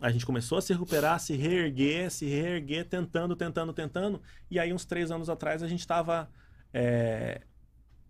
[0.00, 4.22] a gente começou a se recuperar, se reerguer, se reerguer, tentando, tentando, tentando.
[4.50, 6.30] E aí, uns três anos atrás, a gente estava.
[6.72, 7.42] É,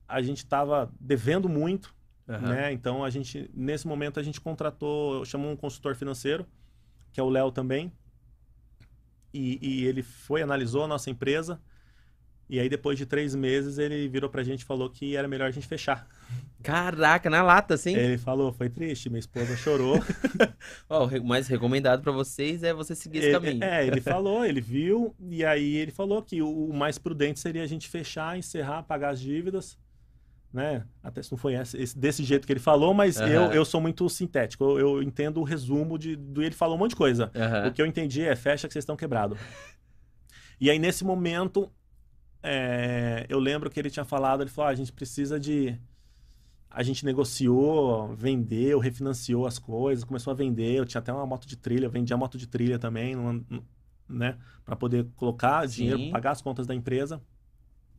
[0.06, 1.94] a gente estava devendo muito,
[2.26, 2.40] uhum.
[2.40, 2.72] né?
[2.72, 6.46] Então, a gente, nesse momento, a gente contratou, chamou um consultor financeiro,
[7.12, 7.92] que é o Léo também.
[9.32, 11.60] E, e ele foi, analisou a nossa empresa
[12.48, 15.48] e aí, depois de três meses, ele virou pra gente e falou que era melhor
[15.48, 16.08] a gente fechar.
[16.62, 17.94] Caraca, na lata, sim?
[17.94, 20.02] Ele falou, foi triste, minha esposa chorou.
[20.88, 23.64] Ó, o mais recomendado para vocês é você seguir esse ele, caminho.
[23.64, 27.62] É, ele falou, ele viu, e aí ele falou que o, o, mais prudente seria
[27.62, 29.78] a gente fechar, encerrar, pagar as dívidas,
[30.52, 30.84] né?
[31.02, 33.26] Até se não foi esse, esse, desse jeito que ele falou, mas uhum.
[33.26, 36.78] eu, eu sou muito sintético, eu, eu, entendo o resumo de, do ele falou um
[36.78, 37.30] monte de coisa.
[37.34, 37.68] Uhum.
[37.68, 39.38] O que eu entendi é, fecha que vocês estão quebrados.
[40.60, 41.70] E aí, nesse momento,
[42.42, 45.78] é, eu lembro que ele tinha falado, ele falou, ah, a gente precisa de...
[46.70, 50.74] A gente negociou, vendeu, refinanciou as coisas, começou a vender.
[50.74, 53.14] Eu tinha até uma moto de trilha, eu vendia moto de trilha também,
[54.06, 54.36] né?
[54.64, 55.76] Para poder colocar Sim.
[55.76, 57.20] dinheiro, pagar as contas da empresa.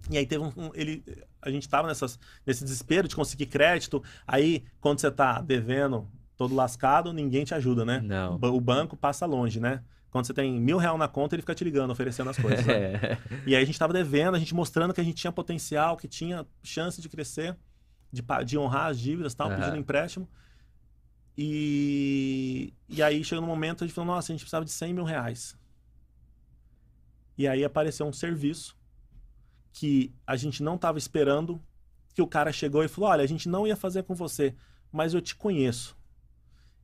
[0.09, 1.03] E aí teve um, um, ele,
[1.41, 4.03] a gente estava nesse desespero de conseguir crédito.
[4.25, 7.99] Aí, quando você está devendo, todo lascado, ninguém te ajuda, né?
[8.01, 8.35] Não.
[8.35, 9.83] O banco passa longe, né?
[10.11, 12.65] Quando você tem mil real na conta, ele fica te ligando, oferecendo as coisas.
[12.65, 12.73] Né?
[12.73, 13.17] É.
[13.45, 16.07] E aí a gente estava devendo, a gente mostrando que a gente tinha potencial, que
[16.07, 17.55] tinha chance de crescer,
[18.11, 19.55] de, de honrar as dívidas, tal, uhum.
[19.55, 20.27] pedindo empréstimo.
[21.37, 24.93] E, e aí chegou no momento a gente falou, nossa, a gente precisava de 100
[24.93, 25.55] mil reais.
[27.37, 28.77] E aí apareceu um serviço
[29.71, 31.61] que a gente não estava esperando,
[32.13, 34.53] que o cara chegou e falou, olha, a gente não ia fazer com você,
[34.91, 35.97] mas eu te conheço.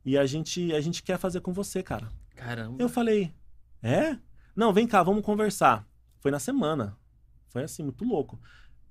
[0.04, 2.08] E a gente, a gente quer fazer com você, cara.
[2.36, 2.80] Caramba.
[2.80, 3.34] Eu falei,
[3.82, 4.16] é?
[4.54, 5.86] Não, vem cá, vamos conversar.
[6.20, 6.96] Foi na semana.
[7.48, 8.38] Foi assim, muito louco.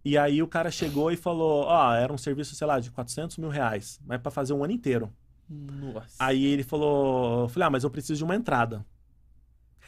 [0.03, 2.91] E aí o cara chegou e falou, ó, oh, era um serviço, sei lá, de
[2.91, 5.11] 400 mil reais, mas para fazer um ano inteiro.
[5.49, 6.15] Nossa.
[6.19, 8.85] Aí ele falou, eu falei, ah, mas eu preciso de uma entrada.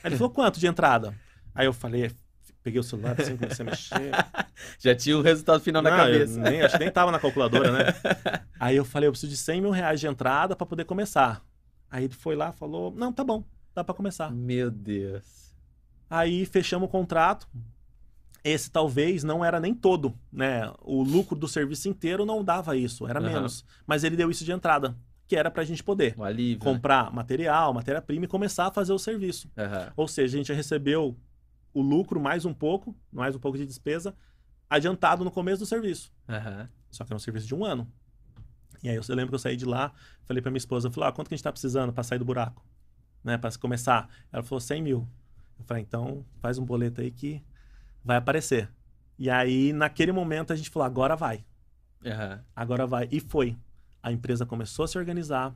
[0.03, 1.14] Aí ele falou, quanto de entrada?
[1.53, 2.12] Aí eu falei,
[2.64, 4.12] peguei o celular assim, comecei a mexer.
[4.80, 6.39] Já tinha o resultado final na cabeça.
[6.39, 7.86] Nem, acho que nem tava na calculadora, né?
[8.60, 11.43] Aí eu falei, eu preciso de 100 mil reais de entrada para poder começar.
[11.90, 14.32] Aí ele foi lá, falou: Não, tá bom, dá para começar.
[14.32, 15.56] Meu Deus.
[16.10, 17.48] Aí fechamos o contrato.
[18.44, 20.72] Esse talvez não era nem todo, né?
[20.82, 23.26] O lucro do serviço inteiro não dava isso, era uhum.
[23.26, 23.66] menos.
[23.86, 24.96] Mas ele deu isso de entrada,
[25.28, 26.74] que era para a gente poder alívio, né?
[26.74, 27.12] comprar né?
[27.14, 29.52] material, matéria-prima e começar a fazer o serviço.
[29.58, 29.92] Uhum.
[29.98, 31.18] Ou seja, a gente recebeu
[31.74, 34.16] o lucro mais um pouco, mais um pouco de despesa,
[34.70, 36.12] adiantado no começo do serviço.
[36.30, 36.68] Uhum.
[36.90, 37.92] Só que era um serviço de um ano.
[38.84, 39.92] E aí eu lembro que eu saí de lá,
[40.26, 42.26] falei pra minha esposa, falei, ah, quanto que a gente tá precisando para sair do
[42.26, 42.66] buraco?
[43.24, 44.10] Né, para começar.
[44.32, 45.08] Ela falou, 100 mil.
[45.60, 47.44] Eu falei, então faz um boleto aí que
[48.04, 48.70] vai aparecer.
[49.18, 51.44] E aí, naquele momento, a gente falou, agora vai.
[52.06, 52.40] Uhum.
[52.56, 53.08] Agora vai.
[53.12, 53.58] E foi.
[54.02, 55.56] A empresa começou a se organizar.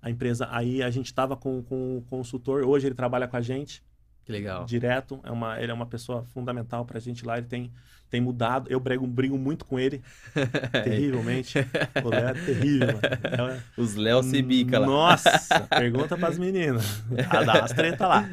[0.00, 3.40] A empresa, aí a gente estava com, com o consultor, hoje ele trabalha com a
[3.40, 3.82] gente.
[4.24, 4.64] Que legal.
[4.64, 5.20] Direto.
[5.24, 7.38] É uma, ele é uma pessoa fundamental pra gente lá.
[7.38, 7.72] Ele tem,
[8.08, 8.70] tem mudado.
[8.70, 10.02] Eu brigo, brigo muito com ele.
[10.84, 11.58] terrivelmente.
[12.04, 13.52] O Léo é terrível, mano.
[13.52, 13.60] É...
[13.76, 14.86] Os Léo se bica lá.
[14.86, 17.02] Nossa, pergunta pras meninas.
[17.44, 18.28] Dá as treta lá.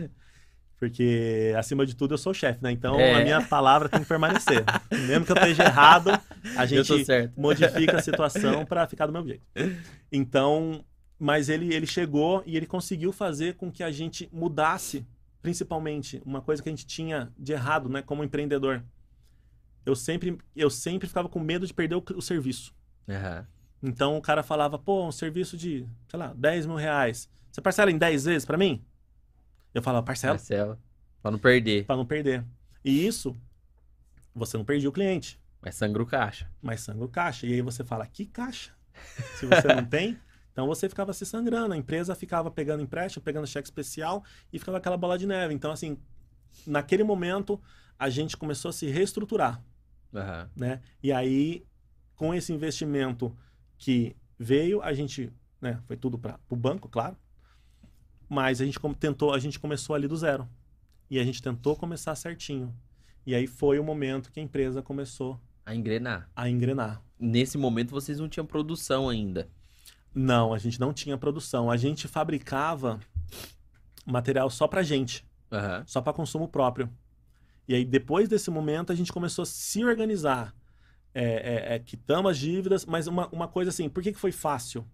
[0.80, 2.72] Porque, acima de tudo, eu sou chefe, né?
[2.72, 3.16] Então, é.
[3.16, 4.64] a minha palavra tem que permanecer.
[5.08, 6.10] Mesmo que eu esteja errado,
[6.56, 9.44] a gente modifica a situação para ficar do meu jeito.
[10.10, 10.82] Então,
[11.20, 15.06] mas ele, ele chegou e ele conseguiu fazer com que a gente mudasse
[15.42, 18.84] principalmente, uma coisa que a gente tinha de errado, né, como empreendedor.
[19.86, 22.74] eu sempre, eu sempre ficava com medo de perder o, o serviço.
[23.08, 23.48] Aham.
[23.82, 27.30] Então o cara falava, pô, um serviço de, sei lá, 10 mil reais.
[27.52, 28.84] Você parcela em 10 vezes pra mim?
[29.74, 30.78] Eu falava, parcela, Marcelo.
[31.22, 31.86] Pra não perder.
[31.86, 32.44] pra não perder.
[32.84, 33.36] E isso,
[34.36, 36.50] você não perdia o cliente, Mas sangra o caixa.
[36.62, 37.46] mas sangra o caixa.
[37.48, 38.72] E aí você fala, que caixa?
[39.36, 40.18] Se você não tem,
[40.52, 41.74] então você ficava se sangrando.
[41.74, 45.54] A empresa ficava pegando empréstimo, pegando cheque especial e ficava aquela bola de neve.
[45.54, 45.98] Então, assim,
[46.66, 47.60] naquele momento,
[47.98, 49.62] a gente começou a se reestruturar.
[50.14, 50.50] Aham.
[50.56, 50.82] né?
[51.04, 51.66] E aí,
[52.16, 53.36] com esse investimento
[53.78, 55.32] que veio, a gente,
[55.62, 57.16] né, foi tudo para o banco, claro,
[58.28, 60.48] mas a gente tentou, a gente começou ali do zero.
[61.10, 62.76] E a gente tentou começar certinho.
[63.26, 66.30] E aí foi o momento que a empresa começou A engrenar.
[66.36, 67.02] a engrenar.
[67.20, 69.50] Nesse momento vocês não tinham produção ainda.
[70.14, 71.70] Não, a gente não tinha produção.
[71.70, 73.00] A gente fabricava
[74.06, 75.84] material só pra gente, Aham.
[75.86, 76.90] só para consumo próprio.
[77.68, 80.56] E aí, depois desse momento, a gente começou a se organizar.
[81.14, 84.32] É, é, é, quitamos as dívidas, mas uma, uma coisa assim, por que, que foi
[84.32, 84.86] fácil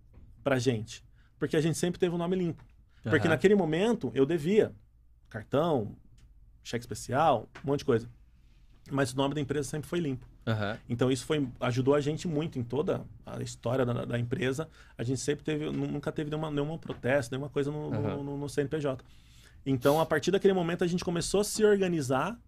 [0.43, 1.03] pra gente?
[1.37, 2.63] Porque a gente sempre teve o nome limpo.
[3.03, 3.29] Porque Aham.
[3.29, 4.73] naquele momento eu devia
[5.29, 5.95] cartão,
[6.63, 8.09] cheque especial, um monte de coisa.
[8.91, 10.27] Mas o nome da empresa sempre foi limpo.
[10.47, 10.77] Aham.
[10.87, 14.69] Então isso foi, ajudou a gente muito em toda a história da, da empresa.
[14.97, 18.23] A gente sempre teve, nu- nunca teve nenhuma, nenhuma protesto, nenhuma coisa no, no- Aham.
[18.23, 19.03] no- no CNPJ.
[19.65, 22.39] Então, a partir daquele momento, a gente começou a se organizar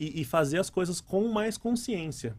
[0.00, 2.36] e, e fazer as coisas com mais consciência.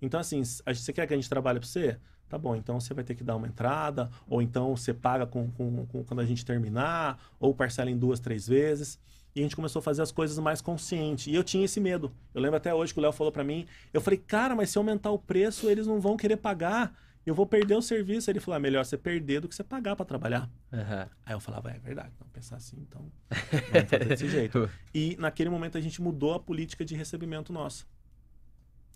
[0.00, 1.96] Então, assim, você quer que a gente trabalhe para você?
[2.28, 5.50] Tá bom, então você vai ter que dar uma entrada, ou então você paga com,
[5.50, 8.98] com- com- quando a gente terminar, ou parcela em duas, três vezes.
[9.34, 11.30] E a gente começou a fazer as coisas mais consciente.
[11.30, 12.12] E eu tinha esse medo.
[12.34, 14.76] Eu lembro até hoje que o Léo falou para mim, eu falei, cara, mas se
[14.78, 16.94] aumentar o preço, eles não vão querer pagar.
[17.24, 18.30] Eu vou perder o serviço.
[18.30, 20.50] Ele falou, é melhor você perder do que você pagar para trabalhar.
[20.72, 21.08] Aham.
[21.24, 24.68] Aí eu falava, é verdade, não pensar assim, então vamos fazer desse jeito.
[24.92, 27.84] E naquele momento a gente mudou a política de recebimento nossa.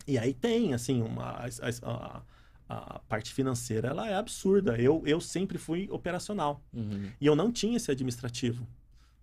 [0.06, 1.46] E aí tem, assim, uma, a,
[1.82, 2.22] a-
[2.68, 4.76] a parte financeira, ela é absurda.
[4.76, 6.60] Eu, eu sempre fui operacional.
[6.74, 7.10] Uhum.
[7.20, 8.66] E eu não tinha esse administrativo,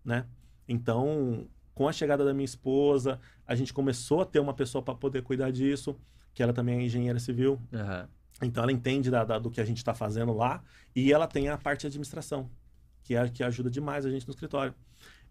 [0.03, 0.25] né?
[0.67, 4.95] Então, com a chegada da minha esposa, a gente começou a ter uma pessoa para
[4.95, 5.95] poder cuidar disso,
[6.33, 7.59] que ela também é engenheira civil.
[7.73, 8.07] Aham.
[8.41, 10.63] Então, ela entende da- da- do que a gente está fazendo lá
[10.95, 12.49] e ela tem a parte de administração,
[13.03, 14.73] que é que ajuda demais a gente no escritório.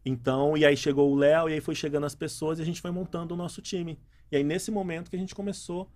[0.04, 2.80] Então, e aí chegou o Léo, e aí foi chegando as pessoas e a gente
[2.80, 3.98] foi montando o nosso time.
[4.30, 5.90] E aí, nesse momento que a gente começou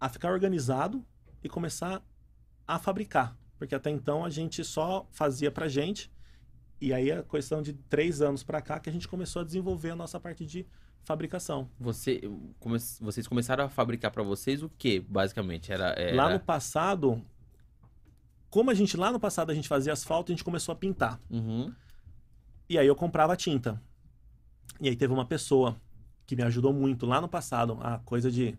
[0.00, 1.04] a ficar organizado
[1.42, 2.02] e começar
[2.66, 3.36] a fabricar.
[3.58, 6.10] Porque até então a gente só fazia pra gente.
[6.80, 9.90] E aí, a questão de três anos pra cá, que a gente começou a desenvolver
[9.90, 10.66] a nossa parte de
[11.02, 11.68] fabricação.
[11.78, 12.20] Você,
[12.60, 15.72] come- vocês começaram a fabricar pra vocês o que, basicamente?
[15.72, 16.16] Era, era...
[16.16, 17.20] Lá no passado,
[18.50, 21.20] como a gente lá no passado a gente fazia asfalto, a gente começou a pintar.
[21.30, 21.72] Uhum.
[22.68, 23.80] E aí eu comprava tinta.
[24.80, 25.80] E aí teve uma pessoa
[26.26, 28.56] que me ajudou muito lá no passado, há coisa de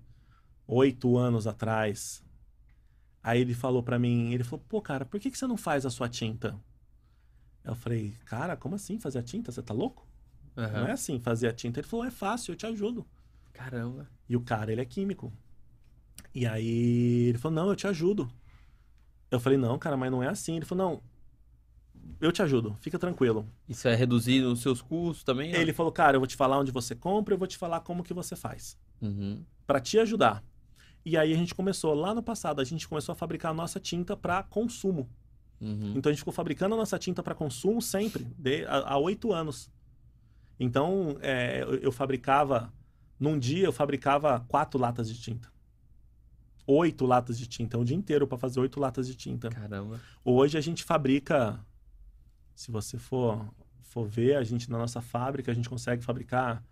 [0.67, 2.23] oito anos atrás.
[3.21, 5.85] Aí ele falou pra mim, ele falou, pô, cara, por que, que você não faz
[5.85, 6.59] a sua tinta?
[7.63, 9.51] Eu falei, cara, como assim fazer a tinta?
[9.51, 10.07] Você tá louco?
[10.57, 10.81] Aham.
[10.81, 11.79] Não é assim fazer a tinta.
[11.79, 13.05] Ele falou, é fácil, eu te ajudo.
[13.53, 14.09] Caramba.
[14.27, 15.31] E o cara, ele é químico.
[16.33, 18.29] E aí ele falou, não, eu te ajudo.
[19.31, 20.55] Eu falei, não, cara, mas não é assim.
[20.55, 21.01] Ele falou, não,
[22.19, 23.45] eu te ajudo, fica tranquilo.
[23.67, 25.53] Isso é reduzir os seus custos também?
[25.53, 28.03] Ele falou, cara, eu vou te falar onde você compra, eu vou te falar como
[28.03, 28.77] que você faz.
[29.01, 29.43] Uhum.
[29.65, 30.43] Pra te ajudar.
[31.05, 33.79] E aí a gente começou, lá no passado, a gente começou a fabricar a nossa
[33.79, 35.09] tinta para consumo.
[35.61, 35.93] Uhum.
[35.95, 39.69] Então a gente ficou fabricando a nossa tinta para consumo sempre, de, há oito anos.
[40.59, 42.73] Então é, eu, eu fabricava,
[43.19, 45.51] num dia eu fabricava quatro latas de tinta.
[46.65, 49.49] Oito latas de tinta, um dia inteiro para fazer oito latas de tinta.
[49.49, 49.99] Caramba.
[50.23, 51.59] Hoje a gente fabrica,
[52.55, 53.45] se você for,
[53.81, 56.63] for ver, a gente na nossa fábrica, a gente consegue fabricar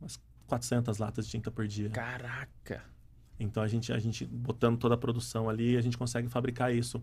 [0.00, 1.90] umas 400 latas de tinta por dia.
[1.90, 2.84] Caraca.
[3.40, 7.02] Então a gente, a gente botando toda a produção ali, a gente consegue fabricar isso.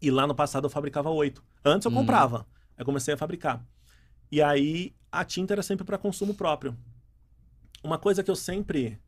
[0.00, 1.44] E lá no passado eu fabricava oito.
[1.64, 1.96] Antes eu Hum.
[1.96, 2.40] comprava,
[2.76, 3.62] aí eu comecei a fabricar.
[4.32, 6.76] E aí a tinta era sempre para consumo próprio.
[7.84, 8.98] Uma coisa que eu sempre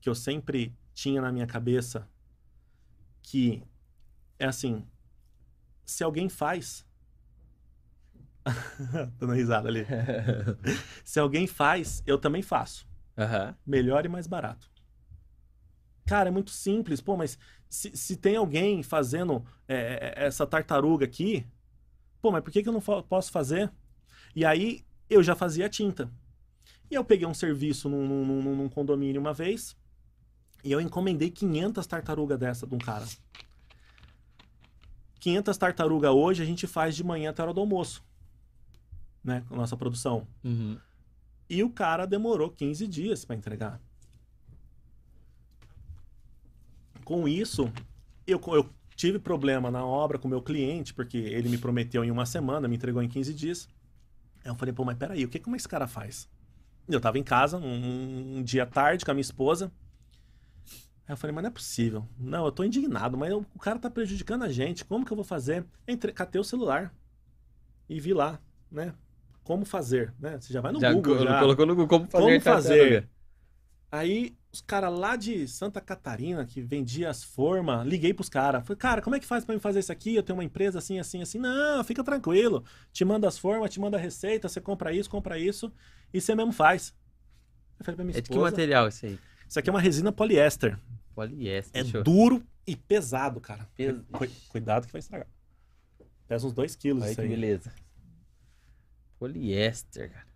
[0.00, 2.08] que eu sempre tinha na minha cabeça
[3.22, 3.62] que
[4.38, 4.86] é assim,
[5.84, 6.86] se alguém faz
[9.18, 9.84] dando risada ali.
[11.04, 12.86] Se alguém faz, eu também faço.
[13.16, 13.54] Aham.
[13.66, 14.70] Melhor e mais barato.
[16.08, 17.00] Cara, é muito simples.
[17.00, 17.38] Pô, mas
[17.68, 21.46] se, se tem alguém fazendo é, é, essa tartaruga aqui,
[22.20, 23.70] pô, mas por que, que eu não posso fazer?
[24.34, 26.10] E aí eu já fazia a tinta.
[26.90, 29.76] E eu peguei um serviço num, num- num- num condomínio uma vez
[30.64, 33.04] e eu encomendei 500 tartarugas dessa de um cara.
[35.20, 38.02] 500 tartarugas hoje a gente faz de manhã até a hora do almoço,
[39.22, 40.26] né, com a nossa produção.
[40.44, 40.78] Uhum.
[41.50, 43.80] E o cara demorou 15 dias para entregar.
[47.08, 47.72] Com isso,
[48.26, 52.10] eu, eu tive problema na obra com o meu cliente, porque ele me prometeu em
[52.10, 53.66] uma semana, me entregou em 15 dias.
[54.44, 56.28] Aí eu falei, pô, mas peraí, o que como esse cara faz?
[56.86, 59.72] Eu tava em casa, um, um dia tarde, com a minha esposa.
[61.06, 62.06] Aí eu falei, mas não é possível.
[62.18, 64.84] Não, eu tô indignado, mas eu, o cara tá prejudicando a gente.
[64.84, 65.64] Como que eu vou fazer?
[65.86, 66.94] Entre, catei o celular
[67.88, 68.38] e vi lá,
[68.70, 68.92] né?
[69.44, 70.38] Como fazer, né?
[70.38, 71.40] Você já vai no Já Google, já.
[71.40, 72.24] colocou no Google como fazer.
[72.26, 73.08] Como fazer?
[73.90, 78.64] Aí os caras lá de Santa Catarina, que vendia as formas, liguei pros caras.
[78.66, 80.14] Falei, cara, como é que faz pra me fazer isso aqui?
[80.14, 81.38] Eu tenho uma empresa assim, assim, assim.
[81.38, 82.64] Não, fica tranquilo.
[82.92, 85.70] Te manda as formas, te manda a receita, você compra isso, compra isso,
[86.12, 86.94] e você mesmo faz.
[87.78, 89.18] Eu falei pra minha É de que esposa, material esse aí?
[89.48, 90.78] isso aqui é uma resina poliéster.
[91.14, 91.80] Poliéster.
[91.86, 93.68] É duro e pesado, cara.
[93.74, 95.26] Pes- Cu- Cuidado que vai estragar.
[96.26, 97.28] Pesa uns 2 quilos isso que aí.
[97.28, 97.72] beleza.
[99.18, 100.27] Poliéster, cara.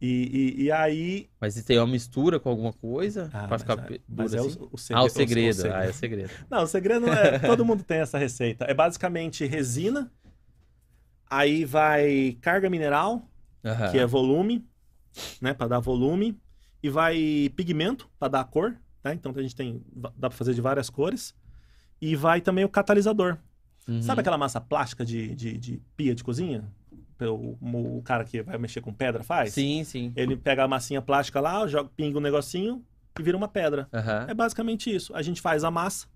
[0.00, 1.30] E, e, e aí...
[1.40, 3.30] Mas isso aí é uma mistura com alguma coisa?
[3.32, 4.58] Ah, mas ficar é- mas é o- assim?
[4.60, 5.74] o, Ah, o segredo- segredo.
[5.74, 6.30] Ah, é o segredo.
[6.50, 7.38] Não, o segredo é.
[7.38, 8.66] todo mundo tem essa receita.
[8.66, 10.12] É basicamente resina,
[11.28, 13.28] aí vai carga mineral,
[13.90, 14.64] que é volume,
[15.40, 16.38] né, para dar volume,
[16.82, 19.12] e vai pigmento para dar cor, tá?
[19.14, 21.34] Então a gente tem dá para fazer de várias cores.
[22.00, 23.38] E vai também o catalisador.
[23.88, 24.02] Uhum.
[24.02, 26.64] Sabe aquela massa plástica de, de, de pia de cozinha?
[27.20, 27.56] O,
[27.98, 29.52] o cara que vai mexer com pedra faz?
[29.54, 30.12] Sim, sim.
[30.14, 32.84] Ele pega a massinha plástica lá, joga, pinga um negocinho
[33.18, 33.88] e vira uma pedra.
[33.92, 34.26] Aham.
[34.28, 35.14] É basicamente isso.
[35.16, 36.06] A gente faz a massa,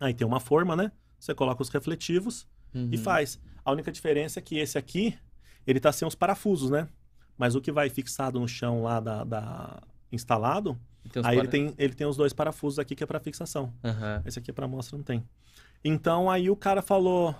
[0.00, 0.92] aí tem uma forma, né?
[1.18, 2.90] Você coloca os refletivos Uhum.
[2.92, 3.40] e faz.
[3.64, 5.18] A única diferença é que esse aqui,
[5.66, 6.86] ele tá sem os parafusos, né?
[7.36, 9.82] Mas o que vai fixado no chão lá da, da-
[10.12, 10.78] instalado,
[11.16, 13.72] uns aí ele para- tem, ele tem os dois parafusos aqui que é para fixação.
[13.84, 14.22] Aham.
[14.24, 15.24] Esse aqui é para amostra, não tem.
[15.84, 17.34] Então aí o cara falou,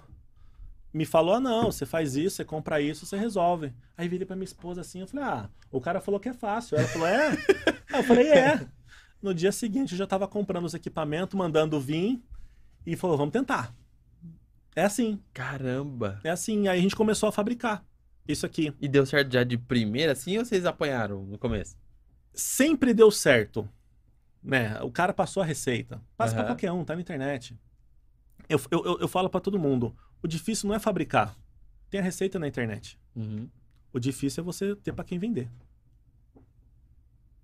[0.93, 3.73] me falou, ah, não, você faz isso, você compra isso, você resolve.
[3.97, 6.77] Aí virei pra minha esposa assim, eu falei, ah, o cara falou que é fácil.
[6.79, 7.31] Ela falou, é?
[7.91, 8.69] Eu falei, é.
[9.23, 12.23] No dia seguinte eu já tava comprando os equipamentos, mandando vir
[12.87, 13.75] e falou, vamos tentar.
[14.77, 16.21] É assim, Caramba.
[16.23, 16.69] é assim.
[16.69, 17.85] Aí a gente começou a fabricar
[18.29, 18.73] isso aqui.
[18.81, 21.77] E deu certo já de primeira assim ou vocês apanharam no começo?
[22.33, 23.69] Sempre deu certo,
[24.43, 24.81] né?
[24.83, 26.01] O cara passou a receita.
[26.17, 26.51] Passa pra Aham.
[26.53, 27.59] qualquer um, tá na internet.
[28.49, 31.37] Eu, eu, eu, eu falo pra todo mundo, o difícil não é fabricar.
[31.91, 32.99] Tem a receita na internet.
[33.15, 33.49] Uhum.
[33.93, 35.51] O difícil é você ter pra quem vender.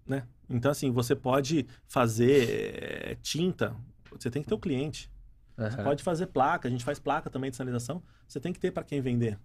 [0.07, 0.27] Né?
[0.49, 2.49] Então, assim, você pode fazer
[2.83, 3.75] eh, tinta,
[4.11, 5.11] você tem que ter o cliente.
[5.57, 5.85] Você Aham.
[5.85, 8.85] pode fazer placa, a gente faz placa também de sinalização, você tem que ter para
[8.85, 9.39] quem vender.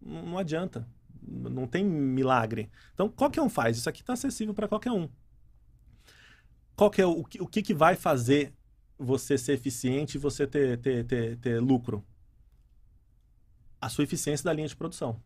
[0.00, 0.86] Não, não adianta.
[1.22, 2.70] Não tem milagre.
[2.94, 3.76] Então, qualquer um faz.
[3.78, 5.08] Isso aqui está acessível para qualquer um.
[6.76, 8.52] Qual que é o, o que, que vai fazer
[8.98, 12.04] você ser eficiente e você ter, ter, ter, ter lucro?
[13.80, 15.20] A sua eficiência da linha de produção.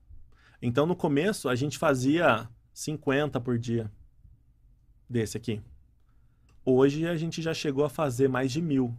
[0.61, 3.91] Então, no começo, a gente fazia 50 por dia
[5.09, 5.61] desse aqui.
[6.65, 8.95] Hoje, a gente já chegou a fazer mais de mil.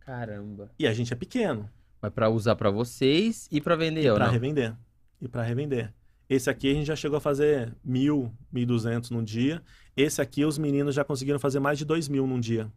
[0.00, 0.70] Caramba.
[0.78, 1.68] E a gente é pequeno.
[2.00, 4.74] Mas pra usar pra vocês e pra vender, E para revender.
[5.20, 5.92] E para revender.
[6.28, 9.60] Esse aqui a gente já chegou a fazer mil, mil duzentos num dia.
[9.96, 12.72] Esse aqui os meninos já conseguiram fazer mais de dois mil num dia.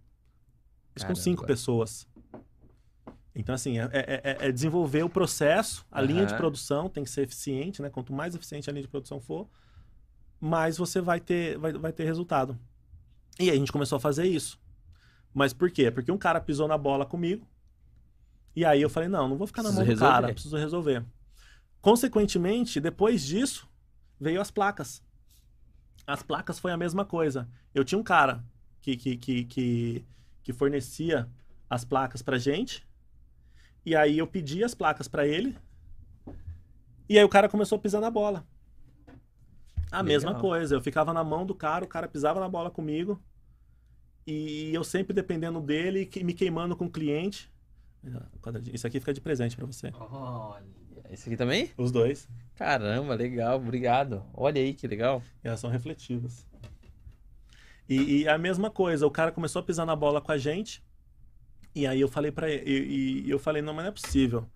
[0.95, 1.53] Isso com cinco Caramba.
[1.53, 2.07] pessoas.
[3.36, 7.09] Então, assim, é, é- é- é desenvolver o processo, a linha de produção tem que
[7.09, 7.89] ser eficiente, né?
[7.89, 9.47] Quanto mais eficiente a linha de produção for,
[10.39, 12.57] mais você vai ter, vai, vai ter resultado.
[13.39, 14.59] E aí a gente começou a fazer isso.
[15.34, 15.89] Mas por quê?
[15.89, 17.47] Porque um cara pisou na bola comigo.
[18.55, 20.34] E aí eu falei, não, não vou ficar na Preciso mão do cara, resolver.
[20.34, 21.05] preciso resolver.
[21.81, 23.67] Consequentemente, depois disso,
[24.19, 25.01] veio as placas.
[26.05, 27.49] As placas foi a mesma coisa.
[27.73, 28.43] Eu tinha um cara
[28.79, 30.05] que, que, que, que,
[30.43, 31.27] que fornecia
[31.67, 32.86] as placas pra gente.
[33.86, 35.57] E aí eu pedi as placas pra ele.
[37.09, 38.45] E aí o cara começou a pisar na bola.
[39.91, 40.03] A Legal.
[40.03, 40.75] mesma coisa.
[40.75, 43.21] Eu ficava na mão do cara, o cara pisava na bola comigo.
[44.25, 47.51] E eu sempre dependendo dele, que- me queimando com o cliente.
[48.73, 49.91] Isso aqui fica de presente pra você.
[49.93, 50.63] Olha.
[51.11, 51.69] Esse aqui também?
[51.77, 52.27] Os dois.
[52.55, 53.57] Caramba, legal.
[53.57, 54.25] Obrigado.
[54.34, 55.21] Olha aí que legal.
[55.43, 56.45] E elas são refletivas.
[57.88, 60.81] E, e a mesma coisa, o cara começou a pisar na bola com a gente.
[61.76, 64.47] E aí eu falei para ele, e, e eu falei, não, mas não é possível.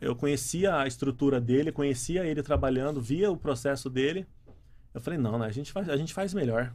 [0.00, 4.26] Eu conhecia a estrutura dele, conhecia ele trabalhando, via o processo dele.
[4.94, 6.72] Eu falei, não, né, a gente faz, a gente faz melhor.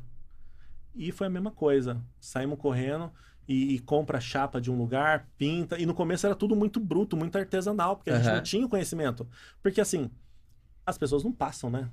[0.93, 2.01] E foi a mesma coisa.
[2.19, 3.11] Saímos correndo
[3.47, 5.77] e, e compra a chapa de um lugar, pinta.
[5.79, 8.69] E no começo era tudo muito bruto, muito artesanal, porque a gente não tinha o
[8.69, 9.27] conhecimento.
[9.61, 10.09] Porque assim,
[10.85, 11.89] as pessoas não passam, né?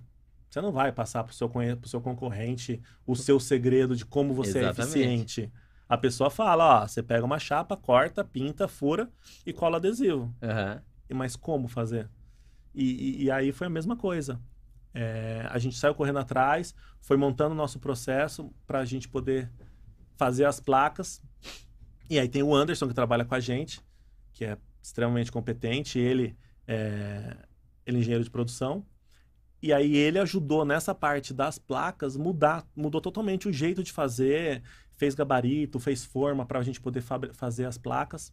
[0.50, 4.58] Você não vai passar pro seu, pro seu concorrente o seu segredo de como você
[4.58, 4.98] é Exatamente.
[4.98, 5.52] eficiente.
[5.92, 9.10] A pessoa fala, ó, você pega uma chapa, corta, pinta, fura
[9.44, 10.34] e cola adesivo.
[10.42, 10.80] Aham.
[11.12, 12.08] Mas como fazer?
[12.74, 14.40] E, e- e aí foi a mesma coisa.
[14.94, 19.52] É, a gente saiu correndo atrás, foi montando o nosso processo para a gente poder
[20.16, 21.20] fazer as placas.
[22.08, 23.78] E aí tem o Anderson que trabalha com a gente,
[24.32, 25.98] que é extremamente competente.
[25.98, 26.34] Ele
[26.66, 27.36] é,
[27.84, 28.86] ele é engenheiro de produção.
[29.60, 34.62] E aí ele ajudou nessa parte das placas mudar, mudou totalmente o jeito de fazer,
[35.02, 38.32] fez gabarito, fez forma para a gente poder fazer as placas.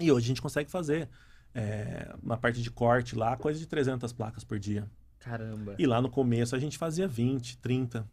[0.00, 1.10] E hoje a gente consegue fazer
[1.54, 4.90] é, na parte de corte lá, coisa de 300 placas por dia.
[5.18, 5.76] Caramba.
[5.78, 8.10] E lá no começo a gente fazia 20, 30.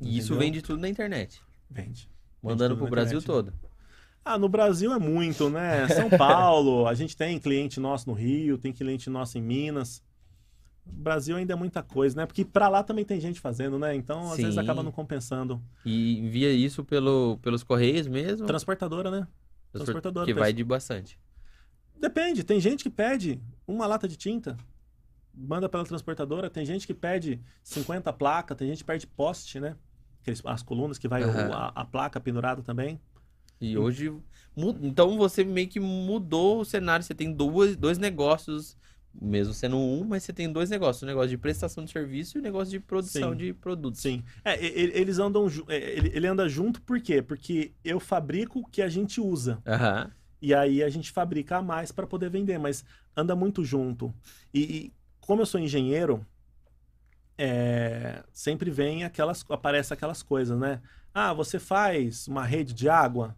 [0.00, 1.40] E isso vende tudo na internet?
[1.70, 2.10] Vende.
[2.42, 3.52] Mandando pro Brasil todo.
[4.24, 5.86] Ah, no Brasil é muito, né?
[5.86, 10.02] São Paulo, a gente tem cliente nosso no Rio, tem cliente nosso em Minas.
[10.86, 12.26] O Brasil ainda é muita coisa, né?
[12.26, 13.94] Porque para lá também tem gente fazendo, né?
[13.94, 14.42] Então, às Sim.
[14.44, 15.60] vezes acaba não compensando.
[15.84, 18.46] E envia isso pelo, pelos correios mesmo?
[18.46, 19.26] Transportadora, né?
[19.72, 20.26] Transportadora.
[20.26, 21.18] Que vai de bastante.
[21.98, 24.56] Depende, tem gente que pede uma lata de tinta,
[25.34, 29.76] manda pela transportadora, tem gente que pede 50 placas, tem gente que pede poste, né?
[30.20, 31.52] Aqueles, as colunas que vai uhum.
[31.52, 33.00] a, a, placa pendurada também.
[33.60, 34.12] E hoje.
[34.82, 37.04] Então você meio que mudou o cenário.
[37.04, 38.76] Você tem duas, dois negócios,
[39.20, 42.40] mesmo sendo um, mas você tem dois negócios: o negócio de prestação de serviço e
[42.40, 43.36] o negócio de produção Sim.
[43.36, 44.00] de produtos.
[44.00, 44.22] Sim.
[44.44, 45.46] É, eles andam.
[45.68, 47.22] É, ele, ele anda junto por quê?
[47.22, 49.62] Porque eu fabrico o que a gente usa.
[49.66, 50.10] Uhum.
[50.40, 52.84] E aí a gente fabrica a mais para poder vender, mas
[53.16, 54.14] anda muito junto.
[54.52, 56.24] E, e como eu sou engenheiro,
[57.38, 60.80] é, sempre vem aquelas, aparece aquelas coisas, né?
[61.12, 63.34] Ah, você faz uma rede de água?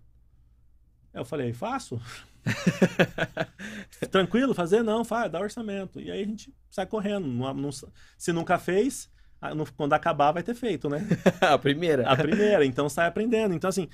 [1.14, 2.00] Eu falei, faço.
[4.10, 4.82] Tranquilo fazer?
[4.82, 6.00] Não, faz, dá orçamento.
[6.00, 7.26] E aí a gente sai correndo.
[7.26, 9.10] Não, não, se nunca fez,
[9.76, 11.06] quando acabar vai ter feito, né?
[11.40, 12.08] a primeira.
[12.08, 13.54] A primeira, então sai aprendendo.
[13.54, 13.88] Então, assim,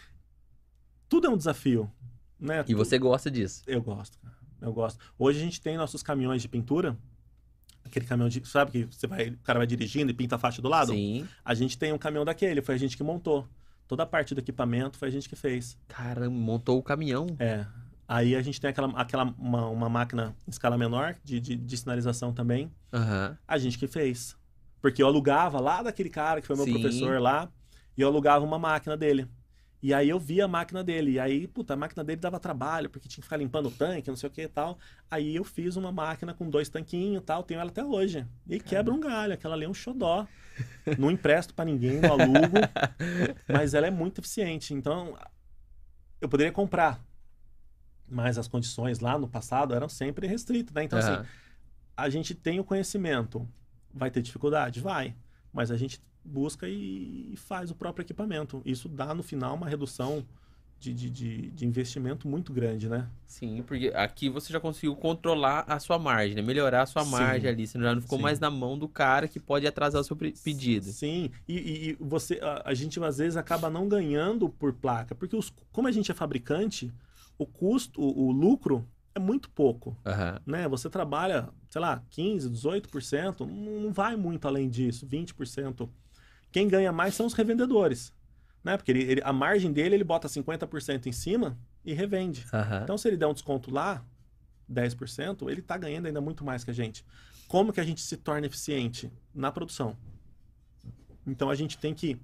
[1.09, 1.90] tudo é um desafio.
[2.38, 2.64] Né?
[2.66, 3.62] E você gosta disso?
[3.66, 4.18] Eu gosto,
[4.61, 4.98] Eu gosto.
[5.18, 6.96] Hoje a gente tem nossos caminhões de pintura.
[7.84, 8.46] Aquele caminhão de.
[8.48, 10.92] Sabe que você vai, o cara vai dirigindo e pinta a faixa do lado?
[10.92, 11.28] Sim.
[11.44, 13.46] A gente tem um caminhão daquele, foi a gente que montou.
[13.86, 15.76] Toda a parte do equipamento foi a gente que fez.
[15.86, 17.26] Caramba, montou o caminhão?
[17.38, 17.66] É.
[18.07, 21.76] Aí a gente tem aquela, aquela uma, uma máquina em escala menor de, de, de
[21.76, 22.70] sinalização também.
[22.92, 23.36] Uhum.
[23.46, 24.36] A gente que fez.
[24.80, 26.74] Porque eu alugava lá daquele cara que foi meu Sim.
[26.74, 27.48] professor lá,
[27.96, 29.26] e eu alugava uma máquina dele.
[29.84, 31.12] E aí eu vi a máquina dele.
[31.12, 34.09] E aí, puta, a máquina dele dava trabalho, porque tinha que ficar limpando o tanque,
[34.09, 34.78] não sei o que e tal.
[35.11, 38.26] Aí eu fiz uma máquina com dois tanquinhos e tal, tenho ela até hoje.
[38.48, 40.26] E quebra um galho, aquela ali é um xodó.
[40.98, 42.57] não empresto para ninguém, não alugo.
[43.46, 44.72] mas ela é muito eficiente.
[44.72, 45.18] Então,
[46.18, 46.98] eu poderia comprar.
[48.09, 50.84] Mas as condições lá no passado eram sempre restritas, né?
[50.84, 51.05] Então, uhum.
[51.05, 51.28] assim,
[51.96, 53.48] a gente tem o conhecimento.
[53.92, 54.80] Vai ter dificuldade?
[54.80, 55.14] Vai.
[55.52, 58.62] Mas a gente busca e, faz o próprio equipamento.
[58.64, 60.24] Isso dá, no final, uma redução
[60.80, 63.09] de, de, de, de, investimento muito grande, né?
[63.26, 66.42] Sim, porque aqui você já conseguiu controlar a sua margem, né?
[66.42, 67.11] melhorar a sua Sim.
[67.11, 67.66] margem ali.
[67.66, 68.22] Você já não ficou Sim.
[68.22, 70.86] mais na mão do cara que pode atrasar o seu pedido.
[70.86, 75.36] Sim, e, e você, a, a, gente às vezes acaba não ganhando por placa, porque
[75.36, 76.92] os, como a gente é fabricante,
[77.39, 79.97] o custo, o, o lucro é muito pouco.
[80.05, 80.41] Uhum.
[80.47, 80.68] Né?
[80.68, 85.89] Você trabalha, sei lá, 15%, 18%, não vai muito além disso, 20%.
[86.51, 88.12] Quem ganha mais são os revendedores.
[88.62, 88.76] Né?
[88.76, 92.45] Porque ele, ele, a margem dele, ele bota 50% em cima e revende.
[92.53, 92.82] Uhum.
[92.82, 94.05] Então, se ele der um desconto lá,
[94.72, 97.05] 10%, ele está ganhando ainda muito mais que a gente.
[97.47, 99.12] Como que a gente se torna eficiente?
[99.35, 99.97] Na produção.
[101.26, 102.18] Então, a gente tem que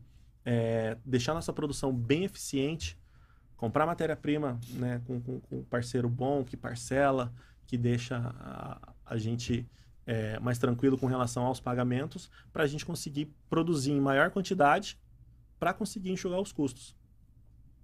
[0.45, 2.99] é, deixar nossa produção bem eficiente,
[3.61, 7.31] comprar matéria-prima né, com, com, com um parceiro bom, que parcela,
[7.67, 9.69] que deixa a, a gente
[10.07, 14.99] é, mais tranquilo com relação aos pagamentos, para a gente conseguir produzir em maior quantidade
[15.59, 16.97] para conseguir enxugar os custos.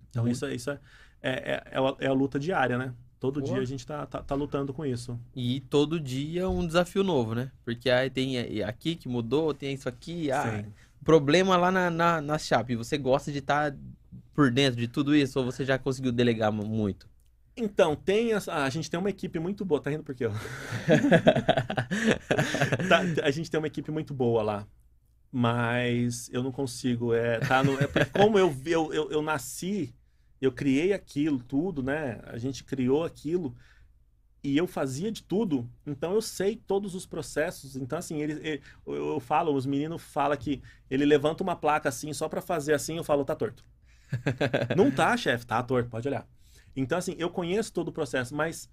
[0.09, 0.31] Então, uhum.
[0.31, 0.81] isso, é, isso é,
[1.21, 2.95] é, é, é, a, é, luta diária, né?
[3.21, 5.21] Todo dia a gente está tá, tá, lutando com isso.
[5.35, 7.51] E todo dia um desafio novo, né?
[7.65, 10.31] Porque aí tem aqui que mudou, tem isso aqui.
[10.31, 10.65] Ah,
[11.05, 12.77] problema lá na, na, na Chape.
[12.77, 13.79] Você gosta de estar tá
[14.37, 17.09] por dentro de tudo isso ou você já conseguiu delegar muito?
[17.57, 19.81] Então, tem a, a, gente tem uma equipe muito boa.
[19.81, 20.27] Tá rindo por quê?
[22.87, 24.67] tá, a gente tem uma equipe muito boa lá.
[25.33, 27.15] Mas eu não consigo.
[27.15, 29.95] É, tá no, é como eu, eu, eu, eu nasci,
[30.41, 32.21] eu criei aquilo tudo, né?
[32.25, 33.57] A gente criou aquilo
[34.45, 37.75] e eu fazia de tudo, então eu sei todos os processos.
[37.75, 41.89] Então, assim, ele, ele eu, eu, falo, os meninos falam que ele levanta uma placa
[41.89, 43.65] assim só para fazer assim, eu falo, tá torto.
[44.77, 46.27] não tá, chefe, tá torto, pode olhar.
[46.75, 48.69] Então, assim, eu conheço todo o processo, mas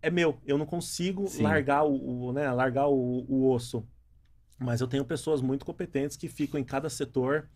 [0.00, 0.38] é meu.
[0.44, 1.42] Eu não consigo Sim.
[1.42, 3.86] largar o, o, né, largar o, o osso.
[4.58, 7.48] Mas eu tenho pessoas muito competentes que ficam em cada setor.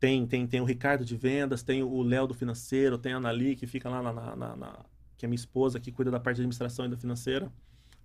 [0.00, 3.54] Tem, tem, tem o Ricardo de vendas, tem o Léo do financeiro, tem a Anali
[3.54, 4.86] que fica lá na, na, na, na,
[5.16, 7.52] que é minha esposa, que cuida da parte de administração e da financeira.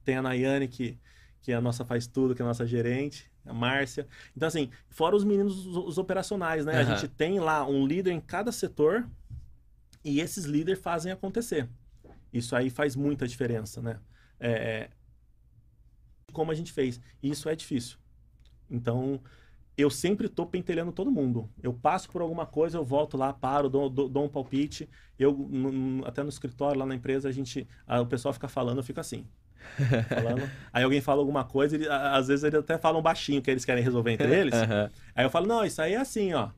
[0.06, 1.00] Tem a Nayane que,
[1.42, 4.08] que é a nossa faz tudo, que é a nossa gerente, a Márcia.
[4.36, 6.74] Então, assim, fora os meninos, os, os operacionais, né?
[6.74, 6.82] Aham.
[6.82, 9.08] A gente tem lá um líder em cada setor
[10.04, 11.68] e esses líderes fazem acontecer.
[12.32, 14.00] Isso aí faz muita diferença, né?
[14.40, 14.90] É, é,
[16.32, 17.00] como a gente fez.
[17.22, 17.98] Isso é difícil.
[18.70, 19.20] Então,
[19.78, 21.50] eu sempre tô pentelhando todo mundo.
[21.62, 24.90] Eu passo por alguma coisa, eu volto lá, paro, dou, dou- dou um palpite.
[25.18, 25.50] Eu,
[26.06, 29.00] até no escritório, lá na empresa, a gente, ah, o pessoal fica falando, eu fico
[29.00, 29.26] assim.
[30.10, 30.50] Falando.
[30.74, 33.84] Aí alguém fala alguma coisa, ele- às vezes eles até falam baixinho, que eles querem
[33.84, 34.54] resolver entre eles.
[34.54, 34.90] Aham.
[35.16, 36.50] Aí eu falo, não, isso aí é assim, ó.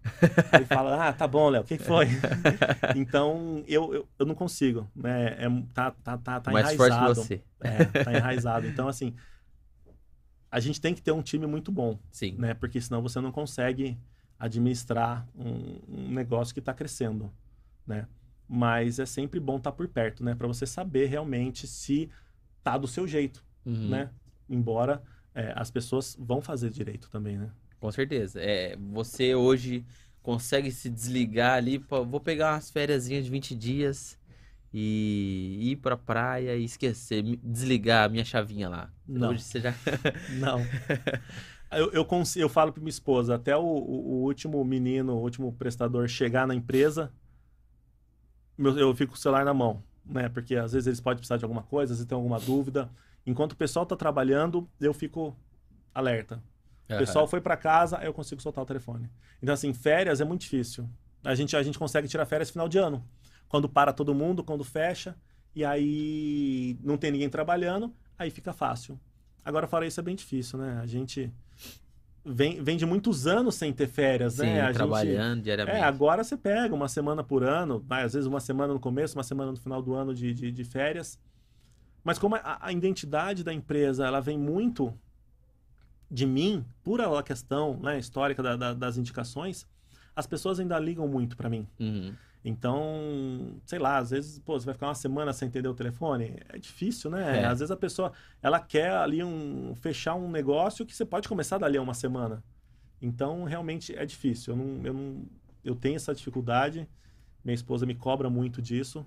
[0.53, 2.07] Ele fala, ah, tá bom, Léo, o que foi?
[2.95, 5.36] então, eu, eu, eu não consigo, né?
[5.39, 7.16] É, tá, tá, tá, tá Mais enraizado.
[7.16, 7.43] forte você.
[7.62, 8.68] É, tá enraizado.
[8.68, 9.14] Então, assim,
[10.51, 12.36] a gente tem que ter um time muito bom, Sim.
[12.38, 12.53] né?
[12.53, 13.97] Porque senão você não consegue
[14.39, 17.32] administrar um, um negócio que está crescendo,
[17.86, 18.07] né?
[18.47, 20.34] Mas é sempre bom estar por perto, né?
[20.34, 22.10] Para você saber realmente se
[22.72, 23.90] tá do seu jeito, Uhum.
[23.90, 24.10] né?
[24.50, 25.02] Embora
[25.34, 27.52] é, as pessoas vão fazer direito também, né?
[27.80, 28.42] Com certeza.
[28.42, 29.86] É, você hoje
[30.22, 34.18] consegue se desligar ali, pô, vou pegar umas férias de 20 dias
[34.74, 38.92] e ir pra praia e esquecer, desligar a minha chavinha lá.
[39.08, 39.30] Não.
[39.30, 39.74] Hoje você já.
[40.40, 40.62] Não.
[41.72, 46.08] Eu, eu, eu falo para minha esposa, até o, o- último menino, o último prestador
[46.08, 47.12] chegar na empresa,
[48.58, 50.30] eu fico com o celular na mão, né?
[50.30, 52.89] Porque às vezes eles podem precisar de alguma coisa, às vezes tem alguma dúvida.
[53.26, 55.36] Enquanto o pessoal tá trabalhando, eu fico
[55.93, 56.41] alerta.
[56.95, 59.10] O pessoal foi para casa, aí eu consigo soltar o telefone.
[59.41, 60.89] Então, assim, férias é muito difícil.
[61.24, 63.06] A gente, a gente consegue tirar férias final de ano.
[63.47, 65.16] Quando para todo mundo, quando fecha,
[65.56, 69.00] e aí não tem ninguém trabalhando, aí fica fácil.
[69.45, 70.80] Agora, fora isso, é bem difícil, né?
[70.82, 71.32] A gente
[72.30, 74.62] vem, vem de muitos anos sem ter férias, Sim, né?
[74.62, 75.78] A gente- trabalhando diariamente.
[75.78, 79.24] é, agora você pega uma semana por ano, às vezes uma semana no começo, uma
[79.24, 81.20] semana no final do ano de, de, de férias.
[82.04, 84.94] Mas como a, a identidade da empresa ela vem muito
[86.10, 89.68] de mim, por a questão né, histórica da- da- das indicações,
[90.16, 91.68] as pessoas ainda ligam muito para mim.
[91.80, 92.14] Uhum.
[92.44, 96.38] Então, sei lá, às vezes, pô, você vai ficar uma semana sem entender o telefone,
[96.48, 97.42] é difícil, né?
[97.42, 97.46] É.
[97.46, 101.58] Às vezes a pessoa, ela quer ali um fechar um negócio que você pode começar
[101.58, 102.42] dali a uma semana.
[103.02, 104.54] Então, realmente é difícil.
[104.54, 105.26] Eu não, eu não,
[105.64, 106.88] eu tenho essa dificuldade.
[107.44, 109.06] Minha esposa me cobra muito disso,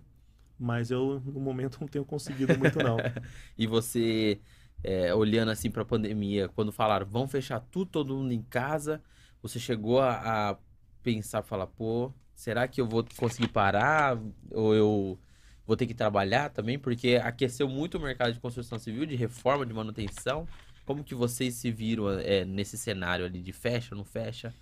[0.59, 2.99] mas eu no momento não tenho conseguido muito não.
[3.57, 4.41] E você,
[4.85, 9.03] é, olhando assim pra pandemia, quando falaram, vão fechar tudo, todo mundo em casa,
[9.41, 10.57] você chegou a, a
[11.03, 12.12] pensar, falar, pô,
[12.43, 14.18] será que eu vou conseguir parar?
[14.51, 15.18] Ou eu
[15.64, 16.76] vou ter que trabalhar também?
[16.76, 20.49] Porque aqueceu muito o mercado de construção civil, de reforma, de manutenção.
[20.84, 24.53] Como que vocês se viram é, nesse cenário ali de fecha, não fecha?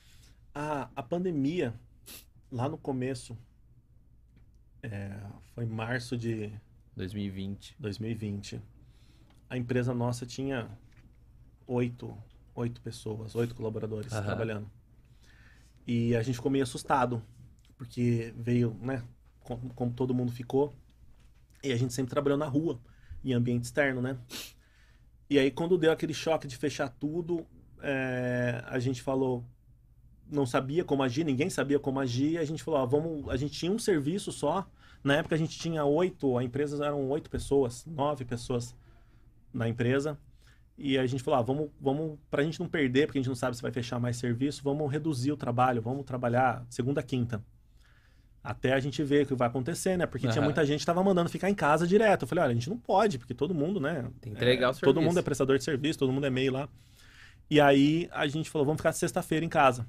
[0.55, 1.72] A, a pandemia,
[2.53, 3.35] lá no começo,
[4.83, 5.16] é,
[5.55, 6.53] foi março de
[6.95, 7.76] 2020.
[7.78, 8.61] 2020,
[9.49, 10.68] a empresa nossa tinha
[11.66, 12.14] oito,
[12.55, 14.26] oito pessoas, oito colaboradores Aham.
[14.26, 14.70] trabalhando.
[15.87, 17.22] E a gente ficou meio assustado,
[17.81, 19.03] porque veio, né,
[19.43, 20.70] como, como todo mundo ficou,
[21.64, 22.78] e a gente sempre trabalhou na rua,
[23.24, 24.18] em ambiente externo, né?
[25.31, 27.47] E aí, quando deu aquele choque de fechar tudo,
[27.83, 29.43] é, a gente falou,
[30.31, 33.55] não sabia como agir, ninguém sabia como agir, a gente falou, ó, vamos, a gente
[33.59, 34.70] tinha um serviço só,
[35.03, 38.76] na época a gente tinha oito, a empresa eram oito pessoas, nove pessoas
[39.55, 40.18] na empresa.
[40.76, 43.35] E a gente falou, ah, vamos, vamos, pra gente não perder, porque a gente não
[43.35, 47.43] sabe se vai fechar mais serviço, vamos reduzir o trabalho, vamos trabalhar segunda quinta.
[48.43, 50.07] Até a gente ver o que vai acontecer, né?
[50.07, 50.45] Porque tinha Aham.
[50.45, 52.22] muita gente que tava mandando ficar em casa direto.
[52.22, 54.03] Eu falei, olha, a gente não pode, porque todo mundo, né?
[54.20, 55.03] Tem que entregar é, o Todo serviço.
[55.03, 56.68] mundo é prestador de serviço, todo mundo é meio lá.
[57.51, 59.86] E aí a gente falou, vamos ficar sexta-feira em casa.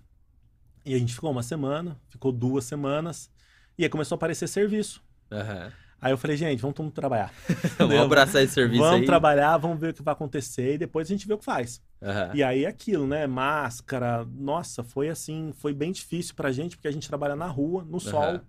[0.85, 3.31] E a gente ficou uma semana, ficou duas semanas,
[3.77, 5.01] e aí começou a aparecer serviço.
[5.31, 5.71] Aham.
[6.01, 7.31] Aí eu falei, gente, vamos todo mundo trabalhar.
[7.77, 9.05] Vamos abraçar esse serviço vamos aí.
[9.05, 11.79] trabalhar, vamos ver o que vai acontecer e depois a gente vê o que faz.
[12.01, 12.31] Aham.
[12.33, 13.27] E aí é aquilo, né?
[13.27, 17.83] Máscara, nossa, foi assim, foi bem difícil pra gente, porque a gente trabalha na rua,
[17.83, 18.23] no sol.
[18.23, 18.41] Aham.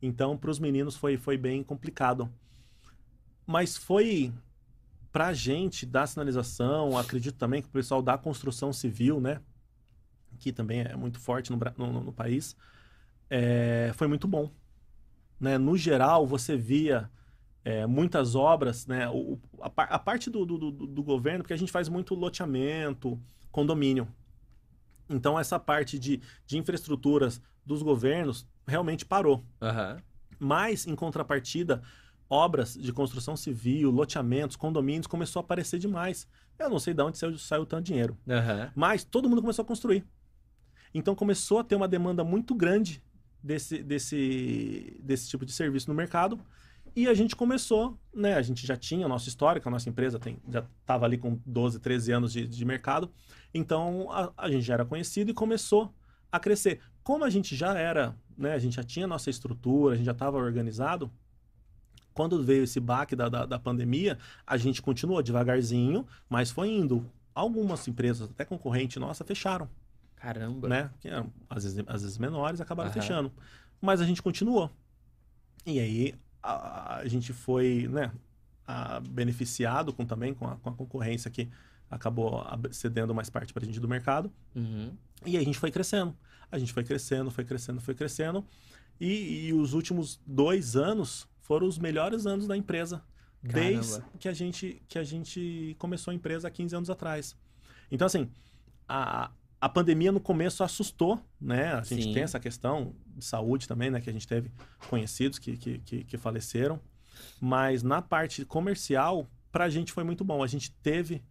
[0.00, 2.32] Então, pros meninos foi, foi bem complicado.
[3.46, 4.32] Mas foi
[5.12, 9.40] pra gente da sinalização, acredito também que o pessoal da construção civil, né?
[10.38, 12.56] Que também é muito forte no- no- no país,
[13.28, 14.50] é, foi muito bom.
[15.40, 15.56] Né?
[15.58, 17.10] No geral, você via
[17.64, 19.08] é, muitas obras, né?
[19.08, 23.20] O, a, a parte do, do, do- governo, porque a gente faz muito loteamento,
[23.50, 24.08] condomínio.
[25.08, 29.44] Então, essa parte de, de infraestruturas dos governos realmente parou.
[29.60, 30.02] Aham.
[30.38, 31.82] Mas, em contrapartida,
[32.28, 36.28] obras de construção civil, loteamentos, condomínios começou a aparecer demais.
[36.58, 38.16] Eu não sei de onde saiu, saiu tanto dinheiro.
[38.28, 38.70] Aham.
[38.74, 40.04] Mas todo mundo começou a construir.
[40.92, 43.02] Então começou a ter uma demanda muito grande
[43.42, 46.38] desse, desse, desse tipo de serviço no mercado.
[46.94, 48.34] E a gente começou, né?
[48.34, 51.78] A gente já tinha nossa histórico, a nossa empresa tem, já estava ali com 12,
[51.78, 53.10] 13 anos de, de mercado.
[53.54, 55.94] Então a, a, gente já era conhecido e começou
[56.30, 56.80] a crescer.
[57.02, 58.52] Como a gente já era, né?
[58.52, 61.10] A gente já tinha nossa estrutura, a gente já estava organizado.
[62.12, 67.08] Quando veio esse baque da, da, da pandemia, a gente continuou devagarzinho, mas foi indo.
[67.32, 69.70] Algumas empresas, até concorrente nossa, fecharam.
[70.20, 70.68] Caramba.
[70.68, 70.90] Né?
[71.00, 72.94] Que eram, às, vezes, às vezes menores, acabaram uhum.
[72.94, 73.32] fechando.
[73.80, 74.70] Mas a gente continuou.
[75.64, 78.10] E aí a, a gente foi né,
[78.66, 81.48] a, beneficiado com, também com a, com a, concorrência que
[81.90, 84.32] acabou cedendo mais parte para a gente do mercado.
[84.54, 84.92] Uhum.
[85.24, 86.16] E aí a gente foi crescendo.
[86.50, 88.44] A gente foi crescendo, foi crescendo, foi crescendo.
[89.00, 93.02] E, e os últimos dois anos foram os melhores anos da empresa.
[93.42, 93.70] Caramba.
[93.70, 97.36] Desde que a, gente, que a gente começou a empresa há 15 anos atrás.
[97.90, 98.28] Então, assim,
[98.88, 99.30] a,
[99.60, 101.72] a pandemia no começo assustou, né?
[101.72, 102.12] A gente Sim.
[102.14, 104.00] tem essa questão de saúde também, né?
[104.00, 104.50] Que a gente teve
[104.88, 106.80] conhecidos que, que, que, que faleceram.
[107.40, 110.42] Mas na parte comercial, para a gente foi muito bom.
[110.42, 111.22] A gente teve,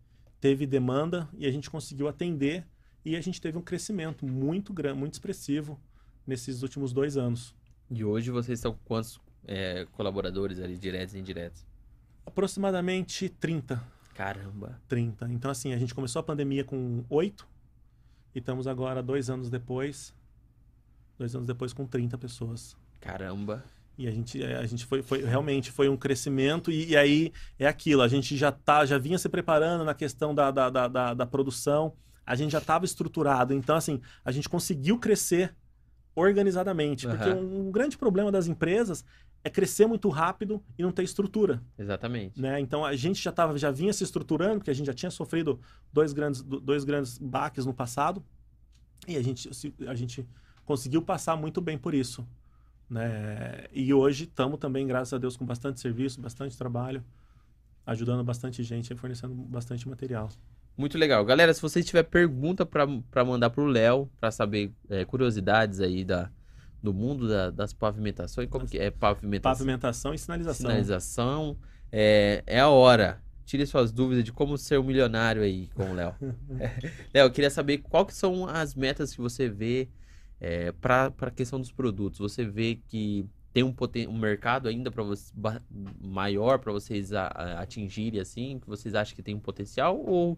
[0.42, 2.66] teve demanda e a gente conseguiu atender
[3.06, 5.80] e a gente teve um crescimento muito grande, muito expressivo
[6.26, 7.56] nesses últimos dois anos.
[7.90, 11.66] E hoje vocês estão com quantos é, colaboradores ali, diretos e indiretos?
[12.26, 13.82] Aproximadamente 30.
[14.14, 14.82] Caramba.
[14.90, 15.30] 30.
[15.32, 17.48] Então, assim, a gente começou a pandemia com oito
[18.38, 20.14] e estamos agora, dois anos depois,
[21.18, 22.78] dois anos depois com 30 pessoas.
[23.02, 23.64] Caramba.
[23.98, 27.68] E a gente, a gente foi, foi realmente foi um crescimento e, e, aí é
[27.68, 31.14] aquilo, a gente já tá, já vinha se preparando na questão da, da, da, da,
[31.16, 35.56] da produção, a gente já estava estruturado, então assim, a gente conseguiu crescer
[36.18, 37.16] organizadamente, uhum.
[37.16, 39.06] porque um, grande problema das empresas
[39.44, 41.62] é crescer muito rápido e não ter estrutura.
[41.78, 42.42] Exatamente.
[42.42, 42.60] Né?
[42.60, 45.60] Então a gente já, tava, já vinha se estruturando, porque a gente já tinha sofrido
[45.94, 48.24] dois grandes, dois grandes baques no passado,
[49.08, 49.48] e a gente,
[49.88, 50.28] a gente
[50.66, 52.28] conseguiu passar muito bem por isso.
[52.90, 53.66] Né?
[53.72, 57.06] E hoje estamos também, graças a Deus, com bastante serviço, bastante trabalho,
[57.86, 60.32] ajudando bastante gente e fornecendo bastante material.
[60.78, 61.26] Muito legal.
[61.26, 66.06] Galera, se vocês tiver pergunta para mandar para o Léo, para saber é, curiosidades aí
[66.06, 66.30] da,
[66.82, 68.48] do mundo da, das pavimentações.
[68.48, 69.58] Como que é pavimentação?
[69.58, 70.70] Pavimentação e sinalização.
[70.70, 71.58] Sinalização.
[71.92, 73.20] É, é a hora.
[73.44, 76.14] Tire suas dúvidas de como ser um milionário aí com o Léo.
[77.12, 79.90] Léo, eu queria saber que são as metas que você vê
[80.40, 82.20] é, para a questão dos produtos.
[82.20, 83.76] Você vê que tem um,
[84.10, 85.34] um mercado ainda para você
[86.00, 90.38] maior para vocês a, a atingirem assim, que vocês acham que tem um potencial ou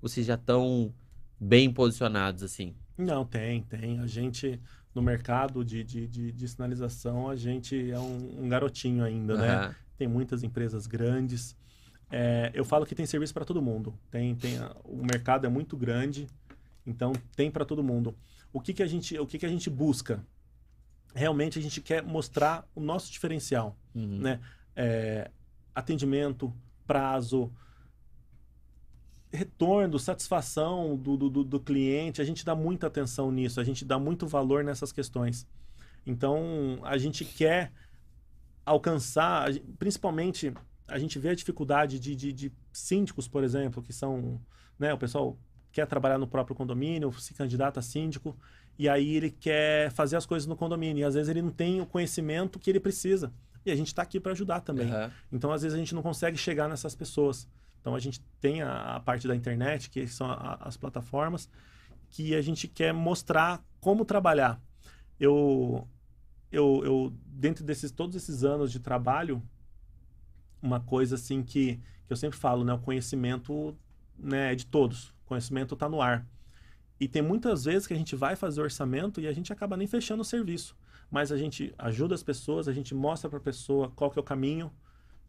[0.00, 0.92] vocês já estão
[1.38, 2.74] bem posicionados assim?
[2.96, 4.00] Não, tem, tem.
[4.00, 4.60] A gente
[4.94, 9.40] no mercado de, de, de, de sinalização, a gente é um, um garotinho ainda, uhum.
[9.40, 9.76] né?
[9.96, 11.56] Tem muitas empresas grandes.
[12.10, 13.94] É, eu falo que tem serviço para todo mundo.
[14.10, 16.26] Tem, tem o mercado é muito grande,
[16.84, 18.16] então tem para todo mundo.
[18.52, 20.24] O que, que a gente, o que, que a gente busca?
[21.14, 24.18] Realmente a gente quer mostrar o nosso diferencial, uhum.
[24.18, 24.40] né?
[24.74, 25.30] É,
[25.74, 26.52] atendimento,
[26.86, 27.52] prazo,
[29.32, 33.98] retorno, satisfação do, do, do, cliente, a gente dá muita atenção nisso, a gente dá
[33.98, 35.46] muito valor nessas questões.
[36.04, 37.72] Então, a gente quer
[38.64, 40.52] alcançar, principalmente,
[40.88, 44.40] a gente vê a dificuldade de, de, de síndicos, por exemplo, que são,
[44.78, 45.38] né, o pessoal
[45.72, 48.36] quer trabalhar no próprio condomínio, se candidata a síndico,
[48.76, 51.80] e aí ele quer fazer as coisas no condomínio, e às vezes ele não tem
[51.80, 53.32] o conhecimento que ele precisa.
[53.64, 54.92] E a gente está aqui para ajudar também.
[54.92, 55.10] Uhum.
[55.30, 57.46] Então, às vezes, a gente não consegue chegar nessas pessoas.
[57.80, 61.48] Então a gente tem a, a parte da internet, que são a, as plataformas,
[62.10, 64.60] que a gente quer mostrar como trabalhar.
[65.18, 65.86] Eu,
[66.50, 69.42] eu, eu dentro desses todos esses anos de trabalho,
[70.62, 73.76] uma coisa assim que, que eu sempre falo, né, o conhecimento
[74.18, 75.08] né, é de todos.
[75.24, 76.26] O conhecimento está no ar.
[76.98, 79.86] E tem muitas vezes que a gente vai fazer orçamento e a gente acaba nem
[79.86, 80.76] fechando o serviço.
[81.10, 84.22] Mas a gente ajuda as pessoas, a gente mostra para a pessoa qual que é
[84.22, 84.70] o caminho,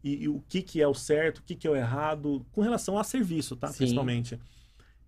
[0.02, 2.60] e, e, o que, que é o certo, o que, que é o errado, com
[2.60, 3.68] relação a serviço, tá?
[3.68, 3.78] Sim.
[3.78, 4.38] Principalmente.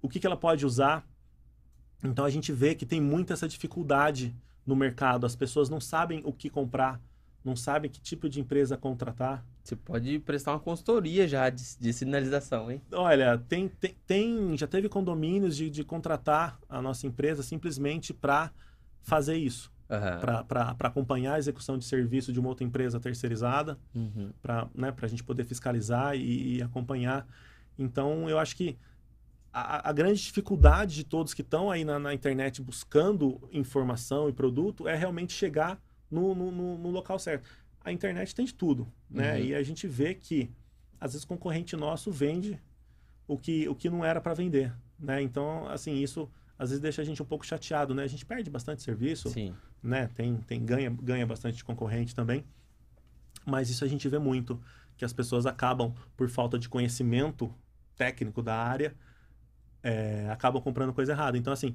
[0.00, 1.06] O que, que ela pode usar.
[2.02, 4.34] Então a gente vê que tem muita essa dificuldade
[4.64, 5.26] no mercado.
[5.26, 7.00] As pessoas não sabem o que comprar,
[7.44, 9.44] não sabem que tipo de empresa contratar.
[9.62, 12.82] Você pode prestar uma consultoria já de, de sinalização, hein?
[12.92, 18.52] Olha, tem, tem, tem já teve condomínios de, de contratar a nossa empresa simplesmente para
[19.02, 20.44] fazer isso uhum.
[20.46, 24.30] para acompanhar a execução de serviço de uma outra empresa terceirizada, uhum.
[24.40, 27.26] para né, a gente poder fiscalizar e, e, acompanhar.
[27.78, 28.76] Então, eu acho que
[29.52, 34.32] a, a grande dificuldade de todos que estão aí na, na, internet buscando informação e
[34.32, 35.80] produto é realmente chegar
[36.10, 37.48] no, no, no, no local certo.
[37.84, 39.34] A internet tem de tudo, né?
[39.34, 39.44] Uhum.
[39.44, 40.50] E a gente vê que,
[40.98, 42.58] às vezes, concorrente nosso vende
[43.28, 45.20] o que, o que não era para vender, né?
[45.20, 48.04] Então, assim, isso às vezes deixa a gente um pouco chateado, né?
[48.04, 49.54] A gente perde bastante serviço, Sim.
[49.84, 50.08] Né?
[50.14, 52.44] Tem, tem ganha, ganha bastante concorrente também.
[53.46, 54.60] Mas isso a gente vê muito,
[54.96, 57.54] que as pessoas acabam, por falta de conhecimento
[57.94, 58.94] técnico da área,
[59.82, 61.36] é, acabam comprando coisa errada.
[61.36, 61.74] Então, assim,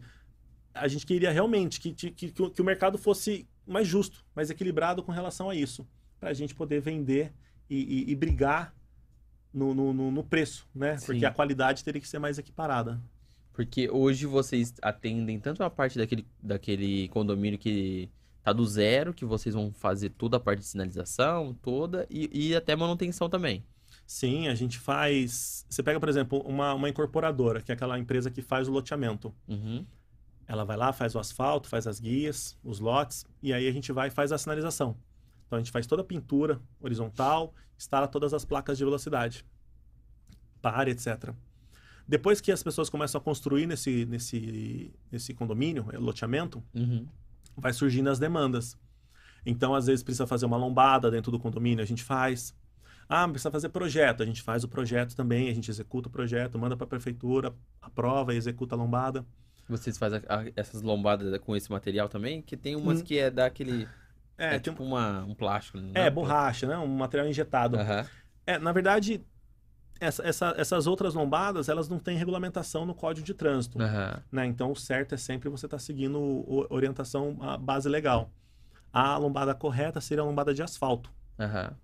[0.74, 5.12] a gente queria realmente que, que, que, o mercado fosse mais justo, mais equilibrado com
[5.12, 5.88] relação a isso,
[6.20, 7.32] para a gente poder vender
[7.70, 8.74] e, e, e brigar
[9.54, 10.98] no, no, no, preço, né?
[10.98, 11.06] Sim.
[11.06, 13.00] Porque a qualidade teria que ser mais equiparada.
[13.60, 18.10] Porque hoje vocês atendem tanto a parte daquele, daquele condomínio que
[18.42, 22.56] tá do zero, que vocês vão fazer toda a parte de sinalização toda e, e
[22.56, 23.66] até manutenção também.
[24.08, 25.66] Sim, a gente faz.
[25.70, 29.36] Você pega, por exemplo, uma, uma incorporadora, que é aquela empresa que faz o loteamento.
[29.46, 29.86] Uhum.
[30.48, 33.92] Ela vai lá, faz o asfalto, faz as guias, os lotes, e aí a gente
[33.92, 34.96] vai e faz a sinalização.
[35.46, 39.46] Então a gente faz toda a pintura horizontal, instala todas as placas de velocidade,
[40.62, 41.34] pare, etc.
[42.10, 47.06] Depois que as pessoas começam a construir nesse, nesse, nesse condomínio, é, loteamento, uhum.
[47.56, 48.76] vai surgindo as demandas.
[49.46, 52.52] Então, às vezes, precisa fazer uma lombada dentro do condomínio, a gente faz.
[53.08, 56.58] Ah, precisa fazer projeto, a gente faz o projeto também, a gente executa o projeto,
[56.58, 59.24] manda para a prefeitura, aprova e executa a lombada.
[59.68, 62.42] Vocês fazem a, a, essas lombadas com esse material também?
[62.42, 63.04] Que tem umas hum.
[63.04, 63.88] que é daquele...
[64.36, 65.78] É, é tipo uma, um plástico.
[65.94, 66.76] É, é, borracha, né?
[66.78, 67.78] Um material injetado.
[67.78, 68.06] Uhum.
[68.48, 69.24] É, na verdade,
[70.00, 73.78] essa, essa, essas outras lombadas, elas não têm regulamentação no Código de Trânsito.
[73.78, 74.22] Uhum.
[74.32, 74.46] Né?
[74.46, 78.32] Então, o certo é sempre você estar tá seguindo orientação, a base legal.
[78.94, 81.12] A lombada correta seria a lombada de asfalto.
[81.38, 81.76] Uhum.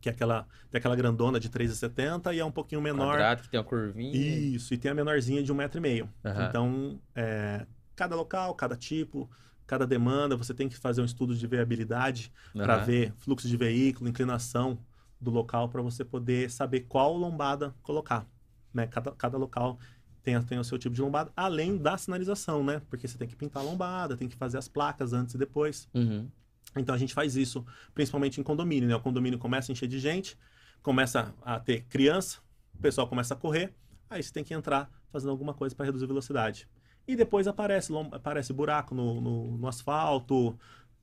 [0.00, 3.14] Que é aquela, tem aquela grandona de 3,70 e é um pouquinho menor.
[3.14, 4.16] Quadrado, que tem uma curvinha.
[4.16, 6.02] Isso, e tem a menorzinha de 1,5m.
[6.02, 6.08] Uhum.
[6.48, 9.28] Então, é, cada local, cada tipo,
[9.66, 14.08] cada demanda, você tem que fazer um estudo de viabilidade para ver fluxo de veículo,
[14.08, 14.78] inclinação
[15.20, 18.26] do local para você poder saber qual lombada colocar.
[18.72, 18.86] Né?
[18.86, 19.78] Cada, cada local
[20.22, 22.82] tem, tem o seu tipo de lombada, além da sinalização, né?
[22.90, 25.88] Porque você tem que pintar a lombada, tem que fazer as placas antes e depois.
[25.94, 26.28] Uhum.
[26.76, 27.64] Então a gente faz isso,
[27.94, 28.94] principalmente em condomínio, né?
[28.94, 30.36] O condomínio começa a encher de gente,
[30.82, 32.40] começa a ter criança,
[32.74, 33.74] o pessoal começa a correr,
[34.10, 36.68] aí você tem que entrar fazendo alguma coisa para reduzir a velocidade.
[37.06, 40.58] E depois aparece, aparece buraco no, no, no asfalto,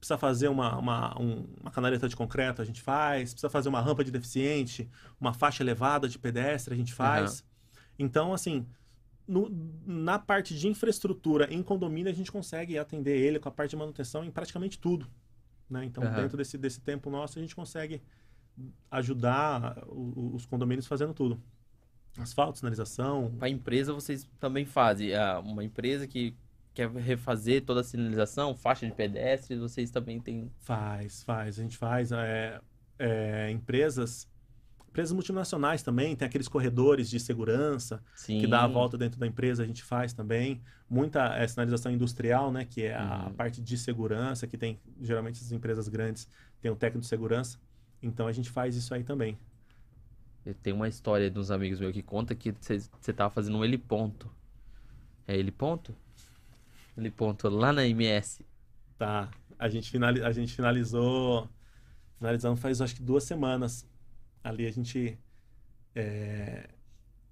[0.06, 3.34] precisa fazer uma, uma, um, uma canaleta de concreto, a gente faz.
[3.34, 4.88] Precisa fazer uma rampa de deficiente,
[5.19, 7.40] uma faixa elevada de pedestre, a gente faz.
[7.40, 7.45] Uhum.
[7.98, 8.68] Então, assim,
[9.27, 9.49] no,
[9.84, 13.77] na parte de infraestrutura em condomínio, a gente consegue atender ele com a parte de
[13.77, 15.07] manutenção em praticamente tudo.
[15.68, 15.86] Né?
[15.86, 16.14] Então, uhum.
[16.14, 17.99] dentro desse, desse tempo nosso, a gente consegue
[18.91, 21.41] ajudar os condomínios fazendo tudo.
[22.18, 23.34] Asfalto, sinalização.
[23.38, 25.11] Para a empresa, vocês também fazem.
[25.11, 26.36] É, uma empresa que
[26.76, 30.52] quer refazer toda a sinalização, faixa de pedestres, vocês também têm...
[30.60, 31.57] Faz, faz.
[31.57, 32.11] A gente faz.
[32.11, 32.60] É,
[32.99, 34.27] é, empresas,
[34.89, 38.39] empresas multinacionais também, tem aqueles corredores de segurança Sim.
[38.41, 40.61] que dá a volta dentro da empresa, a gente faz também.
[40.89, 43.34] Muita é, sinalização industrial, né, que é a uhum.
[43.34, 46.27] parte de segurança, que tem, geralmente, as empresas grandes
[46.61, 47.57] têm um técnico de segurança.
[48.03, 49.38] Então, a gente faz isso aí também.
[50.61, 54.30] Tem uma história de uns amigos meus que conta que você estava fazendo um heliponto.
[55.27, 55.95] É heliponto?
[56.97, 58.45] Ele ponto lá na MS.
[58.97, 59.30] Tá.
[59.59, 61.49] A gente, finali a gente finalizou.
[62.17, 63.85] Finalizamos faz acho que duas semanas.
[64.43, 65.17] Ali a gente.
[65.93, 66.69] É,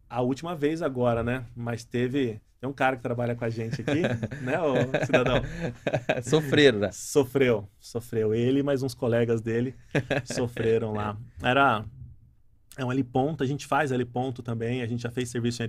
[0.10, 1.46] a última vez agora, né?
[1.56, 2.42] Mas teve.
[2.60, 4.02] Tem um cara que trabalha com a gente aqui,
[4.42, 5.42] né, ô cidadão?
[6.24, 6.92] Sofreram, né?
[6.94, 8.34] Sofreu, sofreu.
[8.34, 9.76] Ele e mais uns colegas dele
[10.24, 11.18] sofreram lá.
[11.42, 11.84] Era.
[12.78, 15.62] É um heliponto, a gente faz heliponto também, a gente já fez serviço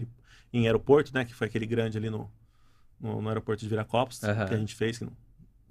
[0.52, 1.24] em aeroporto, né?
[1.24, 2.30] Que foi aquele grande ali no,
[3.00, 4.46] no, no aeroporto de Viracopos, uhum.
[4.46, 5.12] que a gente fez, que não,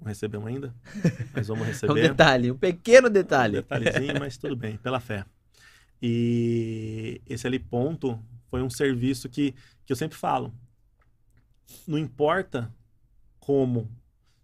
[0.00, 0.74] não recebemos ainda,
[1.34, 1.92] mas vamos receber.
[1.92, 3.58] um detalhe, um pequeno detalhe.
[3.58, 5.24] Um detalhezinho, mas tudo bem, pela fé.
[6.00, 8.18] E esse ali ponto
[8.50, 10.54] foi um serviço que, que eu sempre falo.
[11.88, 12.72] Não importa
[13.40, 13.90] como,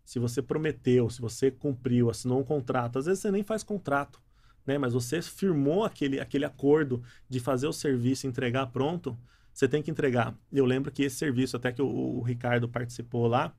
[0.05, 4.20] se você prometeu, se você cumpriu, assinou um contrato, às vezes você nem faz contrato,
[4.66, 4.78] né?
[4.78, 9.19] Mas você firmou aquele, aquele acordo de fazer o serviço, entregar pronto,
[9.53, 10.35] você tem que entregar.
[10.53, 13.55] Eu lembro que esse serviço, até que o, o Ricardo participou lá,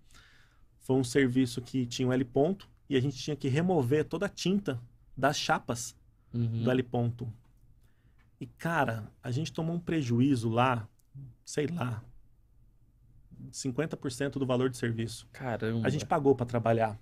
[0.80, 4.26] foi um serviço que tinha um L ponto e a gente tinha que remover toda
[4.26, 4.82] a tinta
[5.16, 5.96] das chapas
[6.34, 6.64] uhum.
[6.64, 7.32] do L ponto.
[8.40, 10.88] E, cara, a gente tomou um prejuízo lá,
[11.46, 12.04] sei lá,
[13.52, 15.28] 50% do valor do serviço.
[15.32, 15.86] Caramba.
[15.86, 17.00] A gente pagou para trabalhar.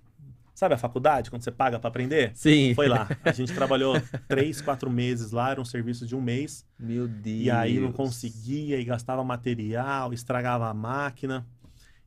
[0.59, 2.33] Sabe a faculdade, quando você paga para aprender?
[2.35, 2.73] Sim.
[2.75, 3.07] Foi lá.
[3.23, 3.95] A gente trabalhou
[4.27, 6.65] três, quatro meses lá, era um serviço de um mês.
[6.77, 7.43] Meu Deus.
[7.43, 11.47] E aí não conseguia e gastava material, estragava a máquina.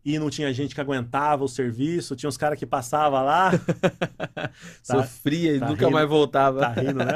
[0.05, 3.53] E não tinha gente que aguentava o serviço, tinha uns caras que passavam lá.
[4.37, 4.51] tá,
[4.83, 6.61] Sofria e tá nunca rindo, mais voltava.
[6.61, 7.15] Tá rindo, né?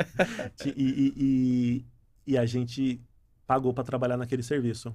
[0.64, 1.86] e, e, e,
[2.28, 2.98] e a gente
[3.46, 4.90] pagou para trabalhar naquele serviço.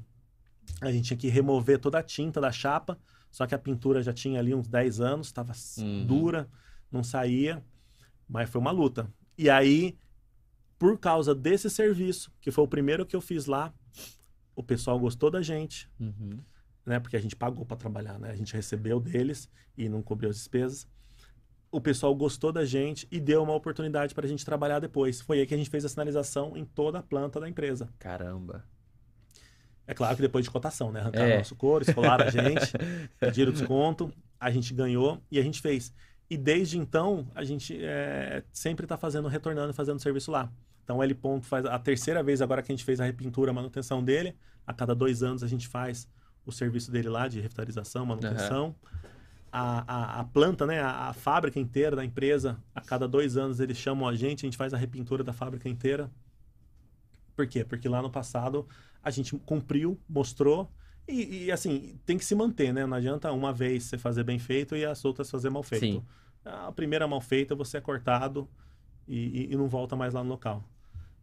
[0.82, 2.98] A gente tinha que remover toda a tinta da chapa
[3.32, 6.06] só que a pintura já tinha ali uns 10 anos, estava uhum.
[6.06, 6.49] dura,
[6.91, 7.64] não saía,
[8.28, 9.12] mas foi uma luta.
[9.38, 9.98] E aí,
[10.78, 13.74] por causa desse serviço, que foi o primeiro que eu fiz lá,
[14.56, 16.40] o pessoal gostou da gente, Uhum.
[16.86, 16.99] né?
[16.99, 18.30] Porque a gente pagou para trabalhar, né?
[18.30, 20.88] A gente recebeu deles e não cobriu as despesas.
[21.72, 25.22] O pessoal gostou da gente e deu uma oportunidade para a gente trabalhar depois.
[25.22, 27.88] Foi aí que a gente fez a sinalização em toda a planta da empresa.
[27.98, 28.66] Caramba.
[29.88, 30.99] É claro que depois de cotação, né?
[31.02, 31.38] Arrancaram É.
[31.40, 32.72] nosso couro, escolaram a gente,
[33.20, 35.94] pediram desconto, a gente ganhou e a gente fez.
[36.30, 40.49] E desde então, a gente é, sempre está fazendo, retornando e fazendo serviço lá.
[40.84, 43.52] Então, o L Ponto faz a terceira vez agora que a gente fez a repintura,
[43.52, 44.36] a manutenção dele.
[44.66, 46.08] A cada dois anos a gente faz
[46.45, 48.76] o serviço dele lá de revitalização, manutenção.
[49.52, 53.60] A, a, a planta, né, a, a fábrica inteira da empresa, a cada dois anos
[53.60, 56.10] eles chamam a gente, a gente faz a repintura da fábrica inteira.
[57.36, 57.66] Por quê?
[57.66, 58.66] Porque lá no passado
[59.03, 60.72] a gente cumpriu, mostrou
[61.07, 62.86] e, e, assim, tem que se manter, né?
[62.86, 65.86] Não adianta uma vez você fazer bem feito e as outras fazer mal feito.
[65.86, 66.03] Sim.
[66.45, 68.48] A primeira mal feita, você é cortado
[69.07, 70.64] e, e- e não volta mais lá no local.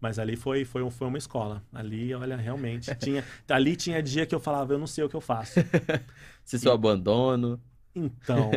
[0.01, 1.63] Mas ali foi, foi, um- foi uma escola.
[1.73, 3.25] Ali, olha, realmente tinha.
[3.49, 5.55] Ali tinha dia que eu falava, eu não sei o que eu faço.
[6.45, 7.61] Se seu abandono.
[7.95, 8.51] Então,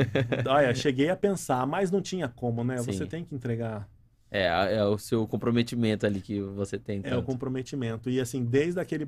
[0.47, 2.77] olha, cheguei a pensar, mas não tinha como, né?
[2.77, 3.05] Você Sim.
[3.07, 3.89] tem que entregar.
[4.33, 4.45] É,
[4.77, 7.01] é o seu comprometimento ali que você tem.
[7.03, 7.25] É o tanto.
[7.25, 8.09] comprometimento.
[8.09, 9.05] E assim, desde aquele.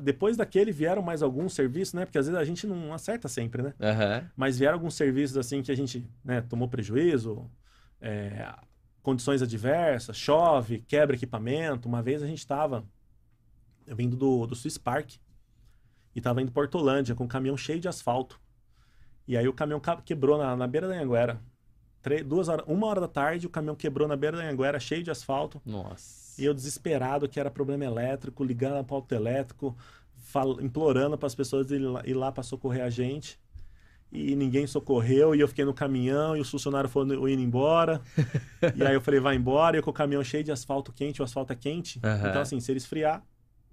[0.00, 2.04] Depois daquele vieram mais alguns serviços, né?
[2.04, 3.74] Porque às vezes a gente não acerta sempre, né?
[3.80, 4.30] Aham.
[4.36, 7.50] Mas vieram alguns serviços assim que a gente né, tomou prejuízo,
[8.00, 8.54] é,
[9.02, 11.88] condições adversas, chove, quebra equipamento.
[11.88, 12.84] Uma vez a gente estava
[13.88, 15.14] vindo do, do Swiss Park
[16.14, 18.40] e estava indo para Hortolândia com um caminhão cheio de asfalto.
[19.26, 21.40] E aí o caminhão ca- quebrou na, na beira da Anhanguera.
[22.02, 25.02] Tre- duas horas, uma hora da tarde, o caminhão quebrou na beira da Anhanguera, cheio
[25.02, 25.60] de asfalto.
[25.66, 26.40] Nossa.
[26.40, 29.76] E eu desesperado que era problema elétrico, ligando para o auto elétrico,
[30.16, 33.38] fal- implorando para as pessoas ir lá, ir lá para socorrer a gente.
[34.10, 38.00] E ninguém socorreu, e eu fiquei no caminhão, e os funcionários foram indo embora.
[38.74, 41.20] e aí eu falei, vai embora, e eu com o caminhão cheio de asfalto quente,
[41.20, 42.00] o asfalto é quente.
[42.02, 42.28] Aham.
[42.30, 43.22] Então, assim, se ele esfriar,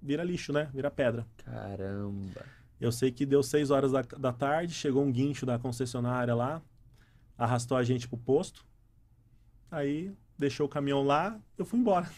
[0.02, 0.68] vira lixo, né?
[0.74, 1.24] Vira pedra.
[1.42, 2.42] Caramba.
[2.78, 6.60] Eu sei que deu 6 horas da, da tarde, chegou um guincho da concessionária lá,
[7.36, 8.64] arrastou a gente pro posto.
[9.70, 12.08] Aí deixou o caminhão lá, eu fui embora.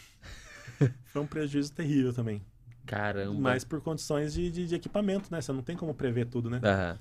[1.05, 2.41] Foi um prejuízo terrível também.
[2.85, 3.39] Caramba.
[3.39, 5.41] Mas por condições de, de, de equipamento, né?
[5.41, 6.59] Você não tem como prever tudo, né?
[6.63, 6.99] Aham.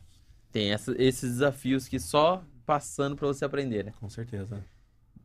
[0.51, 3.93] Tem essa- esses desafios que só passando pra você aprender, né?
[4.01, 4.65] Com certeza.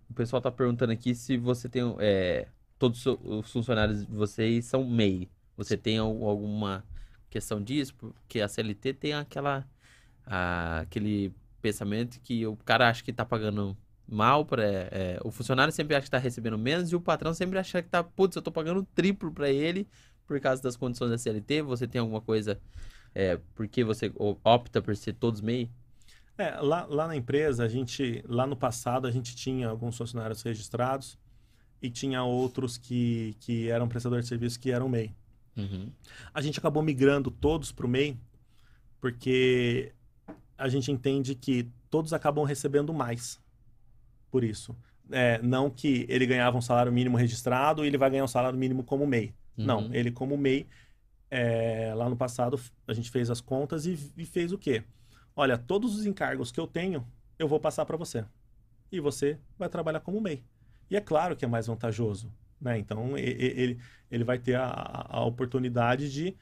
[0.10, 1.82] O pessoal tá perguntando aqui se você tem.
[2.00, 2.48] É,
[2.78, 5.30] todos os funcionários de vocês são MEI.
[5.58, 6.84] Você tem al- alguma
[7.30, 7.96] questão disso?
[7.96, 9.66] Porque a CLT tem aquela.
[10.26, 11.34] a- aquele
[11.64, 13.76] pensamento que o cara acha que tá pagando
[14.06, 14.62] mal para
[15.24, 18.04] o funcionário sempre acha que tá recebendo menos e o patrão sempre acha que tá,
[18.04, 19.88] putz, eu tô pagando triplo para ele
[20.28, 21.62] por causa das condições da CLT.
[21.62, 22.60] Você tem alguma coisa
[23.16, 24.12] é, porque você
[24.44, 25.72] opta por ser todos MEI?
[26.38, 30.42] É, lá, lá na empresa, a gente, lá no passado, a gente tinha alguns funcionários
[30.42, 31.18] registrados
[31.82, 35.16] e tinha outros que, que eram prestadores de serviço que eram MEI.
[35.56, 35.90] Uhum.
[36.34, 38.18] A gente acabou migrando todos para o MEI
[39.00, 39.94] porque
[40.58, 43.40] a gente entende que todos acabam recebendo mais
[44.32, 44.76] por isso.
[45.12, 48.58] É, não que ele ganhava um salário mínimo registrado e ele vai ganhar um salário
[48.58, 49.34] mínimo como MEI.
[49.56, 49.94] Não, Uhum.
[49.94, 50.68] ele como MEI,
[51.30, 54.84] é, lá no passado a gente fez as contas e, e fez o quê?
[55.36, 57.06] Olha, todos os encargos que eu tenho,
[57.38, 58.26] eu vou passar para você.
[58.92, 60.44] E você vai trabalhar como MEI.
[60.90, 62.32] E é claro que é mais vantajoso.
[62.62, 62.78] Né?
[62.78, 66.36] Então, ele, ele vai ter a a oportunidade de.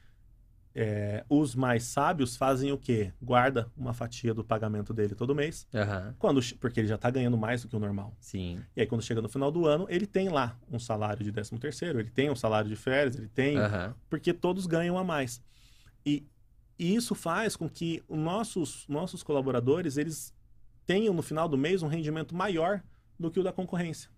[0.74, 3.12] É, os mais sábios fazem o quê?
[3.20, 6.14] Guarda uma fatia do pagamento dele todo mês, Aham.
[6.18, 8.16] quando, porque ele já está ganhando mais do que o normal.
[8.18, 8.60] Sim.
[8.74, 11.58] E aí, quando chega no final do ano, ele tem lá um salário de 13
[11.58, 13.94] terceiro, ele tem um salário de férias, ele tem Aham.
[14.08, 15.42] porque todos ganham a mais.
[16.04, 16.26] E,
[16.78, 20.34] e isso faz com que os nossos, nossos colaboradores eles
[20.86, 22.82] tenham no final do mês um rendimento maior
[23.18, 24.10] do que o da concorrência.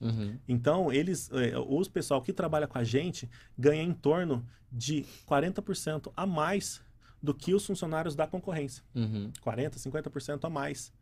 [0.00, 0.38] Uhum.
[0.46, 6.12] Então, eles, eh, os pessoal que trabalha com a gente ganha em torno de 40%
[6.16, 6.80] a mais
[7.22, 8.82] do que os funcionários da concorrência.
[8.94, 9.32] Uhum.
[9.40, 10.92] 40, 50% a mais.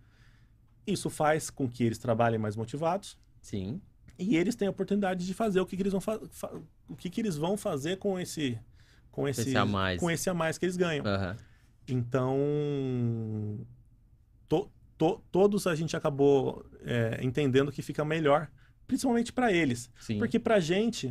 [0.87, 3.81] Isso faz com que eles trabalhem mais motivados, Sim.
[4.19, 6.01] e eles têm a oportunidade de fazer o que, que eles vão
[6.89, 8.59] o que, que eles vão fazer com esse
[9.11, 9.99] com esse, Esse a mais.
[10.01, 11.05] com esse a mais que eles ganham.
[11.05, 11.37] Aham.
[11.89, 12.39] Então
[14.49, 18.49] to- to- todos a gente acabou é, entendendo que fica melhor,
[18.87, 20.19] principalmente para eles, Sim.
[20.19, 21.09] porque para a gente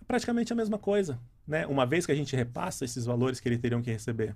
[0.00, 1.66] é praticamente a mesma coisa, né?
[1.66, 4.34] Uma vez que a gente repassa esses valores que eles teriam que receber.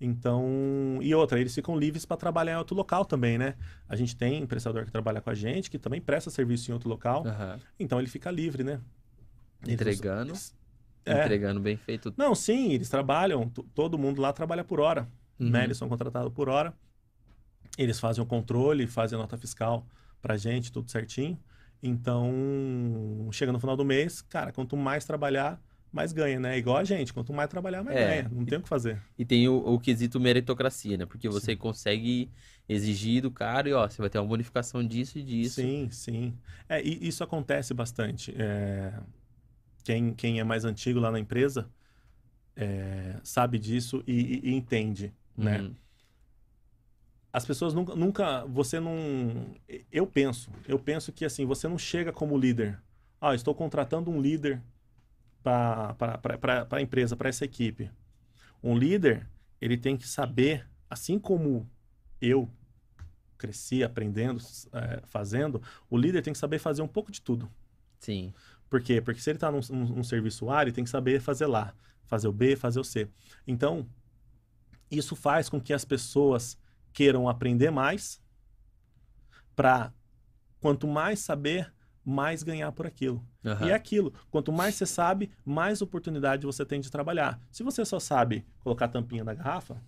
[0.00, 3.54] Então, e outra, eles ficam livres para trabalhar em outro local também, né?
[3.86, 6.88] A gente tem prestador que trabalha com a gente, que também presta serviço em outro
[6.88, 7.26] local.
[7.26, 7.60] Aham.
[7.78, 8.80] Então ele fica livre, né?
[9.62, 10.32] Eles- Entregando.
[11.04, 11.20] É.
[11.20, 12.14] Entregando bem feito.
[12.16, 15.06] Não, sim, eles trabalham, todo mundo lá trabalha por hora,
[15.38, 15.50] Uhum.
[15.50, 15.64] né?
[15.64, 16.72] Eles são contratados por hora.
[17.76, 19.86] Eles fazem o controle, fazem a nota fiscal
[20.22, 21.38] pra gente, tudo certinho.
[21.82, 25.60] Então, chega no final do mês, cara, quanto mais trabalhar,
[25.92, 26.58] mais ganha, né?
[26.58, 28.22] Igual a gente, quanto mais trabalhar, mais É.
[28.22, 28.28] ganha.
[28.28, 29.00] Não tem o que fazer.
[29.18, 31.06] E tem o, o quesito meritocracia, né?
[31.06, 32.30] Porque você consegue
[32.68, 35.60] exigir do cara e, ó, você vai ter uma bonificação disso e disso.
[35.60, 36.34] Sim, sim.
[36.68, 38.34] É, e isso acontece bastante.
[38.36, 38.92] É,
[39.84, 41.68] quem, quem é mais antigo lá na empresa
[42.56, 45.70] é, sabe disso e, e- e entende, né?
[47.32, 49.54] As pessoas nunca, nunca, você não,
[49.92, 52.80] eu penso, eu penso que assim, você não chega como líder.
[53.20, 54.60] Ah, estou contratando um líder
[55.42, 55.96] para
[56.70, 57.90] a empresa, para essa equipe.
[58.62, 59.28] Um líder,
[59.60, 61.68] ele tem que saber, assim como
[62.20, 62.50] eu
[63.38, 64.42] cresci aprendendo,
[64.72, 67.50] é, fazendo, o líder tem que saber fazer um pouco de tudo.
[67.98, 68.34] Sim.
[68.68, 69.00] Por quê?
[69.00, 71.74] Porque se ele está num, num- num serviço A, ele tem que saber fazer lá,
[72.06, 73.08] fazer o B, fazer o C.
[73.46, 73.86] Então,
[74.90, 76.58] isso faz com que as pessoas
[76.92, 78.22] queiram aprender mais
[79.54, 79.92] para
[80.60, 81.72] quanto mais saber,
[82.04, 83.24] mais ganhar por aquilo.
[83.44, 83.66] Aham.
[83.66, 87.40] E é aquilo, quanto mais você sabe, mais oportunidade você tem de trabalhar.
[87.50, 89.82] Se você só sabe colocar a tampinha na garrafa,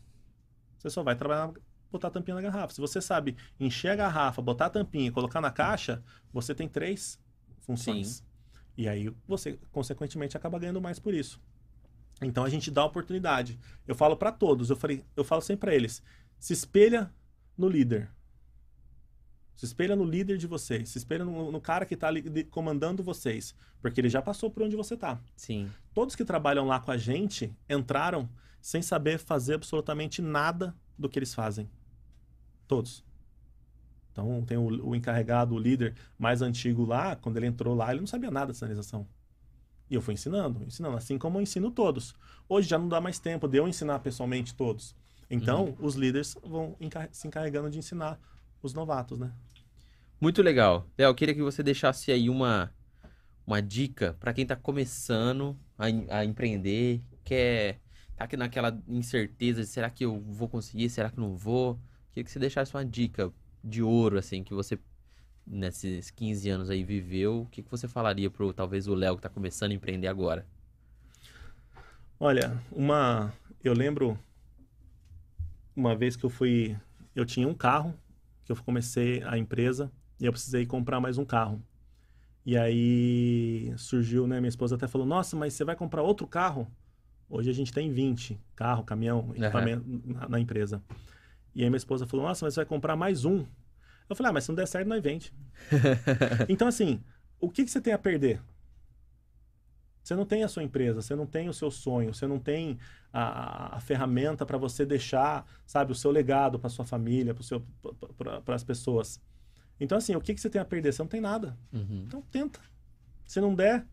[0.79, 1.53] você só vai trabalhar
[1.93, 2.74] botar a tampinha na garrafa.
[2.74, 6.03] Se você sabe encher a garrafa, botar a tampinha e colocar na caixa,
[6.33, 7.20] você tem três
[7.61, 8.24] funções.
[8.77, 11.41] E aí você, consequentemente, acaba ganhando mais por isso.
[12.23, 13.59] Então a gente dá oportunidade.
[13.87, 16.03] Eu falo para todos, eu, falei, eu falo sempre para eles:
[16.43, 17.09] se espelha
[17.56, 18.10] no líder.
[19.55, 20.89] Se espelha no líder de vocês.
[20.89, 22.09] Se espelha no, no cara que está
[22.51, 23.55] comandando vocês.
[23.81, 25.20] Porque ele já passou por onde você está.
[25.36, 25.70] Sim.
[25.94, 28.28] Todos que trabalham lá com a gente entraram
[28.60, 31.70] sem saber fazer absolutamente nada do que eles fazem.
[32.66, 33.05] Todos.
[34.10, 38.01] Então, tem o, o encarregado, o líder mais antigo lá, quando ele entrou lá, ele
[38.01, 39.06] não sabia nada de sinalização.
[39.89, 42.16] E eu fui ensinando, ensinando, assim como eu ensino todos.
[42.48, 45.01] Hoje já não dá mais tempo de eu ensinar pessoalmente todos.
[45.33, 48.21] Então, os líderes vão encar- se encarregando de ensinar
[48.63, 49.33] os novatos, né?
[50.21, 50.87] Muito legal.
[50.97, 52.71] Léo, eu queria que você deixasse aí uma,
[53.47, 55.87] uma dica para quem tá começando a,
[56.19, 57.81] a empreender, quer
[58.15, 61.81] tá aqui naquela incerteza de será que eu vou conseguir, será que não vou?
[62.11, 63.33] Queria que você deixasse uma dica
[63.65, 64.79] de ouro, assim, que você,
[65.47, 67.41] nesses 15 anos aí, viveu.
[67.43, 70.47] O que, que você falaria pro, talvez, o Léo que tá começando a empreender agora?
[72.21, 73.33] Olha, uma.
[73.65, 74.19] Eu lembro
[75.74, 76.77] uma vez que eu fui.
[77.15, 77.94] Eu tinha um carro,
[78.44, 79.90] que eu comecei a empresa,
[80.20, 81.62] e eu precisei comprar mais um carro.
[82.44, 84.40] E aí surgiu, né?
[84.40, 86.66] Minha esposa até falou: Nossa, mas você vai comprar outro carro?
[87.28, 90.82] Hoje a gente tem 20 carro, caminhão, equipamento na, na empresa.
[91.55, 93.44] E aí minha esposa falou: Nossa, mas você vai comprar mais um?
[94.09, 95.32] Eu falei: Ah, mas se não der certo, nós vende.
[96.49, 97.01] então, assim,
[97.39, 98.40] o que, que você tem a perder?
[100.03, 102.79] Você não tem a sua empresa, você não tem o seu sonho, você não tem
[103.12, 107.35] a, a- ferramenta para você deixar, sabe, o seu legado para sua família,
[108.45, 109.20] para as pessoas.
[109.79, 110.93] Então, assim, o que, que você tem a perder?
[110.93, 111.57] Você não tem nada.
[111.73, 112.05] Uhum.
[112.07, 112.61] Então, tenta.
[113.27, 113.87] Se não der,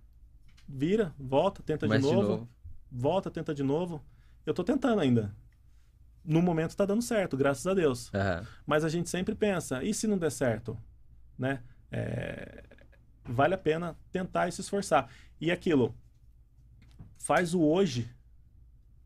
[0.68, 2.50] vira, volta, tenta de Mas novo,
[2.92, 4.04] volta, tenta de novo.
[4.46, 5.36] Eu tô tentando ainda.
[6.24, 8.14] No momento tá dando certo, graças a Deus.
[8.14, 8.46] Aham.
[8.66, 10.78] Mas a gente sempre pensa, e se não der certo?
[11.38, 11.62] Né?
[11.92, 12.64] É,
[13.24, 15.10] vale a pena tentar e se esforçar.
[15.40, 15.96] E aquilo,
[17.18, 18.10] faz o hoje.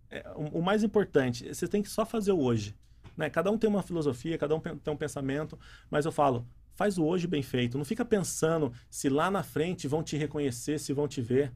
[0.10, 2.76] É, o, o mais importante, você tem que só fazer o hoje.
[3.16, 3.30] Né?
[3.30, 5.58] Cada um tem uma filosofia, cada um tem um pensamento,
[5.90, 7.78] mas eu falo, faz o hoje bem feito.
[7.78, 11.54] Não fica pensando se lá na frente vão te reconhecer, se vão te ver.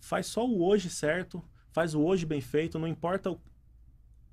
[0.00, 3.40] Faz só o hoje certo, faz o hoje bem feito, não importa o-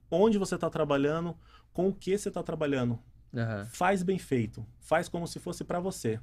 [0.10, 1.38] onde você está trabalhando,
[1.72, 3.00] com o que você está trabalhando
[3.34, 3.66] Aham.
[3.66, 6.20] faz bem feito, faz como se fosse para você.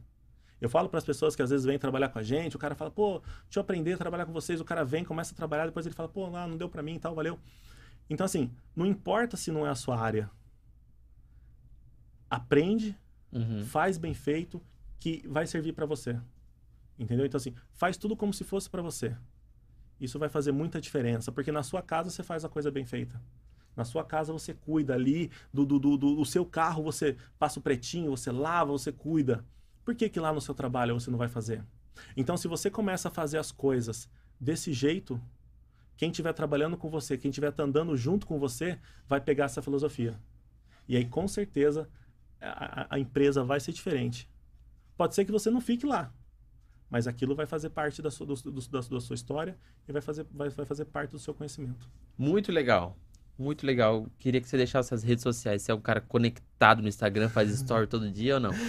[0.61, 2.75] Eu falo para as pessoas que às vezes vêm trabalhar com a gente, o cara
[2.75, 5.67] fala, pô, deixa eu aprender a trabalhar com vocês, o cara vem, começa a trabalhar,
[5.67, 7.39] depois ele fala, pô, lá, não deu para mim e tal, valeu.
[8.11, 10.31] Então, assim, não importa se não é a sua área,
[12.31, 12.97] aprende,
[13.33, 13.63] Uhum.
[13.65, 14.61] faz bem feito,
[14.99, 16.19] que vai servir para você.
[16.99, 17.25] Entendeu?
[17.27, 19.15] Então, assim, faz tudo como se fosse para você.
[20.01, 23.21] Isso vai fazer muita diferença, porque na sua casa você faz a coisa bem feita.
[23.77, 27.61] Na sua casa você cuida ali do, do, do, do- do seu carro, você passa
[27.61, 29.45] o pretinho, você lava, você cuida.
[29.89, 31.65] Por que, que lá no seu trabalho você não vai fazer?
[32.15, 34.07] Então, se você começa a fazer as coisas
[34.39, 35.19] desse jeito,
[35.97, 38.79] quem estiver trabalhando com você, quem estiver andando junto com você,
[39.09, 40.15] vai pegar essa filosofia.
[40.87, 41.89] E aí, com certeza,
[42.39, 44.29] a, a- empresa vai ser diferente.
[44.95, 46.13] Pode ser que você não fique lá,
[46.91, 49.57] mas aquilo vai fazer parte da sua, do- do- da, da sua história
[49.89, 51.89] e vai fazer, vai, vai fazer parte do seu conhecimento.
[52.19, 52.95] Muito legal.
[53.39, 54.07] Muito legal.
[54.19, 55.63] Queria que você deixasse as redes sociais.
[55.63, 58.51] Você é um cara conectado no Instagram, faz story todo dia ou não?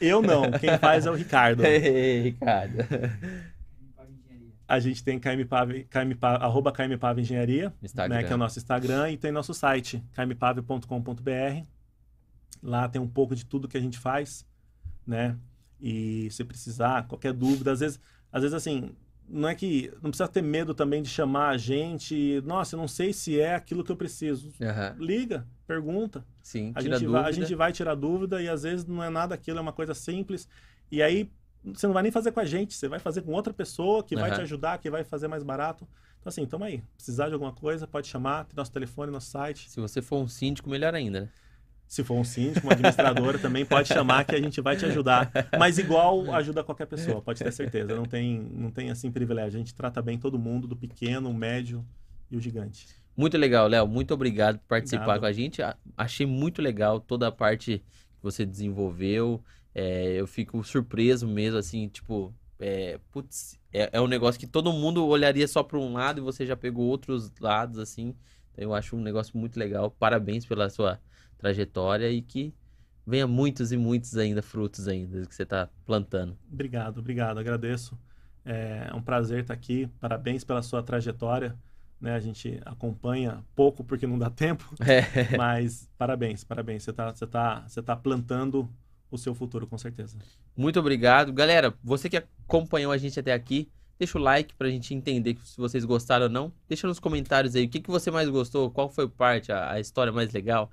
[0.00, 1.64] Eu não, quem faz é o Ricardo.
[1.66, 2.76] Ei, Ricardo.
[4.66, 6.72] A gente tem KMPAV, KMPAV, arroba
[7.18, 7.72] Engenharia,
[8.08, 11.66] né, que é o nosso Instagram, e tem nosso site, kmpave.com.br.
[12.62, 14.46] Lá tem um pouco de tudo que a gente faz,
[15.06, 15.36] né?
[15.80, 18.94] E se precisar, qualquer dúvida, às vezes, às vezes assim,
[19.28, 22.40] não é que não precisa ter medo também de chamar a gente.
[22.44, 24.48] Nossa, eu não sei se é aquilo que eu preciso.
[24.60, 25.04] Uhum.
[25.04, 26.24] Liga, pergunta.
[26.42, 29.34] Sim, a gente, vai, a gente vai tirar dúvida e às vezes não é nada
[29.34, 30.48] aquilo, é uma coisa simples.
[30.90, 31.30] E aí
[31.64, 34.16] você não vai nem fazer com a gente, você vai fazer com outra pessoa que
[34.16, 34.36] vai Uhum.
[34.36, 35.86] te ajudar, que vai fazer mais barato.
[36.20, 36.82] Então, assim, tamo aí.
[36.96, 39.70] Precisar de alguma coisa, pode chamar, tem nosso telefone, nosso site.
[39.70, 41.28] Se você for um síndico, melhor ainda, né?
[41.92, 45.30] Se for um síndico, uma administradora, também pode chamar que a gente vai te ajudar.
[45.58, 47.94] Mas igual ajuda qualquer pessoa, pode ter certeza.
[47.94, 49.56] Não tem, não tem assim privilégio.
[49.56, 51.84] A gente trata bem todo mundo, do pequeno, o médio
[52.30, 52.86] e o gigante.
[53.14, 53.86] Muito legal, Léo.
[53.86, 55.20] Muito obrigado por participar Obrigado.
[55.20, 55.60] com a gente.
[55.94, 57.84] Achei muito legal toda a parte
[58.16, 59.44] que você desenvolveu.
[59.74, 64.72] É, eu fico surpreso mesmo, assim, tipo, é, putz, é, é um negócio que todo
[64.72, 68.14] mundo olharia só para um lado e você já pegou outros lados, assim.
[68.50, 69.90] Então eu acho um negócio muito legal.
[69.90, 70.98] Parabéns pela sua
[71.42, 72.54] trajetória e que
[73.04, 76.38] venha muitos e muitos ainda frutos ainda que você está plantando.
[76.50, 77.98] Obrigado, obrigado, agradeço.
[78.44, 79.88] É um prazer estar aqui.
[80.00, 81.56] Parabéns pela sua trajetória.
[82.00, 82.14] Né?
[82.14, 85.36] A gente acompanha pouco porque não dá tempo, É.
[85.36, 86.84] mas parabéns, parabéns.
[86.84, 88.68] Você está você tá, você tá plantando
[89.10, 90.16] o seu futuro, com certeza.
[90.56, 91.32] Muito obrigado.
[91.32, 95.56] Galera, você que acompanhou a gente até aqui, deixa o like pra gente entender se
[95.56, 96.52] vocês gostaram ou não.
[96.68, 99.80] Deixa nos comentários aí o que, que você mais gostou, qual foi parte, a, a
[99.80, 100.70] história mais legal.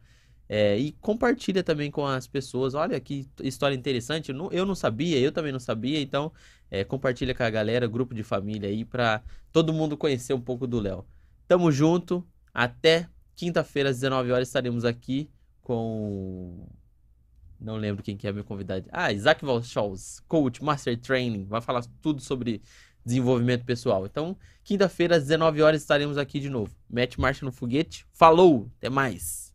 [0.51, 2.73] É, e compartilha também com as pessoas.
[2.73, 4.31] Olha que história interessante.
[4.31, 6.01] Eu não, sabia, eu também não sabia.
[6.01, 6.33] Então,
[6.71, 9.21] é, compartilha com a galera, grupo de família aí, pra
[9.51, 11.05] todo mundo conhecer um pouco do Léo.
[11.47, 12.25] Tamo junto.
[12.51, 15.29] Até quinta-feira, às 19 horas, estaremos aqui
[15.61, 16.67] com.
[17.61, 18.87] Não lembro quem que é meu convidado.
[18.91, 21.45] Ah, Isaac Valshaus, coach, master training.
[21.45, 22.61] Vai falar tudo sobre
[23.05, 24.05] desenvolvimento pessoal.
[24.05, 26.73] Então, quinta-feira, às 19 horas, estaremos aqui de novo.
[26.89, 28.07] Mete marcha no foguete.
[28.11, 28.71] Falou!
[28.77, 29.48] Até mais!